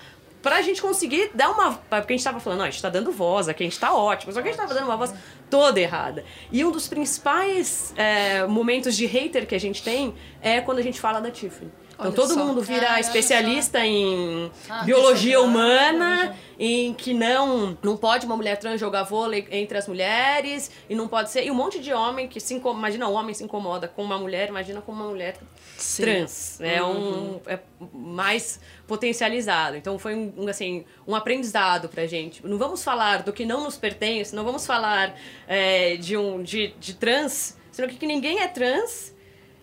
pra 0.45 0.61
gente 0.61 0.83
conseguir 0.83 1.31
dar 1.35 1.51
uma. 1.51 1.73
Porque 1.73 2.13
a 2.13 2.17
gente 2.17 2.23
tava 2.23 2.39
falando, 2.39 2.61
ó, 2.61 2.65
a 2.65 2.71
gente 2.71 2.83
tá 2.83 2.91
dando 2.91 3.11
voz 3.11 3.49
aqui, 3.49 3.65
a 3.65 3.67
gente 3.67 3.81
tá 3.81 3.95
ótimo. 3.95 4.31
Só 4.31 4.43
que 4.43 4.49
a 4.49 4.51
gente 4.53 4.61
tava 4.61 4.75
dando 4.75 4.85
uma 4.85 4.97
voz 4.97 5.15
toda 5.49 5.81
errada. 5.81 6.23
E 6.53 6.63
um 6.63 6.71
dos 6.71 6.87
principais 6.87 7.95
é, 7.97 8.47
momentos 8.47 8.95
de 8.95 9.07
hater 9.07 9.47
que 9.47 9.55
a 9.55 9.59
gente 9.59 9.83
tem 9.83 10.15
é 10.43 10.61
quando 10.61 10.79
a 10.79 10.83
gente 10.83 11.01
fala 11.01 11.19
da 11.19 11.31
Tiffany. 11.31 11.73
Então 11.95 12.07
Olha 12.07 12.15
todo 12.15 12.35
só. 12.35 12.45
mundo 12.45 12.61
vira 12.61 12.99
especialista 12.99 13.85
em 13.85 14.51
ah, 14.69 14.83
biologia 14.83 15.41
humana, 15.41 16.37
em 16.59 16.93
que 16.93 17.15
não 17.15 17.79
não 17.83 17.97
pode 17.97 18.27
uma 18.27 18.37
mulher 18.37 18.59
trans 18.59 18.81
jogar 18.81 19.05
vôlei 19.05 19.47
entre 19.51 19.79
as 19.79 19.87
mulheres 19.87 20.71
e 20.89 20.95
não 20.95 21.09
pode 21.09 21.31
ser 21.31 21.45
e 21.45 21.51
um 21.51 21.55
monte 21.55 21.81
de 21.81 21.93
homem 21.93 22.29
que 22.29 22.41
se 22.41 22.55
imagina 22.55 23.09
um 23.09 23.15
homem 23.15 23.35
se 23.35 23.45
incomoda 23.45 23.87
com 23.87 24.03
uma 24.03 24.19
mulher, 24.19 24.49
imagina 24.49 24.81
com 24.81 24.93
uma 24.93 25.07
mulher 25.07 25.37
Sim. 25.77 26.03
trans, 26.03 26.61
é 26.61 26.83
uhum. 26.83 27.37
um 27.37 27.41
é 27.47 27.59
mais 27.93 28.61
potencializado. 28.87 29.77
Então 29.77 29.99
foi 29.99 30.15
um 30.15 30.49
assim 30.49 30.85
um 31.07 31.15
aprendizado 31.15 31.89
pra 31.89 32.07
gente. 32.07 32.45
Não 32.45 32.59
vamos 32.59 32.83
falar 32.83 33.23
do 33.23 33.33
que 33.33 33.45
não 33.45 33.63
nos 33.63 33.77
pertence, 33.77 34.35
não 34.35 34.45
vamos 34.45 34.67
falar 34.67 35.15
é, 35.47 35.97
de 35.97 36.17
um 36.17 36.43
de, 36.43 36.75
de 36.79 36.95
trans 36.95 37.57
sendo 37.75 37.89
que 37.89 38.07
ninguém 38.07 38.41
é 38.41 38.49
trans. 38.49 39.14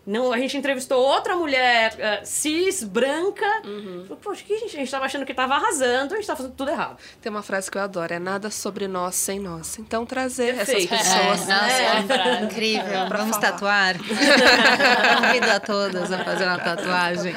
Não, 0.06 0.34
a 0.34 0.38
gente 0.40 0.58
entrevistou 0.58 1.00
outra 1.00 1.36
mulher 1.36 1.94
uh, 1.94 2.26
cis, 2.26 2.84
branca. 2.84 3.46
Uhum. 3.64 4.18
Poxa, 4.20 4.44
que 4.44 4.54
a 4.54 4.58
gente, 4.58 4.76
a 4.76 4.80
gente 4.80 4.90
tava 4.90 5.06
achando 5.06 5.26
que 5.26 5.34
tava 5.34 5.54
arrasando, 5.54 6.16
a 6.16 6.18
gente 6.18 6.26
tava 6.26 6.38
fazendo 6.38 6.56
tudo 6.56 6.72
errado. 6.72 6.98
Tem 7.22 7.32
uma 7.32 7.44
frase 7.44 7.70
que 7.70 7.78
eu 7.78 7.82
adoro, 7.84 8.12
é 8.12 8.18
nada 8.18 8.50
sobre 8.50 8.88
nós 8.88 9.14
sem 9.14 9.40
nós. 9.40 9.78
Então 9.78 10.04
trazer 10.04 10.56
Perfeito. 10.56 10.92
essas 10.92 11.08
pessoas. 11.08 11.50
É, 11.50 12.02
nossa, 12.02 12.30
é, 12.30 12.44
incrível. 12.44 13.10
Vamos 13.10 13.38
falar. 13.38 13.52
tatuar. 13.52 13.96
Convido 15.22 15.52
a 15.52 15.60
todas 15.60 16.12
a 16.12 16.24
fazer 16.24 16.46
uma 16.46 16.58
tatuagem. 16.58 17.36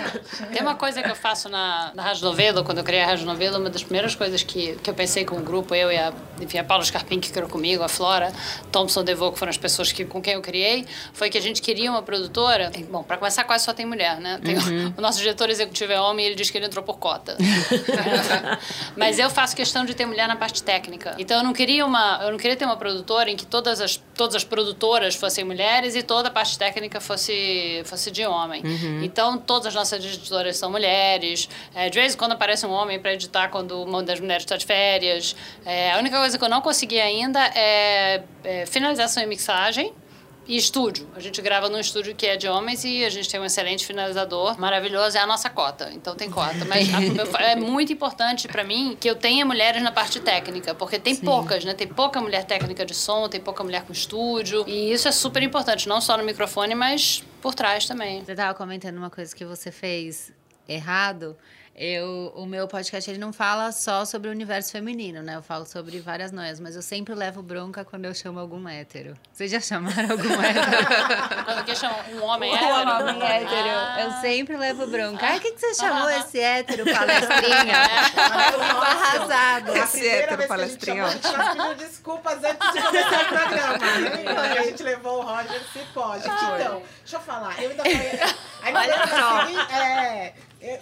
Tem 0.51 0.63
uma 0.63 0.75
coisa 0.75 1.03
que 1.03 1.11
eu 1.11 1.17
faço 1.17 1.51
na, 1.51 1.93
na 1.95 2.03
Rádio 2.03 2.25
Novelo, 2.25 2.65
quando 2.65 2.79
eu 2.79 2.85
criei 2.85 3.03
a 3.03 3.07
Rádio 3.07 3.27
Novelo, 3.27 3.59
uma 3.59 3.69
das 3.69 3.83
primeiras 3.83 4.15
coisas 4.15 4.43
que, 4.43 4.77
que 4.77 4.89
eu 4.89 4.95
pensei 4.95 5.27
com 5.27 5.37
o 5.37 5.43
grupo, 5.43 5.75
eu 5.75 5.93
e 5.93 5.99
a, 5.99 6.15
enfim, 6.41 6.57
a 6.57 6.65
Paula 6.65 6.83
Scarpin, 6.83 7.21
que 7.21 7.31
criou 7.31 7.49
comigo, 7.49 7.83
a 7.83 7.89
Flora, 7.89 8.33
Thompson 8.73 9.05
Devô, 9.05 9.31
que 9.33 9.39
foram 9.39 9.51
as 9.51 9.59
pessoas 9.59 9.93
que, 9.93 10.07
com 10.07 10.23
quem 10.23 10.33
eu 10.33 10.41
criei, 10.41 10.87
foi 11.13 11.29
que 11.29 11.37
a 11.37 11.43
gente 11.43 11.61
queria 11.61 11.91
uma 11.91 12.03
produtora 12.03 12.54
Bom, 12.91 13.03
para 13.03 13.17
começar, 13.17 13.45
quase 13.45 13.65
só 13.65 13.73
tem 13.73 13.87
mulher, 13.87 14.21
né? 14.21 14.41
Tem 14.43 14.57
uhum. 14.57 14.95
O 14.97 15.01
nosso 15.01 15.19
diretor 15.19 15.51
executivo 15.51 15.93
é 15.93 16.01
homem 16.01 16.25
e 16.25 16.29
ele 16.29 16.35
diz 16.35 16.51
que 16.51 16.59
ele 16.59 16.67
entrou 16.67 16.85
por 16.85 16.99
cota. 16.99 17.37
Mas 18.97 19.19
eu 19.19 19.31
faço 19.31 19.55
questão 19.57 19.85
de 19.85 19.95
ter 19.95 20.07
mulher 20.07 20.29
na 20.29 20.37
parte 20.37 20.63
técnica. 20.63 21.15
Então 21.19 21.39
eu 21.39 21.45
não 21.45 21.53
queria 21.53 21.85
uma, 21.85 22.21
eu 22.23 22.31
não 22.31 22.39
queria 22.39 22.57
ter 22.57 22.65
uma 22.65 22.77
produtora 22.77 23.31
em 23.31 23.37
que 23.37 23.47
todas 23.47 23.81
as, 23.81 23.97
todas 24.15 24.37
as 24.37 24.45
produtoras 24.45 25.15
fossem 25.15 25.45
mulheres 25.45 25.95
e 25.95 26.03
toda 26.03 26.29
a 26.29 26.31
parte 26.31 26.59
técnica 26.59 27.01
fosse, 27.01 27.83
fosse 27.85 28.11
de 28.11 28.25
homem. 28.27 28.63
Uhum. 28.65 29.03
Então 29.03 29.39
todas 29.39 29.69
as 29.69 29.75
nossas 29.75 30.05
editoras 30.05 30.57
são 30.57 30.71
mulheres. 30.71 31.49
É, 31.75 31.89
de 31.91 31.99
vez 31.99 32.15
em 32.15 32.17
quando 32.17 32.33
aparece 32.33 32.67
um 32.67 32.71
homem 32.71 32.99
para 32.99 33.13
editar 33.13 33.49
quando 33.49 33.83
uma 33.83 34.03
das 34.03 34.21
mulheres 34.21 34.45
está 34.45 34.57
de 34.57 34.67
férias. 34.67 35.37
É, 35.65 35.93
a 35.93 35.99
única 35.99 36.19
coisa 36.19 36.39
que 36.39 36.45
eu 36.45 36.49
não 36.49 36.61
consegui 36.61 37.01
ainda 37.01 37.45
é, 37.55 38.23
é 38.43 38.67
finalização 38.67 39.23
e 39.23 39.27
mixagem 39.27 39.93
e 40.47 40.57
estúdio. 40.57 41.09
A 41.15 41.21
gente 41.21 41.41
grava 41.41 41.69
num 41.69 41.79
estúdio 41.79 42.15
que 42.15 42.27
é 42.27 42.37
de 42.37 42.49
homens 42.49 42.85
e 42.85 43.05
a 43.05 43.11
gente 43.11 43.29
tem 43.29 43.41
um 43.41 43.45
excelente 43.45 43.87
finalizador, 43.87 44.59
maravilhoso, 44.59 45.17
é 45.17 45.21
a 45.21 45.27
nossa 45.27 45.49
cota. 45.49 45.91
Então 45.93 46.15
tem 46.15 46.31
cota. 46.31 46.65
Mas 46.67 46.89
é 47.41 47.57
muito 47.57 47.93
importante 47.93 48.47
para 48.49 48.63
mim 48.63 48.97
que 48.99 49.09
eu 49.09 49.17
tenha 49.17 49.45
mulheres 49.45 49.83
na 49.83 49.91
parte 49.91 50.21
técnica, 50.21 50.75
porque 50.75 50.99
tem 50.99 51.15
Sim. 51.15 51.25
poucas, 51.25 51.65
né? 51.65 51.75
Tem 51.75 51.87
pouca 51.87 52.21
mulher 52.21 52.45
técnica 52.45 52.85
de 52.85 52.95
som, 52.95 53.29
tem 53.29 53.41
pouca 53.41 53.65
mulher 53.65 53.85
com 53.85 53.93
estúdio. 53.93 54.65
E 54.67 54.93
isso 54.93 55.09
é 55.09 55.13
super 55.13 55.43
importante, 55.43 55.89
não 55.89 56.01
só 56.01 56.17
no 56.17 56.25
microfone, 56.25 56.75
mas 56.75 57.25
por 57.41 57.55
trás 57.55 57.87
também. 57.87 58.25
Você 58.25 58.33
estava 58.33 58.55
comentando 58.55 58.97
uma 58.97 59.11
coisa 59.11 59.35
que 59.35 59.45
você 59.45 59.71
fez 59.71 60.33
errado 60.69 61.37
eu, 61.77 62.33
o 62.37 62.47
meu 62.47 62.69
podcast 62.69 63.11
ele 63.11 63.19
não 63.19 63.33
fala 63.33 63.73
só 63.73 64.05
sobre 64.05 64.29
o 64.29 64.31
universo 64.31 64.71
feminino, 64.71 65.23
né? 65.23 65.35
Eu 65.35 65.43
falo 65.43 65.67
sobre 65.67 65.99
várias 65.99 66.31
noias, 66.31 66.61
mas 66.61 66.77
eu 66.77 66.83
sempre 66.83 67.13
levo 67.15 67.43
bronca 67.43 67.85
quando 67.85 68.05
eu 68.05 68.15
chamo 68.15 68.39
algum 68.39 68.69
hétero. 68.69 69.17
Vocês 69.33 69.51
já 69.51 69.59
chamaram 69.59 70.13
algum 70.13 70.31
hétero? 70.41 71.45
quando 71.45 71.65
que 71.65 71.75
chama 71.75 71.97
um 72.13 72.23
homem 72.23 72.55
hétero? 72.55 72.71
Um 72.71 73.01
homem 73.01 73.23
hétero. 73.23 73.71
Ah. 73.71 73.97
Eu 74.03 74.11
sempre 74.21 74.57
levo 74.57 74.87
bronca. 74.87 75.27
Ai, 75.27 75.39
o 75.39 75.41
que, 75.41 75.51
que 75.51 75.61
você 75.61 75.75
chamou 75.75 76.07
ah. 76.07 76.19
esse 76.21 76.39
hétero 76.39 76.85
palestrinha? 76.95 77.77
eu 78.53 78.61
fico 78.61 78.81
arrasado. 78.81 79.77
Esse 79.77 80.09
hétero 80.09 80.47
palestrinha. 80.47 81.05
A 81.07 81.11
gente 81.11 81.29
pediu 81.29 81.75
desculpas 81.75 82.39
antes 82.45 82.73
de 82.73 82.83
começar 82.83 83.21
o 83.21 83.27
programa. 83.27 83.79
Né? 83.79 84.59
A 84.59 84.63
gente 84.63 84.83
levou 84.85 85.19
o 85.19 85.23
Roger, 85.23 85.61
se 85.73 85.81
pode. 85.93 86.25
Então, 86.25 86.83
deixa 87.01 87.17
eu 87.17 87.21
falar. 87.21 87.61
Eu 87.61 87.71
ainda 87.71 87.83
falei... 87.83 88.21
Aí 88.65 88.75
Olha 88.75 89.07
só. 89.09 89.77
é, 89.77 90.35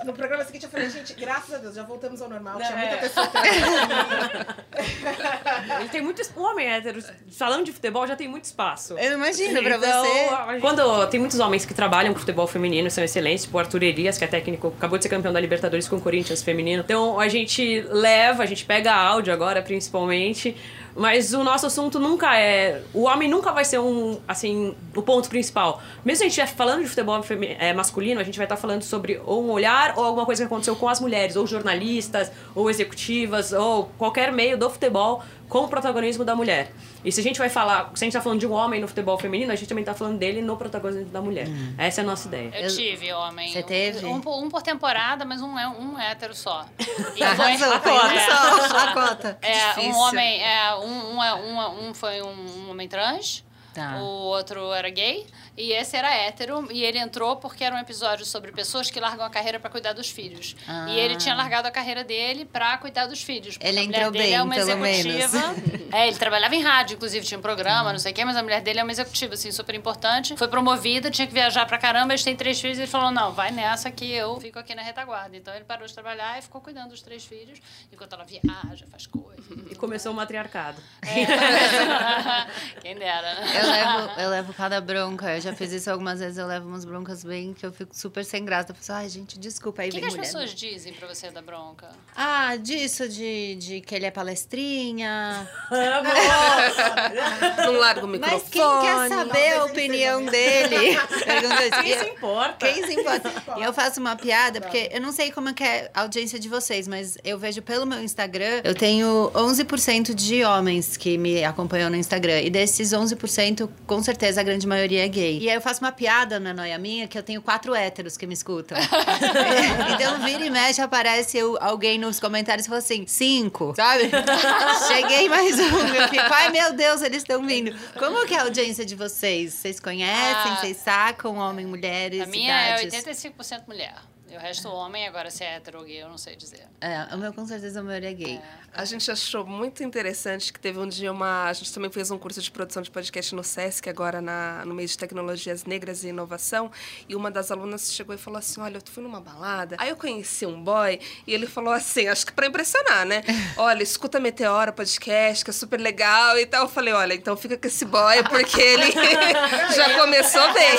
no 0.05 0.13
programa 0.13 0.45
seguinte 0.45 0.65
eu 0.65 0.71
falei, 0.71 0.91
gente, 0.91 1.15
graças 1.15 1.55
a 1.55 1.59
Deus, 1.59 1.75
já 1.75 1.83
voltamos 1.83 2.23
ao 2.23 2.29
normal. 2.29 2.59
Não, 2.59 2.67
Tinha 2.67 2.79
muita 2.79 2.95
é. 2.95 2.99
pessoa 2.99 3.31
Ele 5.81 5.89
tem 5.89 6.01
muito. 6.01 6.23
O 6.37 6.43
homem 6.43 6.69
hétero, 6.69 7.03
salão 7.31 7.63
de 7.63 7.73
futebol 7.73 8.07
já 8.07 8.17
tem 8.17 8.29
muito 8.29 8.45
espaço. 8.45 8.99
Eu 8.99 9.15
imagino 9.15 9.51
então, 9.51 9.65
pra 9.65 9.79
você. 9.79 10.61
Quando 10.61 11.07
tem 11.09 11.19
muitos 11.19 11.41
homens 11.41 11.65
que 11.65 11.75
trabalham 11.75 12.13
com 12.13 12.21
futebol 12.21 12.47
feminino, 12.47 12.91
são 12.91 13.03
excelentes, 13.03 13.45
tipo 13.45 13.57
o 13.57 13.61
Arthur 13.61 13.83
Elias, 13.83 14.19
que 14.19 14.25
é 14.25 14.29
técnico, 14.29 14.73
acabou 14.77 14.99
de 14.99 15.05
ser 15.05 15.11
campeão 15.11 15.33
da 15.33 15.41
Libertadores 15.41 15.89
com 15.89 15.97
o 15.97 16.01
Corinthians 16.01 16.43
feminino. 16.43 16.83
Então 16.85 17.19
a 17.19 17.29
gente 17.29 17.81
leva, 17.91 18.43
a 18.43 18.47
gente 18.47 18.65
pega 18.65 18.95
áudio 18.95 19.33
agora, 19.33 19.63
principalmente 19.63 20.57
mas 20.95 21.33
o 21.33 21.43
nosso 21.43 21.67
assunto 21.67 21.99
nunca 21.99 22.39
é. 22.39 22.83
O 22.93 23.03
homem 23.03 23.29
nunca 23.29 23.53
vai 23.53 23.65
ser 23.65 23.79
um, 23.79 24.21
assim, 24.27 24.75
o 24.95 25.03
ponto 25.03 25.29
principal. 25.29 25.83
Mesmo 26.05 26.25
a 26.25 26.29
gente 26.29 26.39
estiver 26.39 26.57
falando 26.57 26.83
de 26.83 26.89
futebol 26.89 27.25
é, 27.59 27.73
masculino, 27.73 28.21
a 28.21 28.25
gente 28.25 28.37
vai 28.37 28.45
estar 28.45 28.57
falando 28.57 28.83
sobre 28.83 29.21
ou 29.25 29.45
um 29.45 29.51
olhar 29.51 29.95
ou 29.97 30.05
alguma 30.05 30.27
coisa 30.27 30.43
que 30.43 30.47
aconteceu 30.47 30.77
com 30.77 30.89
as 30.89 31.01
mulheres, 31.01 31.37
ou 31.37 31.47
jornalistas, 31.47 32.31
ou 32.55 32.69
executivas, 32.69 33.53
ou 33.53 33.91
qualquer 33.97 34.33
meio 34.33 34.59
do 34.59 34.69
futebol 34.69 35.23
com 35.53 35.65
o 35.65 35.69
protagonismo 35.69 36.25
da 36.25 36.35
mulher. 36.35 36.73
E 37.05 37.13
se 37.13 37.21
a 37.21 37.23
gente 37.23 37.39
vai 37.39 37.51
falar, 37.51 37.91
se 37.95 38.03
a 38.03 38.07
gente 38.07 38.15
tá 38.15 38.23
falando 38.23 38.41
de 38.41 38.47
um 38.47 38.53
homem 38.53 38.81
no 38.81 38.89
futebol 38.89 39.19
feminino, 39.19 39.53
a 39.53 39.55
gente 39.55 39.69
também 39.69 39.85
tá 39.85 39.93
falando 39.93 40.17
dele 40.17 40.41
no 40.41 40.57
protagonismo 40.57 41.11
da 41.11 41.21
mulher. 41.21 41.47
Hum. 41.47 41.75
Essa 41.77 42.01
é 42.01 42.05
a 42.05 42.07
nossa 42.07 42.27
ideia. 42.27 42.51
Eu 42.59 42.75
tive 42.75 43.13
homem. 43.13 43.53
Você 43.53 43.63
teve? 43.63 44.07
Um, 44.07 44.15
um, 44.15 44.49
por 44.49 44.63
temporada, 44.63 45.27
mas 45.27 45.43
um 45.43 45.59
é 45.59 45.69
um 45.69 45.99
hétero 45.99 46.35
só. 46.35 46.65
E 47.15 47.37
foi, 47.37 47.53
a 47.55 47.79
cota. 47.81 48.15
É, 48.15 48.21
só, 48.31 48.77
a 48.77 48.93
cota. 48.95 49.39
É, 49.43 49.81
um 49.81 49.97
homem, 49.99 50.43
é, 50.43 50.75
um, 50.77 51.17
um, 51.17 51.23
é, 51.23 51.35
um, 51.35 51.89
um 51.89 51.95
foi 51.95 52.23
um 52.23 52.71
homem 52.71 52.89
trans. 52.89 53.45
Tá. 53.75 53.97
O 53.97 54.05
outro 54.05 54.73
era 54.73 54.89
gay. 54.89 55.27
E 55.63 55.73
esse 55.73 55.97
era 55.97 56.13
hétero, 56.13 56.67
e 56.73 56.83
ele 56.83 56.99
entrou 56.99 57.37
porque 57.37 57.63
era 57.63 57.77
um 57.77 57.79
episódio 57.79 58.27
sobre 58.27 58.51
pessoas 58.51 58.91
que 58.91 58.99
largam 58.99 59.25
a 59.25 59.31
carreira 59.31 59.61
para 59.61 59.71
cuidar 59.71 59.93
dos 59.93 60.11
filhos. 60.11 60.57
Ah. 60.67 60.87
E 60.89 60.99
ele 60.99 61.15
tinha 61.15 61.37
largado 61.37 61.69
a 61.69 61.71
carreira 61.71 62.03
dele 62.03 62.45
para 62.45 62.77
cuidar 62.79 63.07
dos 63.07 63.23
filhos. 63.23 63.57
Ele 63.61 63.79
a 63.79 63.83
entrou 63.85 64.11
bem, 64.11 64.35
é 64.35 64.43
uma 64.43 64.57
pelo 64.57 64.85
executiva. 64.85 65.39
Menos. 65.53 65.83
É, 65.93 66.09
ele 66.09 66.17
trabalhava 66.17 66.57
em 66.57 66.63
rádio, 66.63 66.95
inclusive, 66.95 67.27
tinha 67.27 67.39
um 67.39 67.43
programa, 67.43 67.85
uhum. 67.85 67.93
não 67.93 67.99
sei 67.99 68.13
o 68.13 68.15
quê, 68.15 68.25
mas 68.25 68.35
a 68.35 68.43
mulher 68.43 68.63
dele 68.63 68.81
é 68.81 68.83
uma 68.83 68.91
executiva, 68.91 69.35
assim, 69.35 69.53
super 69.53 69.75
importante. 69.75 70.35
Foi 70.39 70.49
promovida, 70.49 71.11
tinha 71.11 71.27
que 71.27 71.35
viajar 71.35 71.67
pra 71.67 71.77
caramba, 71.77 72.15
eles 72.15 72.25
têm 72.25 72.35
três 72.35 72.59
filhos, 72.59 72.79
e 72.79 72.81
ele 72.81 72.91
falou: 72.91 73.11
não, 73.11 73.31
vai 73.33 73.51
nessa 73.51 73.91
que 73.91 74.11
eu 74.11 74.41
fico 74.41 74.59
aqui 74.59 74.75
na 74.75 74.81
retaguarda. 74.81 75.37
Então 75.37 75.55
ele 75.55 75.67
parou 75.67 75.87
de 75.87 75.93
trabalhar 75.93 76.39
e 76.39 76.43
ficou 76.43 76.63
cuidando 76.63 76.89
dos 76.89 77.03
três 77.03 77.27
filhos, 77.27 77.59
enquanto 77.93 78.15
ela 78.15 78.25
viaja, 78.25 78.87
faz 78.91 79.07
coisas. 79.07 79.45
E 79.71 79.75
começou 79.75 80.13
o 80.13 80.15
matriarcado. 80.15 80.81
É, 81.03 82.81
quem 82.81 82.95
dera, 82.95 83.35
né? 83.35 83.53
Eu 83.55 83.71
levo, 83.71 84.21
eu 84.21 84.31
levo 84.31 84.55
cada 84.55 84.81
bronca, 84.81 85.35
eu 85.35 85.41
já 85.43 85.52
fiz 85.55 85.73
isso 85.73 85.91
algumas 85.91 86.21
vezes 86.21 86.39
eu 86.39 86.47
levo 86.47 86.69
umas 86.69 86.85
broncas 86.85 87.25
bem 87.25 87.53
que 87.53 87.65
eu 87.65 87.73
fico 87.73 87.97
super 87.97 88.25
sem 88.25 88.45
graça. 88.45 88.73
Eu 88.73 88.75
falo, 88.75 88.99
ai, 89.01 89.09
gente, 89.09 89.39
desculpa. 89.39 89.83
Aí 89.83 89.89
O 89.89 89.93
que, 89.93 90.01
que 90.01 90.07
as 90.07 90.15
pessoas 90.15 90.51
né? 90.51 90.57
dizem 90.57 90.93
pra 90.93 91.07
você 91.09 91.31
da 91.31 91.43
bronca? 91.43 91.89
Ah, 92.17 92.57
disso, 92.57 93.09
de, 93.09 93.57
de 93.57 93.81
que 93.81 93.95
ele 93.95 94.07
é 94.07 94.11
palestrinha. 94.11 95.49
Não 97.65 97.79
larga 97.79 98.05
o 98.05 98.09
microfone. 98.09 98.43
Mas 98.43 98.51
quem 98.51 98.81
quer 98.81 99.09
saber 99.09 99.53
a 99.59 99.65
opinião 99.65 100.25
dele? 100.25 100.99
quem 101.83 101.99
se 101.99 102.09
importa? 102.11 102.67
Quem 102.67 102.87
se 102.87 102.95
importa? 102.95 103.33
E 103.59 103.63
eu 103.63 103.73
faço 103.73 104.01
uma 104.01 104.17
piada, 104.17 104.61
porque 104.61 104.91
eu 104.93 105.01
não 105.01 105.13
sei 105.13 105.31
como 105.31 105.49
é, 105.49 105.55
é 105.61 105.91
a 105.95 106.03
audiência 106.03 106.39
de 106.39 106.49
vocês, 106.49 106.87
mas 106.89 107.17
eu 107.25 107.39
vejo 107.39 107.63
pelo 107.63 107.87
meu 107.87 108.03
Instagram, 108.03 108.61
eu 108.65 108.75
tenho 108.75 109.31
11% 109.35 110.15
de 110.15 110.45
homens 110.45 110.97
que 110.97 111.17
me 111.17 111.45
acompanham 111.45 111.91
no 111.91 111.97
Instagram. 111.97 112.41
E 112.41 112.51
desses 112.51 112.91
11%, 112.91 113.69
com 113.87 114.03
certeza 114.03 114.41
a 114.41 114.45
grande 114.45 114.67
maioria 114.67 115.05
é 115.05 115.09
gay. 115.09 115.32
E 115.39 115.49
aí 115.49 115.55
eu 115.55 115.61
faço 115.61 115.81
uma 115.81 115.93
piada 115.93 116.39
na 116.39 116.53
noia 116.53 116.79
minha 116.79 117.07
que 117.07 117.17
eu 117.17 117.23
tenho 117.23 117.41
quatro 117.41 117.75
héteros 117.75 118.17
que 118.17 118.27
me 118.27 118.35
escutam. 118.35 118.77
então, 119.95 120.25
vira 120.25 120.45
e 120.45 120.51
mexe, 120.51 120.81
aparece 120.81 121.39
alguém 121.61 121.99
nos 121.99 122.19
comentários 122.19 122.67
e 122.67 122.69
fala 122.69 122.79
assim: 122.79 123.07
cinco, 123.07 123.75
sabe? 123.77 124.11
Cheguei 124.89 125.29
mais 125.29 125.59
um. 125.59 125.85
Meu 125.93 126.09
filho. 126.09 126.23
Ai, 126.33 126.51
meu 126.51 126.73
Deus, 126.73 127.03
eles 127.03 127.19
estão 127.19 127.45
vindo. 127.47 127.77
Como 127.99 128.27
que 128.27 128.35
é 128.35 128.39
a 128.39 128.43
audiência 128.43 128.85
de 128.85 128.95
vocês? 128.95 129.55
Vocês 129.55 129.79
conhecem? 129.79 130.53
Ah, 130.53 130.57
vocês 130.61 130.77
sacam 130.79 131.37
homem, 131.37 131.67
mulheres? 131.67 132.23
A 132.23 132.27
minha 132.27 132.79
é 132.79 132.85
idades? 132.85 133.07
é 133.07 133.31
85% 133.31 133.63
mulher. 133.69 133.95
E 134.33 134.35
o 134.35 134.39
resto 134.39 134.67
homem, 134.67 135.07
agora 135.07 135.31
se 135.31 135.45
é 135.45 135.57
hétero 135.57 135.81
ou 135.81 135.85
gay, 135.85 136.03
eu 136.03 136.09
não 136.09 136.17
sei 136.17 136.35
dizer. 136.35 136.67
É, 136.81 137.15
o 137.15 137.19
meu 137.19 137.35
com 137.35 137.47
certeza 137.47 137.83
o 137.83 137.85
meu 137.85 137.95
é 137.95 138.01
gay. 138.01 138.37
É. 138.37 138.63
A 138.75 138.87
gente 138.87 139.11
achou 139.11 139.45
muito 139.45 139.83
interessante 139.85 140.51
que 140.51 140.59
teve 140.59 140.79
um 140.79 140.89
dia 140.89 141.13
uma. 141.13 141.45
A 141.45 141.53
gente 141.53 141.71
também 141.75 141.91
fez 141.91 142.11
um 142.11 142.17
curso 142.17 142.41
de 142.41 142.51
produção 142.51 142.83
de 142.83 142.91
podcast 142.91 143.35
no 143.35 143.45
SESC, 143.45 143.91
agora 143.91 144.23
na, 144.23 144.65
no 144.65 144.75
meio 144.75 144.89
de 144.89 144.97
tecnologias 144.97 145.67
negras 145.67 146.03
e 146.05 146.09
inovação. 146.09 146.71
E 147.07 147.15
uma 147.15 147.31
das 147.31 147.51
alunas 147.51 147.93
chegou 147.93 148.15
e 148.15 148.19
falou 148.19 148.39
assim: 148.39 148.63
Olha, 148.63 148.79
eu 148.79 148.83
fui 148.87 149.03
numa 149.03 149.21
balada. 149.21 149.77
Aí 149.79 149.91
eu 149.91 149.97
conheci 149.97 150.47
um 150.47 150.65
boy 150.65 150.99
e 151.27 151.35
ele 151.35 151.47
falou 151.47 151.75
assim: 151.75 152.09
Acho 152.09 152.25
que 152.25 152.33
pra 152.33 152.47
impressionar, 152.47 153.05
né? 153.05 153.23
Olha, 153.59 153.83
escuta 153.83 154.19
Meteora 154.19 154.73
podcast, 154.73 155.45
que 155.45 155.51
é 155.51 155.53
super 155.53 155.79
legal 155.79 156.39
e 156.39 156.47
tal. 156.47 156.63
Eu 156.63 156.69
falei: 156.71 156.95
Olha, 156.95 157.13
então 157.13 157.37
fica 157.37 157.59
com 157.59 157.67
esse 157.67 157.85
boy, 157.85 158.23
porque 158.31 158.63
ele 158.63 158.91
já 159.77 160.01
começou 160.01 160.51
bem. 160.55 160.79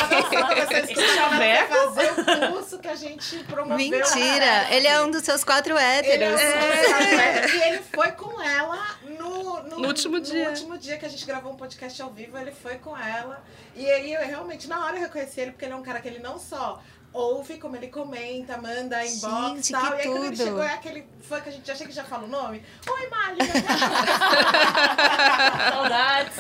Ela 1.52 1.68
fazer 1.68 2.12
o 2.20 2.54
curso 2.54 2.80
que 2.80 2.88
a 2.88 2.96
gente 2.96 3.43
promoveu. 3.44 3.78
Mentira! 3.78 4.74
Ele 4.74 4.88
é 4.88 5.02
um 5.02 5.12
dos 5.12 5.24
seus 5.24 5.44
quatro 5.44 5.78
héteros. 5.78 6.40
Ele 6.40 7.22
é, 7.22 7.48
e 7.56 7.62
ele 7.70 7.84
foi 7.94 8.12
com 8.12 8.42
ela 8.42 8.98
no, 9.04 9.64
no, 9.64 9.80
no 9.80 9.88
último 9.88 10.20
dia. 10.20 10.46
No 10.46 10.50
último 10.50 10.78
dia 10.78 10.98
que 10.98 11.06
a 11.06 11.10
gente 11.10 11.26
gravou 11.26 11.54
um 11.54 11.58
podcast 11.58 12.02
ao 12.02 12.10
vivo, 12.10 12.38
ele 12.38 12.52
foi 12.52 12.76
com 12.76 12.98
ela. 12.98 13.44
E 13.76 13.86
aí 13.90 14.14
eu 14.14 14.22
realmente, 14.22 14.68
na 14.68 14.86
hora, 14.86 14.98
eu 14.98 15.02
reconheci 15.02 15.42
ele, 15.42 15.52
porque 15.52 15.66
ele 15.66 15.74
é 15.74 15.78
um 15.78 15.84
cara 15.84 16.00
que 16.00 16.08
ele 16.08 16.20
não 16.20 16.38
só 16.40 16.82
ouve 17.14 17.58
como 17.58 17.76
ele 17.76 17.88
comenta, 17.88 18.58
manda 18.58 19.06
inbox 19.06 19.68
Gente, 19.68 19.70
e 19.70 19.72
tal. 19.72 19.92
que 19.92 19.98
e 19.98 20.02
aí 20.02 20.08
quando 20.08 20.26
ele 20.26 20.36
tudo. 20.36 20.46
chegou, 20.46 20.64
é 20.64 20.74
aquele 20.74 21.06
fã 21.22 21.40
que 21.40 21.50
a 21.50 21.52
gente 21.52 21.72
achei 21.72 21.86
que 21.86 21.94
já 21.94 22.04
fala 22.04 22.24
o 22.24 22.28
nome. 22.28 22.64
Oi, 22.90 23.10
Mágica! 23.10 23.54
Saudades. 25.72 26.34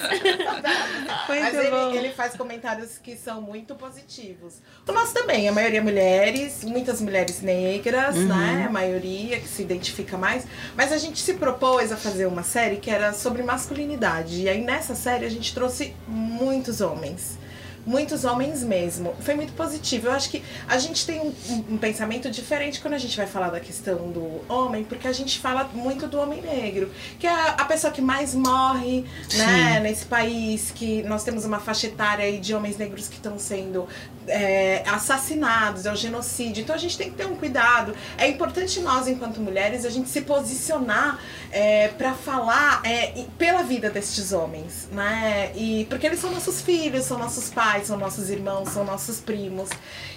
Mas 1.29 1.53
ele, 1.53 1.97
ele 1.97 2.13
faz 2.13 2.35
comentários 2.35 2.97
que 2.97 3.15
são 3.15 3.41
muito 3.41 3.75
positivos. 3.75 4.55
O 4.87 4.91
nosso 4.91 5.13
também, 5.13 5.47
a 5.47 5.51
maioria 5.51 5.81
mulheres, 5.81 6.63
muitas 6.63 6.99
mulheres 7.01 7.41
negras, 7.41 8.15
né? 8.15 8.65
A 8.67 8.71
maioria 8.71 9.39
que 9.39 9.47
se 9.47 9.61
identifica 9.61 10.17
mais. 10.17 10.45
Mas 10.75 10.91
a 10.91 10.97
gente 10.97 11.19
se 11.19 11.35
propôs 11.35 11.91
a 11.91 11.97
fazer 11.97 12.25
uma 12.25 12.43
série 12.43 12.77
que 12.77 12.89
era 12.89 13.13
sobre 13.13 13.43
masculinidade. 13.43 14.41
E 14.41 14.49
aí 14.49 14.63
nessa 14.63 14.95
série 14.95 15.25
a 15.25 15.29
gente 15.29 15.53
trouxe 15.53 15.95
muitos 16.07 16.81
homens. 16.81 17.37
Muitos 17.85 18.23
homens 18.23 18.63
mesmo. 18.63 19.13
Foi 19.19 19.35
muito 19.35 19.53
positivo. 19.53 20.07
Eu 20.07 20.13
acho 20.13 20.29
que 20.29 20.41
a 20.67 20.77
gente 20.77 21.05
tem 21.05 21.19
um, 21.19 21.33
um- 21.69 21.77
pensamento 21.77 22.29
diferente 22.29 22.79
quando 22.79 22.93
a 22.93 22.97
gente 22.97 23.15
vai 23.17 23.27
falar 23.27 23.49
da 23.49 23.59
questão 23.59 24.09
do 24.11 24.41
homem, 24.47 24.83
porque 24.83 25.07
a 25.07 25.11
gente 25.11 25.39
fala 25.39 25.69
muito 25.73 26.07
do 26.07 26.17
homem 26.19 26.41
negro, 26.41 26.89
que 27.19 27.27
é 27.27 27.31
a, 27.31 27.65
pessoa 27.65 27.91
que 27.91 28.01
mais 28.01 28.33
morre, 28.33 29.03
né, 29.35 29.79
nesse 29.81 30.05
país, 30.05 30.71
que 30.73 31.03
nós 31.03 31.23
temos 31.23 31.43
uma 31.43 31.59
faixa 31.59 31.87
etária 31.87 32.39
de 32.39 32.55
homens 32.55 32.77
negros 32.77 33.07
que 33.09 33.15
estão 33.15 33.37
sendo 33.37 33.87
é, 34.27 34.83
assassinados, 34.87 35.85
é 35.85 35.91
o 35.91 35.95
genocídio. 35.95 36.61
Então 36.63 36.75
a 36.75 36.79
gente 36.79 36.97
tem 36.97 37.09
que 37.09 37.17
ter 37.17 37.25
um 37.25 37.35
cuidado. 37.35 37.95
É 38.17 38.27
importante 38.27 38.79
nós, 38.79 39.07
enquanto 39.07 39.39
mulheres, 39.41 39.85
a 39.85 39.89
gente 39.89 40.09
se 40.09 40.21
posicionar 40.21 41.19
é, 41.51 41.89
para 41.89 42.13
falar 42.13 42.81
é, 42.83 43.25
pela 43.37 43.63
vida 43.63 43.89
destes 43.89 44.31
homens, 44.31 44.87
né? 44.91 45.51
E 45.55 45.85
porque 45.89 46.05
eles 46.05 46.19
são 46.19 46.31
nossos 46.31 46.61
filhos, 46.61 47.05
são 47.05 47.17
nossos 47.17 47.49
pais, 47.73 47.87
são 47.87 47.97
nossos 47.97 48.29
irmãos, 48.29 48.69
são 48.69 48.83
nossos 48.85 49.19
primos. 49.19 49.69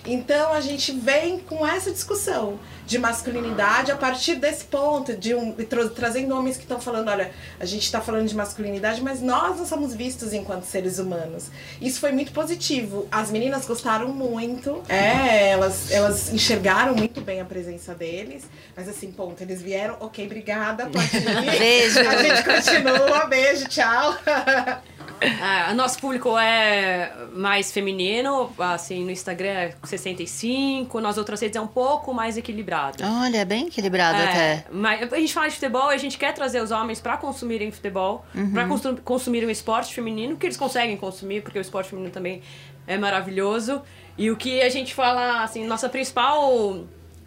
Então 0.05 0.53
a 0.53 0.61
gente 0.61 0.93
vem 0.93 1.39
com 1.39 1.67
essa 1.67 1.91
discussão 1.91 2.59
de 2.87 2.99
masculinidade 2.99 3.91
a 3.91 3.97
partir 3.97 4.37
desse 4.37 4.65
ponto, 4.65 5.17
de 5.17 5.35
um, 5.35 5.53
tra- 5.53 5.89
trazendo 5.89 6.37
homens 6.37 6.57
que 6.57 6.63
estão 6.63 6.79
falando, 6.81 7.09
olha, 7.09 7.33
a 7.59 7.65
gente 7.65 7.83
está 7.83 8.01
falando 8.01 8.29
de 8.29 8.35
masculinidade, 8.35 9.03
mas 9.03 9.21
nós 9.23 9.59
não 9.59 9.67
somos 9.67 9.95
vistos 9.95 10.33
enquanto 10.33 10.65
seres 10.65 10.99
humanos. 10.99 11.47
Isso 11.81 11.99
foi 11.99 12.13
muito 12.13 12.31
positivo. 12.33 13.09
As 13.11 13.31
meninas 13.31 13.65
gostaram 13.67 14.09
muito, 14.09 14.83
é, 14.89 15.49
elas, 15.51 15.91
elas 15.91 16.33
enxergaram 16.33 16.95
muito 16.95 17.21
bem 17.21 17.41
a 17.41 17.45
presença 17.45 17.95
deles, 17.95 18.45
mas 18.77 18.89
assim, 18.89 19.11
ponto, 19.11 19.43
eles 19.43 19.63
vieram, 19.63 19.97
ok, 20.01 20.27
obrigada, 20.27 20.87
pode 20.87 21.07
ir. 21.17 21.59
Beijo. 21.59 22.01
A 22.01 22.23
gente 22.23 22.45
continua, 22.45 23.27
beijo, 23.27 23.67
tchau. 23.69 24.15
É, 25.21 25.73
nosso 25.75 25.99
público 25.99 26.37
é 26.39 27.13
mais 27.33 27.73
feminino, 27.73 28.53
assim, 28.59 29.05
no 29.05 29.11
Instagram 29.11 29.49
é 29.49 29.75
65, 29.85 31.01
nas 31.01 31.17
outras 31.19 31.41
redes 31.41 31.57
é 31.57 31.61
um 31.61 31.67
pouco 31.67 32.13
mais 32.13 32.37
equilibrado. 32.37 33.03
Olha, 33.05 33.45
bem 33.45 33.67
equilibrado 33.69 34.19
É, 34.19 34.25
até. 34.25 34.65
Mas 34.71 35.13
a 35.13 35.17
gente 35.17 35.33
fala 35.33 35.49
de 35.49 35.55
futebol 35.55 35.91
e 35.93 35.95
a 35.95 35.99
gente 35.99 36.19
quer 36.19 36.33
trazer 36.33 36.61
os 36.63 36.71
homens 36.71 37.01
pra 37.01 37.17
consumirem 37.17 37.71
futebol, 37.71 38.25
Uhum. 38.35 38.53
pra 38.53 38.67
consu- 38.67 38.97
consumirem 39.05 39.49
o 39.49 39.51
esporte 39.51 39.95
feminino, 39.95 40.37
que 40.37 40.47
eles 40.47 40.57
conseguem 40.57 40.97
consumir, 40.97 41.43
porque 41.43 41.59
o 41.59 41.63
esporte 41.63 41.91
feminino 41.91 42.13
também 42.13 42.43
é 42.87 42.97
maravilhoso. 42.99 43.83
E 44.19 44.31
o 44.31 44.37
que 44.37 44.63
a 44.63 44.69
gente 44.71 44.95
fala, 44.95 45.43
assim, 45.43 45.67
nossa 45.67 45.89
principal. 45.89 46.85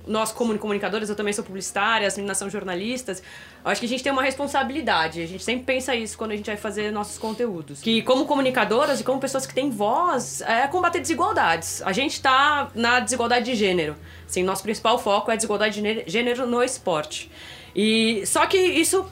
Nós, 0.09 0.31
como 0.31 0.57
comunicadores, 0.57 1.07
eu 1.07 1.15
também 1.15 1.31
sou 1.31 1.43
publicitária, 1.43 2.07
as 2.07 2.17
meninas 2.17 2.37
são 2.37 2.49
jornalistas. 2.49 3.21
Eu 3.63 3.69
acho 3.71 3.79
que 3.79 3.85
a 3.85 3.89
gente 3.89 4.03
tem 4.03 4.11
uma 4.11 4.23
responsabilidade. 4.23 5.21
A 5.21 5.27
gente 5.27 5.43
sempre 5.43 5.63
pensa 5.63 5.95
isso 5.95 6.17
quando 6.17 6.31
a 6.31 6.35
gente 6.35 6.47
vai 6.47 6.57
fazer 6.57 6.91
nossos 6.91 7.17
conteúdos. 7.17 7.79
Que, 7.79 8.01
como 8.01 8.25
comunicadoras 8.25 8.99
e 8.99 9.03
como 9.03 9.19
pessoas 9.19 9.45
que 9.45 9.53
têm 9.53 9.69
voz, 9.69 10.41
é 10.41 10.67
combater 10.67 10.99
desigualdades. 10.99 11.81
A 11.83 11.93
gente 11.93 12.19
tá 12.21 12.69
na 12.73 12.99
desigualdade 12.99 13.45
de 13.45 13.55
gênero. 13.55 13.95
Assim, 14.27 14.43
nosso 14.43 14.63
principal 14.63 14.97
foco 14.97 15.29
é 15.29 15.33
a 15.33 15.37
desigualdade 15.37 15.81
de 15.81 16.03
gênero- 16.11 16.47
no 16.47 16.63
esporte. 16.63 17.29
E 17.75 18.25
só 18.25 18.47
que 18.47 18.57
isso 18.57 19.05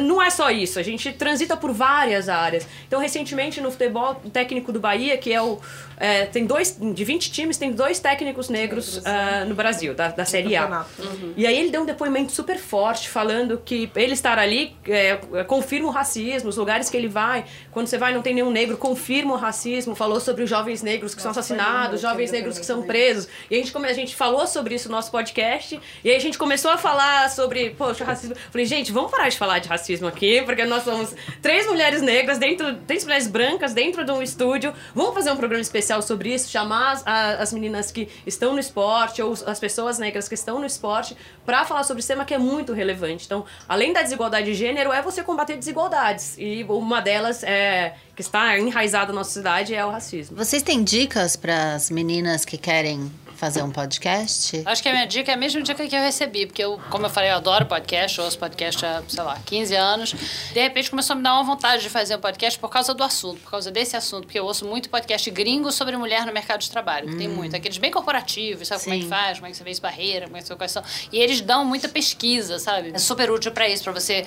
não 0.00 0.20
é 0.20 0.28
só 0.28 0.50
isso, 0.50 0.78
a 0.78 0.82
gente 0.82 1.10
transita 1.12 1.56
por 1.56 1.72
várias 1.72 2.28
áreas. 2.28 2.66
Então, 2.86 3.00
recentemente 3.00 3.62
no 3.62 3.70
futebol, 3.70 4.20
o 4.22 4.28
técnico 4.28 4.70
do 4.70 4.78
Bahia, 4.78 5.16
que 5.16 5.32
é 5.32 5.40
o 5.40 5.58
é, 5.96 6.26
tem 6.26 6.46
dois 6.46 6.76
de 6.80 7.04
20 7.04 7.30
times, 7.30 7.56
tem 7.56 7.72
dois 7.72 8.00
técnicos 8.00 8.48
negros 8.48 9.00
ah, 9.04 9.44
no 9.46 9.54
Brasil, 9.54 9.94
da, 9.94 10.08
da 10.08 10.24
Série 10.24 10.56
A. 10.56 10.62
campeonato. 10.62 11.34
E 11.36 11.46
aí 11.46 11.58
ele 11.58 11.70
deu 11.70 11.82
um 11.82 11.86
depoimento 11.86 12.32
super 12.32 12.58
forte, 12.58 13.08
falando 13.08 13.60
que 13.64 13.90
ele 13.94 14.12
estar 14.12 14.38
ali 14.38 14.76
é, 14.86 15.18
é, 15.32 15.44
confirma 15.44 15.88
o 15.88 15.90
racismo, 15.90 16.48
os 16.48 16.56
lugares 16.56 16.88
que 16.90 16.96
ele 16.96 17.08
vai, 17.08 17.44
quando 17.70 17.86
você 17.86 17.98
vai 17.98 18.12
não 18.12 18.22
tem 18.22 18.34
nenhum 18.34 18.50
negro, 18.50 18.76
confirma 18.76 19.34
o 19.34 19.36
racismo, 19.36 19.94
falou 19.94 20.20
sobre 20.20 20.44
os 20.44 20.50
jovens 20.50 20.82
negros 20.82 21.14
que 21.14 21.22
são 21.22 21.30
Nossa, 21.30 21.42
foi 21.42 21.56
assassinados, 21.56 22.00
lindo 22.00 22.02
jovens 22.02 22.30
negros 22.30 22.58
que 22.58 22.66
são 22.66 22.82
presos. 22.82 23.28
E 23.50 23.54
a 23.54 23.58
gente, 23.58 23.76
a 23.76 23.92
gente 23.92 24.14
falou 24.14 24.46
sobre 24.46 24.74
isso 24.74 24.88
no 24.88 24.94
nosso 24.94 25.10
podcast, 25.10 25.80
e 26.02 26.10
aí 26.10 26.16
a 26.16 26.20
gente 26.20 26.38
começou 26.38 26.70
a 26.70 26.78
falar 26.78 27.30
sobre, 27.30 27.70
poxa, 27.70 28.04
racismo. 28.04 28.34
Falei, 28.50 28.66
gente, 28.66 28.92
vamos 28.92 29.10
parar 29.10 29.28
de 29.28 29.36
falar 29.36 29.58
de 29.58 29.68
racismo 29.68 30.06
aqui, 30.06 30.42
porque 30.42 30.64
nós 30.64 30.84
somos 30.84 31.14
três 31.40 31.66
mulheres 31.66 32.02
negras 32.02 32.38
dentro, 32.38 32.74
três 32.86 33.04
mulheres 33.04 33.26
brancas 33.26 33.72
dentro 33.72 34.04
de 34.04 34.12
um 34.12 34.22
estúdio. 34.22 34.72
Vamos 34.94 35.14
fazer 35.14 35.30
um 35.30 35.36
programa 35.36 35.60
especial 35.84 36.02
sobre 36.02 36.34
isso, 36.34 36.50
chamar 36.50 36.92
as, 36.92 37.06
as 37.06 37.52
meninas 37.52 37.90
que 37.90 38.08
estão 38.26 38.52
no 38.54 38.58
esporte, 38.58 39.22
ou 39.22 39.32
as 39.46 39.60
pessoas 39.60 39.98
negras 39.98 40.28
que 40.28 40.34
estão 40.34 40.58
no 40.58 40.66
esporte, 40.66 41.16
para 41.44 41.64
falar 41.64 41.84
sobre 41.84 42.00
esse 42.00 42.08
tema 42.08 42.24
que 42.24 42.34
é 42.34 42.38
muito 42.38 42.72
relevante. 42.72 43.26
Então, 43.26 43.44
além 43.68 43.92
da 43.92 44.02
desigualdade 44.02 44.46
de 44.46 44.54
gênero, 44.54 44.92
é 44.92 45.02
você 45.02 45.22
combater 45.22 45.56
desigualdades. 45.56 46.36
E 46.38 46.64
uma 46.64 47.00
delas 47.00 47.42
é 47.42 47.94
que 48.16 48.22
está 48.22 48.58
enraizada 48.58 49.08
na 49.08 49.20
nossa 49.20 49.30
sociedade 49.30 49.74
é 49.74 49.84
o 49.84 49.90
racismo. 49.90 50.36
Vocês 50.36 50.62
têm 50.62 50.82
dicas 50.82 51.36
para 51.36 51.74
as 51.74 51.90
meninas 51.90 52.44
que 52.44 52.56
querem 52.56 53.10
fazer 53.44 53.62
um 53.62 53.70
podcast? 53.70 54.62
Acho 54.64 54.82
que 54.82 54.88
a 54.88 54.92
minha 54.92 55.06
dica 55.06 55.30
é 55.30 55.34
a 55.34 55.36
mesma 55.36 55.60
dica 55.60 55.86
que 55.86 55.94
eu 55.94 56.00
recebi, 56.00 56.46
porque 56.46 56.64
eu, 56.64 56.80
como 56.88 57.04
eu 57.04 57.10
falei, 57.10 57.30
eu 57.30 57.36
adoro 57.36 57.66
podcast, 57.66 58.18
ouço 58.18 58.38
podcast 58.38 58.84
há, 58.86 59.02
sei 59.06 59.22
lá, 59.22 59.38
15 59.44 59.74
anos. 59.74 60.14
De 60.52 60.60
repente 60.60 60.88
começou 60.88 61.12
a 61.12 61.16
me 61.16 61.22
dar 61.22 61.34
uma 61.34 61.44
vontade 61.44 61.82
de 61.82 61.90
fazer 61.90 62.16
um 62.16 62.20
podcast 62.20 62.58
por 62.58 62.70
causa 62.70 62.94
do 62.94 63.04
assunto, 63.04 63.40
por 63.42 63.50
causa 63.50 63.70
desse 63.70 63.96
assunto, 63.98 64.24
porque 64.24 64.38
eu 64.38 64.46
ouço 64.46 64.64
muito 64.64 64.88
podcast 64.88 65.30
gringo 65.30 65.70
sobre 65.70 65.94
mulher 65.98 66.24
no 66.24 66.32
mercado 66.32 66.60
de 66.60 66.70
trabalho, 66.70 67.10
que 67.10 67.16
tem 67.16 67.28
muito. 67.28 67.54
Aqueles 67.54 67.76
bem 67.76 67.90
corporativos, 67.90 68.66
sabe 68.66 68.82
como 68.82 68.94
é 68.94 68.98
que 68.98 69.04
Sim. 69.04 69.10
faz, 69.10 69.38
como 69.38 69.46
é 69.46 69.50
que 69.50 69.56
você 69.58 69.64
vê 69.64 69.74
barreira, 69.78 70.24
como 70.24 70.38
é 70.38 70.40
que 70.40 70.46
você 70.46 70.56
quais 70.56 70.72
são. 70.72 70.82
E 71.12 71.18
eles 71.18 71.42
dão 71.42 71.66
muita 71.66 71.86
pesquisa, 71.86 72.58
sabe? 72.58 72.92
É 72.94 72.98
super 72.98 73.30
útil 73.30 73.52
pra 73.52 73.68
isso, 73.68 73.84
pra 73.84 73.92
você 73.92 74.24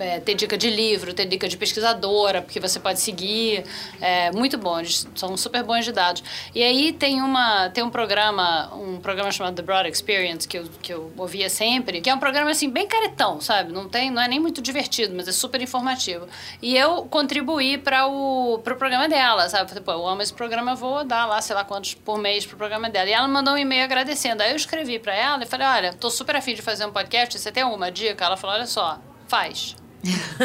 é, 0.00 0.18
ter 0.18 0.34
dica 0.34 0.58
de 0.58 0.70
livro, 0.70 1.14
ter 1.14 1.26
dica 1.26 1.48
de 1.48 1.56
pesquisadora, 1.56 2.42
porque 2.42 2.58
você 2.58 2.80
pode 2.80 2.98
seguir. 2.98 3.64
É 4.00 4.32
muito 4.32 4.58
bom, 4.58 4.80
eles 4.80 5.06
são 5.14 5.36
super 5.36 5.62
bons 5.62 5.84
de 5.84 5.92
dados. 5.92 6.24
E 6.52 6.64
aí 6.64 6.92
tem 6.92 7.22
uma 7.22 7.70
tem 7.70 7.84
um 7.84 7.90
programa, 7.90 8.55
um 8.74 9.00
programa 9.00 9.30
chamado 9.30 9.54
The 9.56 9.62
Broad 9.62 9.88
Experience 9.88 10.46
que 10.46 10.58
eu, 10.58 10.64
que 10.82 10.92
eu 10.92 11.12
ouvia 11.16 11.48
sempre, 11.48 12.00
que 12.00 12.10
é 12.10 12.14
um 12.14 12.18
programa 12.18 12.50
assim 12.50 12.70
bem 12.70 12.86
caretão, 12.86 13.40
sabe? 13.40 13.72
Não 13.72 13.88
tem, 13.88 14.10
não 14.10 14.22
é 14.22 14.28
nem 14.28 14.40
muito 14.40 14.60
divertido, 14.60 15.14
mas 15.14 15.28
é 15.28 15.32
super 15.32 15.60
informativo. 15.60 16.26
E 16.60 16.76
eu 16.76 17.04
contribuí 17.04 17.78
para 17.78 18.06
o 18.06 18.58
pro 18.64 18.76
programa 18.76 19.08
dela, 19.08 19.48
sabe? 19.48 19.70
Falei, 19.70 19.84
eu 19.86 20.06
amo 20.06 20.22
esse 20.22 20.34
programa, 20.34 20.72
eu 20.72 20.76
vou 20.76 21.04
dar 21.04 21.26
lá, 21.26 21.40
sei 21.40 21.54
lá 21.54 21.64
quantos 21.64 21.94
por 21.94 22.18
mês 22.18 22.46
pro 22.46 22.56
programa 22.56 22.88
dela. 22.90 23.08
E 23.08 23.12
ela 23.12 23.28
mandou 23.28 23.54
um 23.54 23.58
e-mail 23.58 23.84
agradecendo. 23.84 24.42
Aí 24.42 24.50
eu 24.50 24.56
escrevi 24.56 24.98
para 24.98 25.14
ela 25.14 25.42
e 25.42 25.46
falei: 25.46 25.66
"Olha, 25.66 25.92
tô 25.92 26.10
super 26.10 26.36
afim 26.36 26.54
de 26.54 26.62
fazer 26.62 26.86
um 26.86 26.92
podcast, 26.92 27.38
você 27.38 27.52
tem 27.52 27.62
alguma 27.62 27.90
dica?" 27.90 28.24
Ela 28.24 28.36
falou: 28.36 28.56
"Olha 28.56 28.66
só, 28.66 28.98
faz." 29.28 29.76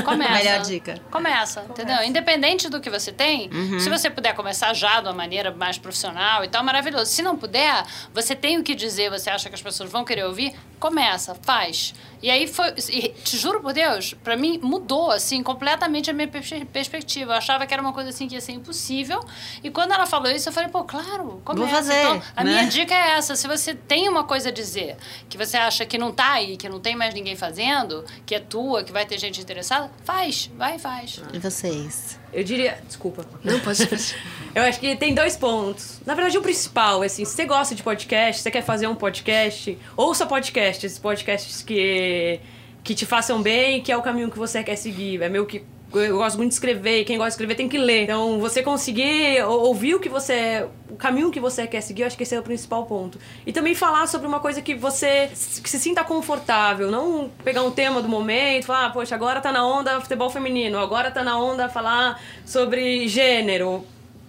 Começa. 0.04 0.34
Melhor 0.44 0.62
dica. 0.62 0.96
Começa, 1.10 1.66
entendeu? 1.70 2.04
Independente 2.04 2.70
do 2.70 2.80
que 2.80 2.90
você 2.90 3.12
tem, 3.12 3.50
se 3.80 3.90
você 3.90 4.10
puder 4.10 4.34
começar 4.36 4.74
já 4.74 5.02
de 5.02 5.08
uma 5.08 5.14
maneira 5.14 5.52
mais 5.52 5.78
profissional 5.78 6.44
e 6.44 6.48
tal, 6.48 6.64
maravilhoso. 6.64 7.06
Se 7.12 7.22
não 7.22 7.36
puder, 7.38 7.84
você 8.14 8.36
tem 8.36 8.58
o 8.58 8.64
que 8.64 8.76
dizer, 8.76 9.10
você 9.10 9.30
acha 9.30 9.50
que 9.50 9.56
as 9.56 9.62
pessoas 9.62 9.92
vão 9.92 10.04
querer 10.04 10.26
ouvir, 10.26 10.54
começa, 10.82 11.34
faz. 11.36 11.94
E 12.22 12.30
aí 12.30 12.48
foi, 12.48 12.74
e 12.90 13.10
te 13.10 13.38
juro 13.38 13.62
por 13.62 13.72
Deus, 13.74 14.14
pra 14.24 14.36
mim 14.36 14.60
mudou 14.62 15.10
assim 15.12 15.42
completamente 15.42 16.10
a 16.10 16.14
minha 16.14 16.28
perspe- 16.28 16.66
perspectiva. 16.66 17.32
Eu 17.34 17.38
achava 17.38 17.66
que 17.66 17.74
era 17.74 17.82
uma 17.82 17.94
coisa 17.94 18.10
assim 18.10 18.28
que 18.28 18.36
ia 18.36 18.42
ser 18.42 18.52
impossível. 18.52 19.24
E 19.64 19.70
quando 19.72 19.92
ela 19.94 20.06
falou 20.06 20.30
isso, 20.30 20.50
eu 20.50 20.54
falei, 20.54 20.70
pô, 20.70 20.84
claro, 20.84 21.42
começa. 21.46 21.72
fazer, 21.76 21.94
Então, 22.02 22.22
a 22.36 22.44
né? 22.44 22.52
minha 22.52 22.66
dica 22.68 22.94
é 22.94 23.12
essa: 23.18 23.36
se 23.36 23.48
você 23.48 23.74
tem 23.74 24.10
uma 24.10 24.24
coisa 24.24 24.50
a 24.50 24.52
dizer 24.52 24.98
que 25.30 25.38
você 25.38 25.56
acha 25.58 25.86
que 25.86 25.98
não 25.98 26.12
tá 26.12 26.34
aí, 26.34 26.58
que 26.58 26.68
não 26.68 26.80
tem 26.80 26.96
mais 26.96 27.14
ninguém 27.14 27.36
fazendo, 27.36 28.04
que 28.26 28.36
é 28.36 28.40
tua, 28.40 28.84
que 28.84 28.92
vai 28.92 29.06
ter 29.06 29.18
gente 29.20 29.40
interessada, 29.42 29.90
faz, 30.04 30.50
vai 30.58 30.78
faz. 30.78 31.22
E 31.34 31.40
vocês? 31.40 32.20
Eu 32.34 32.44
diria. 32.44 32.78
Desculpa. 32.88 33.26
Não, 33.44 33.60
pode 33.60 33.82
Eu 34.54 34.64
acho 34.64 34.80
que 34.80 34.96
tem 34.96 35.14
dois 35.14 35.36
pontos. 35.36 36.02
Na 36.06 36.14
verdade, 36.14 36.38
o 36.38 36.42
principal 36.42 37.04
é 37.04 37.08
assim: 37.08 37.26
se 37.26 37.34
você 37.34 37.46
gosta 37.46 37.76
de 37.76 37.84
podcast, 37.84 38.42
você 38.42 38.52
quer 38.52 38.64
fazer 38.64 38.88
um 38.88 38.96
podcast, 38.96 39.78
ouça 39.96 40.26
podcasts, 40.26 40.98
podcasts 40.98 41.62
que, 41.62 42.40
que 42.84 42.96
te 42.96 43.06
façam 43.06 43.42
bem, 43.42 43.82
que 43.82 43.92
é 43.92 43.98
o 43.98 44.02
caminho 44.02 44.30
que 44.30 44.38
você 44.38 44.64
quer 44.64 44.76
seguir. 44.76 45.22
É 45.22 45.30
meio 45.30 45.46
que. 45.46 45.64
Eu 45.94 46.18
gosto 46.18 46.38
muito 46.38 46.50
de 46.50 46.56
escrever, 46.56 47.02
e 47.02 47.06
quem 47.06 47.18
gosta 47.18 47.30
de 47.30 47.34
escrever 47.34 47.56
tem 47.56 47.68
que 47.68 47.78
ler. 47.78 48.04
Então, 48.04 48.40
você 48.40 48.64
conseguir 48.64 49.44
ou- 49.44 49.68
ouvir 49.68 49.96
o 49.96 50.00
que 50.00 50.08
você. 50.10 50.66
o 50.90 50.96
caminho 50.96 51.32
que 51.32 51.40
você 51.40 51.66
quer 51.68 51.82
seguir, 51.82 52.02
eu 52.04 52.08
acho 52.08 52.18
que 52.18 52.24
esse 52.24 52.36
é 52.36 52.40
o 52.40 52.44
principal 52.44 52.86
ponto. 52.86 53.18
E 53.46 53.52
também 53.52 53.74
falar 53.74 54.08
sobre 54.08 54.28
uma 54.28 54.40
coisa 54.40 54.62
que 54.62 54.76
você 54.76 55.30
que 55.64 55.70
se 55.70 55.80
sinta 55.80 56.04
confortável, 56.04 56.92
não 56.92 57.30
pegar 57.44 57.64
um 57.64 57.72
tema 57.72 58.02
do 58.02 58.10
momento, 58.10 58.66
falar, 58.66 58.86
ah, 58.88 58.90
poxa, 58.90 59.16
agora 59.16 59.40
tá 59.42 59.52
na 59.52 59.66
onda 59.66 60.00
futebol 60.02 60.30
feminino, 60.30 60.78
agora 60.78 61.10
tá 61.10 61.24
na 61.24 61.38
onda 61.38 61.68
falar 61.70 62.22
sobre 62.46 63.08
gênero 63.08 63.86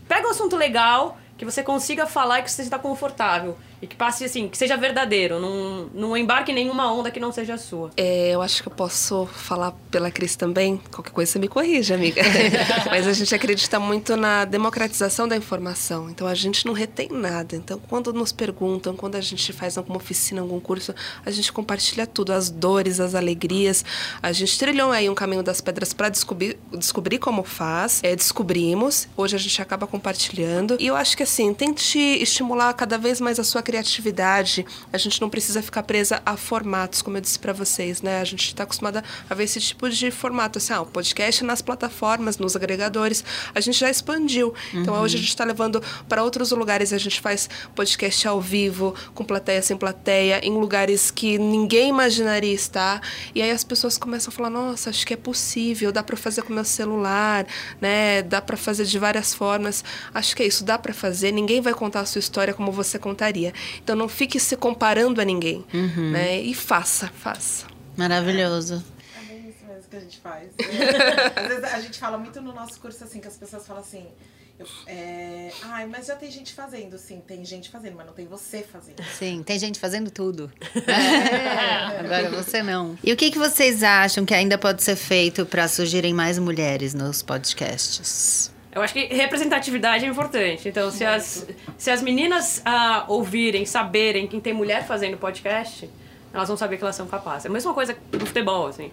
pega 0.08 0.28
um 0.28 0.30
assunto 0.30 0.56
legal 0.56 1.16
que 1.38 1.44
você 1.44 1.62
consiga 1.62 2.06
falar 2.06 2.40
e 2.40 2.42
que 2.42 2.50
você 2.50 2.62
está 2.62 2.78
confortável. 2.78 3.56
E 3.82 3.86
que 3.88 3.96
passe 3.96 4.24
assim, 4.24 4.48
que 4.48 4.56
seja 4.56 4.76
verdadeiro, 4.76 5.40
não, 5.40 5.90
não 5.92 6.16
embarque 6.16 6.52
em 6.52 6.54
nenhuma 6.54 6.92
onda 6.92 7.10
que 7.10 7.18
não 7.18 7.32
seja 7.32 7.58
sua. 7.58 7.90
É, 7.96 8.30
eu 8.30 8.40
acho 8.40 8.62
que 8.62 8.68
eu 8.68 8.72
posso 8.72 9.26
falar 9.26 9.72
pela 9.90 10.08
Cris 10.08 10.36
também. 10.36 10.80
Qualquer 10.92 11.10
coisa 11.10 11.32
você 11.32 11.38
me 11.40 11.48
corrige, 11.48 11.92
amiga. 11.92 12.22
Mas 12.86 13.08
a 13.08 13.12
gente 13.12 13.34
acredita 13.34 13.80
muito 13.80 14.16
na 14.16 14.44
democratização 14.44 15.26
da 15.26 15.36
informação. 15.36 16.08
Então 16.08 16.28
a 16.28 16.34
gente 16.34 16.64
não 16.64 16.72
retém 16.72 17.08
nada. 17.10 17.56
Então 17.56 17.76
quando 17.88 18.12
nos 18.12 18.30
perguntam, 18.30 18.94
quando 18.94 19.16
a 19.16 19.20
gente 19.20 19.52
faz 19.52 19.76
alguma 19.76 19.96
oficina, 19.96 20.40
algum 20.40 20.60
curso, 20.60 20.94
a 21.26 21.30
gente 21.32 21.52
compartilha 21.52 22.06
tudo, 22.06 22.32
as 22.32 22.50
dores, 22.50 23.00
as 23.00 23.16
alegrias. 23.16 23.84
A 24.22 24.30
gente 24.30 24.56
trilhou 24.60 24.92
aí 24.92 25.10
um 25.10 25.14
caminho 25.14 25.42
das 25.42 25.60
pedras 25.60 25.92
para 25.92 26.08
descobrir, 26.08 26.56
descobrir 26.72 27.18
como 27.18 27.42
faz. 27.42 27.98
É, 28.04 28.14
descobrimos. 28.14 29.08
Hoje 29.16 29.34
a 29.34 29.40
gente 29.40 29.60
acaba 29.60 29.88
compartilhando. 29.88 30.76
E 30.78 30.86
eu 30.86 30.94
acho 30.94 31.16
que 31.16 31.24
assim, 31.24 31.52
tente 31.52 31.98
estimular 31.98 32.72
cada 32.74 32.96
vez 32.96 33.20
mais 33.20 33.40
a 33.40 33.44
sua 33.44 33.60
criatividade. 33.72 34.66
A 34.92 34.98
gente 34.98 35.18
não 35.18 35.30
precisa 35.30 35.62
ficar 35.62 35.82
presa 35.82 36.20
a 36.26 36.36
formatos, 36.36 37.00
como 37.00 37.16
eu 37.16 37.22
disse 37.22 37.38
para 37.38 37.54
vocês, 37.54 38.02
né? 38.02 38.20
A 38.20 38.24
gente 38.24 38.48
está 38.48 38.64
acostumada 38.64 39.02
a 39.30 39.34
ver 39.34 39.44
esse 39.44 39.58
tipo 39.60 39.88
de 39.88 40.10
formato, 40.10 40.58
assim, 40.58 40.74
ah, 40.74 40.82
o 40.82 40.86
podcast 40.86 41.42
nas 41.42 41.62
plataformas, 41.62 42.36
nos 42.36 42.54
agregadores. 42.54 43.24
A 43.54 43.60
gente 43.60 43.78
já 43.78 43.88
expandiu. 43.88 44.52
Então 44.74 45.00
hoje 45.00 45.16
a 45.16 45.20
gente 45.20 45.30
está 45.30 45.44
levando 45.44 45.82
para 46.06 46.22
outros 46.22 46.50
lugares. 46.50 46.92
A 46.92 46.98
gente 46.98 47.18
faz 47.18 47.48
podcast 47.74 48.28
ao 48.28 48.42
vivo, 48.42 48.94
com 49.14 49.24
plateia 49.24 49.62
sem 49.62 49.76
plateia, 49.76 50.44
em 50.44 50.52
lugares 50.52 51.10
que 51.10 51.38
ninguém 51.38 51.88
imaginaria 51.88 52.52
estar. 52.52 53.00
E 53.34 53.40
aí 53.40 53.50
as 53.50 53.64
pessoas 53.64 53.96
começam 53.96 54.30
a 54.30 54.36
falar: 54.36 54.50
nossa, 54.50 54.90
acho 54.90 55.06
que 55.06 55.14
é 55.14 55.16
possível, 55.16 55.90
dá 55.90 56.02
para 56.02 56.16
fazer 56.16 56.42
com 56.42 56.52
meu 56.52 56.64
celular, 56.64 57.46
né? 57.80 58.20
Dá 58.20 58.42
para 58.42 58.58
fazer 58.58 58.84
de 58.84 58.98
várias 58.98 59.32
formas. 59.32 59.82
Acho 60.12 60.36
que 60.36 60.42
é 60.42 60.46
isso, 60.46 60.62
dá 60.62 60.78
para 60.78 60.92
fazer. 60.92 61.32
Ninguém 61.32 61.62
vai 61.62 61.72
contar 61.72 62.00
a 62.00 62.06
sua 62.06 62.18
história 62.18 62.52
como 62.52 62.70
você 62.70 62.98
contaria. 62.98 63.54
Então 63.82 63.94
não 63.96 64.08
fique 64.08 64.38
se 64.40 64.56
comparando 64.56 65.20
a 65.20 65.24
ninguém, 65.24 65.64
né? 66.12 66.40
E 66.40 66.54
faça, 66.54 67.08
faça. 67.08 67.66
Maravilhoso. 67.96 68.82
É 69.16 69.24
bem 69.26 69.48
isso 69.50 69.64
mesmo 69.66 69.82
que 69.90 69.96
a 69.96 70.00
gente 70.00 70.18
faz. 70.18 70.48
É, 70.58 71.40
Às 71.40 71.48
vezes 71.48 71.64
a 71.64 71.80
gente 71.80 71.98
fala 71.98 72.16
muito 72.18 72.40
no 72.40 72.52
nosso 72.54 72.80
curso 72.80 73.04
assim, 73.04 73.20
que 73.20 73.28
as 73.28 73.36
pessoas 73.36 73.66
falam 73.66 73.82
assim. 73.82 74.06
eu- 74.58 74.66
é, 74.86 75.50
Ai, 75.62 75.86
mas 75.86 76.06
já 76.06 76.14
tem 76.16 76.30
gente 76.30 76.52
fazendo, 76.54 76.96
sim, 76.98 77.20
tem 77.26 77.44
gente 77.44 77.68
fazendo, 77.70 77.96
mas 77.96 78.06
não 78.06 78.12
tem 78.14 78.26
você 78.26 78.62
fazendo. 78.62 79.02
Sim, 79.18 79.42
tem 79.42 79.58
gente 79.58 79.78
fazendo 79.78 80.10
tudo. 80.10 80.50
Agora 81.98 82.30
você 82.30 82.62
não. 82.62 82.96
E 83.02 83.12
o 83.12 83.16
que, 83.16 83.30
que 83.30 83.38
vocês 83.38 83.82
acham 83.82 84.24
que 84.24 84.34
ainda 84.34 84.56
pode 84.58 84.82
ser 84.82 84.96
feito 84.96 85.44
para 85.46 85.66
surgirem 85.68 86.14
mais 86.14 86.38
mulheres 86.38 86.94
nos 86.94 87.22
podcasts? 87.22 88.51
Eu 88.74 88.80
acho 88.80 88.94
que 88.94 89.04
representatividade 89.06 90.04
é 90.04 90.08
importante. 90.08 90.68
Então, 90.68 90.90
se 90.90 91.04
as, 91.04 91.46
se 91.76 91.90
as 91.90 92.00
meninas 92.02 92.62
ah, 92.64 93.04
ouvirem, 93.06 93.66
saberem 93.66 94.26
que 94.26 94.40
tem 94.40 94.54
mulher 94.54 94.86
fazendo 94.86 95.18
podcast, 95.18 95.90
elas 96.32 96.48
vão 96.48 96.56
saber 96.56 96.78
que 96.78 96.82
elas 96.82 96.96
são 96.96 97.06
capazes. 97.06 97.44
É 97.44 97.48
a 97.48 97.52
mesma 97.52 97.74
coisa 97.74 97.94
do 98.10 98.24
futebol, 98.24 98.68
assim. 98.68 98.90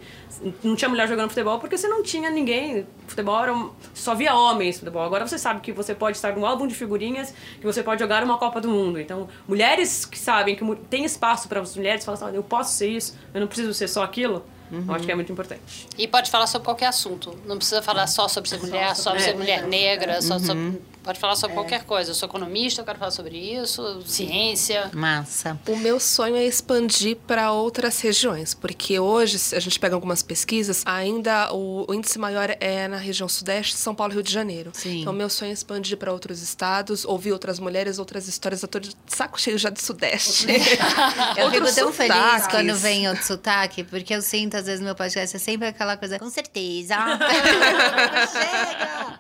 Não 0.62 0.76
tinha 0.76 0.90
mulher 0.90 1.08
jogando 1.08 1.30
futebol 1.30 1.58
porque 1.60 1.78
você 1.78 1.88
não 1.88 2.04
tinha 2.04 2.30
ninguém. 2.30 2.86
Futebol 3.08 3.42
era 3.42 3.54
um- 3.54 3.72
só 3.94 4.14
via 4.14 4.36
homens 4.36 4.76
no 4.76 4.80
futebol. 4.82 5.04
Agora 5.04 5.26
você 5.26 5.38
sabe 5.38 5.62
que 5.62 5.72
você 5.72 5.96
pode 5.96 6.18
estar 6.18 6.36
num 6.36 6.46
álbum 6.46 6.68
de 6.68 6.76
figurinhas, 6.76 7.34
que 7.58 7.66
você 7.66 7.82
pode 7.82 8.02
jogar 8.02 8.22
uma 8.22 8.38
Copa 8.38 8.60
do 8.60 8.68
Mundo. 8.68 9.00
Então, 9.00 9.30
mulheres 9.48 10.04
que 10.04 10.20
sabem 10.20 10.58
que 10.58 10.76
tem 10.90 11.06
espaço 11.06 11.48
para 11.48 11.62
as 11.62 11.78
mulheres, 11.78 12.04
falam 12.04 12.16
assim, 12.18 12.26
"Olha, 12.26 12.36
eu 12.36 12.44
posso 12.44 12.74
ser 12.74 12.90
isso, 12.90 13.18
eu 13.34 13.40
não 13.40 13.48
preciso 13.48 13.74
ser 13.74 13.88
só 13.88 14.04
aquilo. 14.04 14.44
Eu 14.72 14.94
acho 14.94 15.06
que 15.06 15.12
é 15.12 15.16
muito 15.16 15.32
importante. 15.32 15.88
E 15.98 16.08
pode 16.08 16.30
falar 16.30 16.48
sobre 16.48 16.66
qualquer 16.66 16.88
assunto. 16.88 17.38
Não 17.46 17.58
precisa 17.58 17.82
falar 17.82 18.08
só 18.08 18.28
sobre 18.28 18.50
ser 18.50 18.60
mulher, 18.60 18.96
só 18.96 19.04
sobre 19.12 19.20
ser 19.22 19.36
mulher 19.36 19.68
negra, 19.68 20.22
só 20.22 20.38
sobre. 20.40 20.80
Pode 21.04 21.20
falar 21.20 21.36
sobre 21.36 21.56
qualquer 21.56 21.84
coisa. 21.84 22.12
Eu 22.12 22.16
sou 22.16 22.28
economista, 22.28 22.82
eu 22.82 22.86
quero 22.86 23.00
falar 23.00 23.12
sobre 23.12 23.38
isso, 23.38 24.02
ciência. 24.06 24.90
Massa. 24.94 25.60
O 25.68 25.76
meu 25.76 26.00
sonho 26.00 26.36
é 26.36 26.46
expandir 26.46 27.18
para 27.28 27.52
outras 27.52 28.00
regiões, 28.02 28.54
porque 28.54 29.00
hoje, 29.00 29.40
se 29.40 29.56
a 29.56 29.60
gente 29.60 29.80
pega 29.80 29.96
algumas 29.96 30.22
pesquisas, 30.22 30.84
ainda 30.86 31.54
o, 31.54 31.86
o 31.90 31.94
índice 31.94 32.20
maior 32.20 32.56
é 32.60 32.88
na 32.88 32.98
região 32.98 33.28
sudeste, 33.30 33.76
São 33.76 33.96
Paulo 33.96 34.14
e 34.14 34.16
Rio 34.16 34.24
de 34.24 34.32
Janeiro. 34.32 34.72
Sim. 34.74 35.02
Então, 35.02 35.14
meu 35.14 35.30
sonho 35.30 35.50
é 35.50 35.54
expandir 35.54 35.98
para 35.98 36.12
outros 36.12 36.42
estados, 36.42 37.06
ouvir 37.06 37.32
outras 37.32 37.60
mulheres, 37.60 38.00
outras 38.00 38.28
histórias. 38.28 38.62
Eu 38.62 38.68
tô 38.68 38.80
de 38.80 38.96
saco 39.08 39.40
cheio 39.40 39.58
já 39.58 39.70
de 39.70 39.82
sudeste. 39.82 40.48
Eu 41.38 41.52
fico 41.52 41.74
tão 41.74 41.94
feliz 41.94 42.16
sotaques. 42.16 42.48
quando 42.48 42.76
vem 42.76 43.08
outro 43.08 43.24
sotaque, 43.26 43.84
porque 43.84 44.14
eu 44.14 44.22
sinto, 44.22 44.56
às 44.58 44.66
vezes, 44.66 44.80
no 44.80 44.86
meu 44.86 44.96
podcast, 44.96 45.36
é 45.36 45.40
sempre 45.40 45.68
aquela 45.68 45.98
coisa, 45.98 46.20
com 46.20 46.30
certeza. 46.30 46.96
Chega! 48.32 49.20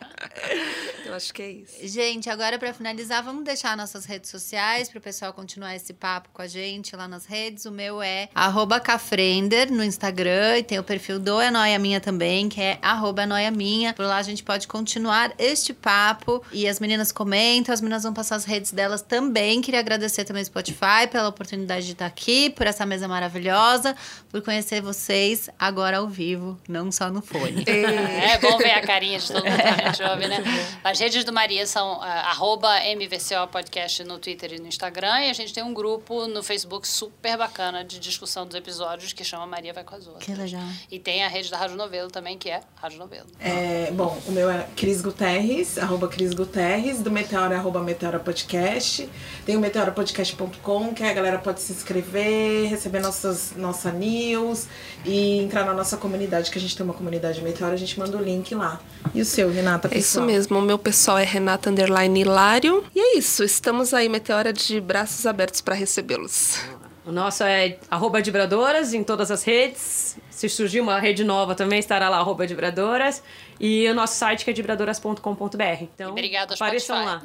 Eu 1.05 1.15
acho 1.15 1.33
que 1.33 1.41
é 1.41 1.51
isso. 1.51 1.68
Gente, 1.81 2.29
agora 2.29 2.59
pra 2.59 2.73
finalizar, 2.73 3.23
vamos 3.23 3.43
deixar 3.45 3.77
nossas 3.77 4.05
redes 4.05 4.29
sociais 4.29 4.89
pro 4.89 4.99
pessoal 4.99 5.31
continuar 5.31 5.75
esse 5.75 5.93
papo 5.93 6.29
com 6.33 6.41
a 6.41 6.47
gente 6.47 6.93
lá 6.95 7.07
nas 7.07 7.25
redes. 7.25 7.65
O 7.65 7.71
meu 7.71 8.01
é 8.01 8.27
arroba 8.35 8.79
Cafrender 8.79 9.71
no 9.71 9.83
Instagram 9.83 10.57
e 10.57 10.63
tem 10.63 10.77
o 10.77 10.83
perfil 10.83 11.19
do 11.19 11.39
É 11.39 11.49
Noia 11.49 11.79
Minha 11.79 12.01
também, 12.01 12.49
que 12.49 12.59
é 12.61 12.77
arroba 12.81 13.23
É 13.23 13.25
Noia 13.25 13.51
Minha. 13.51 13.93
Por 13.93 14.05
lá 14.05 14.17
a 14.17 14.21
gente 14.21 14.43
pode 14.43 14.67
continuar 14.67 15.33
este 15.37 15.73
papo 15.73 16.43
e 16.51 16.67
as 16.67 16.79
meninas 16.79 17.11
comentam, 17.11 17.73
as 17.73 17.79
meninas 17.79 18.03
vão 18.03 18.13
passar 18.13 18.35
as 18.35 18.45
redes 18.45 18.71
delas 18.71 19.01
também. 19.01 19.61
Queria 19.61 19.79
agradecer 19.79 20.25
também 20.25 20.43
o 20.43 20.45
Spotify 20.45 21.07
pela 21.09 21.29
oportunidade 21.29 21.85
de 21.85 21.93
estar 21.93 22.07
aqui, 22.07 22.49
por 22.49 22.67
essa 22.67 22.85
mesa 22.85 23.07
maravilhosa, 23.07 23.95
por 24.29 24.41
conhecer 24.41 24.81
vocês 24.81 25.49
agora 25.57 25.99
ao 25.99 26.09
vivo, 26.09 26.59
não 26.67 26.91
só 26.91 27.09
no 27.09 27.21
fone. 27.21 27.63
É 27.67 28.37
bom 28.39 28.57
ver 28.57 28.71
a 28.71 28.81
carinha 28.81 29.17
de 29.17 29.27
todo 29.27 29.45
mundo 29.45 29.55
que 29.55 29.61
a 29.63 29.91
gente 29.91 30.03
ouve, 30.03 30.27
né? 30.27 30.43
As 30.83 30.99
redes 30.99 31.23
do 31.23 31.31
Maria 31.31 31.58
são 31.65 32.01
ah, 32.01 32.29
arroba 32.31 32.69
MVCO 32.79 33.47
Podcast 33.51 34.03
no 34.03 34.17
Twitter 34.19 34.53
e 34.53 34.59
no 34.59 34.67
Instagram. 34.67 35.21
E 35.21 35.29
a 35.29 35.33
gente 35.33 35.53
tem 35.53 35.63
um 35.63 35.73
grupo 35.73 36.27
no 36.27 36.41
Facebook 36.43 36.87
super 36.87 37.37
bacana 37.37 37.83
de 37.83 37.99
discussão 37.99 38.45
dos 38.45 38.55
episódios 38.55 39.13
que 39.13 39.23
chama 39.23 39.45
Maria 39.47 39.73
Vai 39.73 39.83
com 39.83 39.95
as 39.95 40.05
Outras. 40.07 40.25
Que 40.25 40.33
legal. 40.33 40.63
E 40.91 40.99
tem 40.99 41.23
a 41.23 41.27
rede 41.27 41.49
da 41.51 41.57
Rádio 41.57 41.75
Novelo 41.75 42.09
também, 42.09 42.37
que 42.37 42.49
é 42.49 42.61
Rádio 42.75 42.99
Novelo. 42.99 43.27
É, 43.39 43.91
bom, 43.91 44.17
o 44.27 44.31
meu 44.31 44.49
é 44.49 44.65
Cris 44.75 45.01
Guterres, 45.01 45.77
arroba 45.77 46.07
Cris 46.07 46.33
Guterres, 46.33 47.01
do 47.01 47.11
Meteora, 47.11 47.55
arroba 47.57 47.81
Meteora 47.81 48.19
Podcast. 48.19 49.09
Tem 49.45 49.55
o 49.55 49.59
meteorapodcast.com, 49.59 50.93
que 50.93 51.03
a 51.03 51.13
galera 51.13 51.39
pode 51.39 51.61
se 51.61 51.71
inscrever, 51.71 52.69
receber 52.69 52.99
nossas, 52.99 53.53
nossa 53.55 53.91
news 53.91 54.67
e 55.05 55.39
entrar 55.39 55.65
na 55.65 55.73
nossa 55.73 55.97
comunidade, 55.97 56.51
que 56.51 56.57
a 56.57 56.61
gente 56.61 56.75
tem 56.75 56.83
uma 56.83 56.93
comunidade 56.93 57.41
Meteora, 57.41 57.73
a 57.73 57.77
gente 57.77 57.99
manda 57.99 58.17
o 58.17 58.21
link 58.21 58.53
lá. 58.55 58.79
E 59.13 59.21
o 59.21 59.25
seu, 59.25 59.51
Renata, 59.51 59.87
É 59.87 59.97
isso 59.97 60.09
pessoal? 60.09 60.25
mesmo. 60.25 60.59
O 60.59 60.61
meu 60.61 60.77
pessoal 60.77 61.17
é 61.17 61.23
Renata 61.23 61.48
Underline 61.55 62.21
Hilário. 62.21 62.83
E 62.95 62.99
é 62.99 63.17
isso. 63.17 63.43
Estamos 63.43 63.93
aí, 63.93 64.09
Meteora, 64.09 64.51
de 64.51 64.79
braços 64.81 65.25
abertos 65.25 65.61
para 65.61 65.75
recebê-los. 65.75 66.59
O 67.05 67.11
nosso 67.11 67.43
é 67.43 67.77
arroba 67.89 68.21
Dibradoras 68.21 68.93
em 68.93 69.03
todas 69.03 69.31
as 69.31 69.43
redes. 69.43 70.17
Se 70.29 70.47
surgir 70.47 70.79
uma 70.79 70.99
rede 70.99 71.23
nova 71.23 71.55
também 71.55 71.79
estará 71.79 72.07
lá, 72.07 72.17
arroba 72.17 72.45
Dibradoras. 72.45 73.23
E 73.59 73.87
o 73.89 73.95
nosso 73.95 74.15
site 74.15 74.45
que 74.45 74.51
é 74.51 74.53
dibradoras.com.br. 74.53 75.81
Então, 75.81 76.11
obrigada, 76.11 76.53
apareçam 76.53 77.03
lá. 77.03 77.21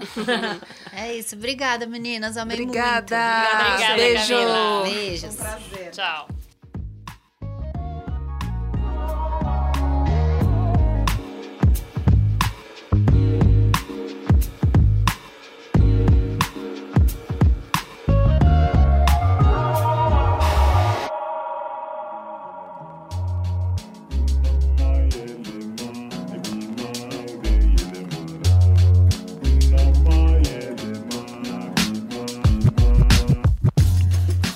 É 0.96 1.14
isso. 1.14 1.34
Obrigada, 1.36 1.86
meninas. 1.86 2.36
Amei 2.36 2.60
Obrigada. 2.60 3.16
muito. 3.16 3.68
Obrigada, 3.68 3.94
Beijo. 3.96 4.34
Camila. 4.34 4.82
Beijos. 4.84 5.34
Prazer. 5.34 5.90
Tchau. 5.90 6.28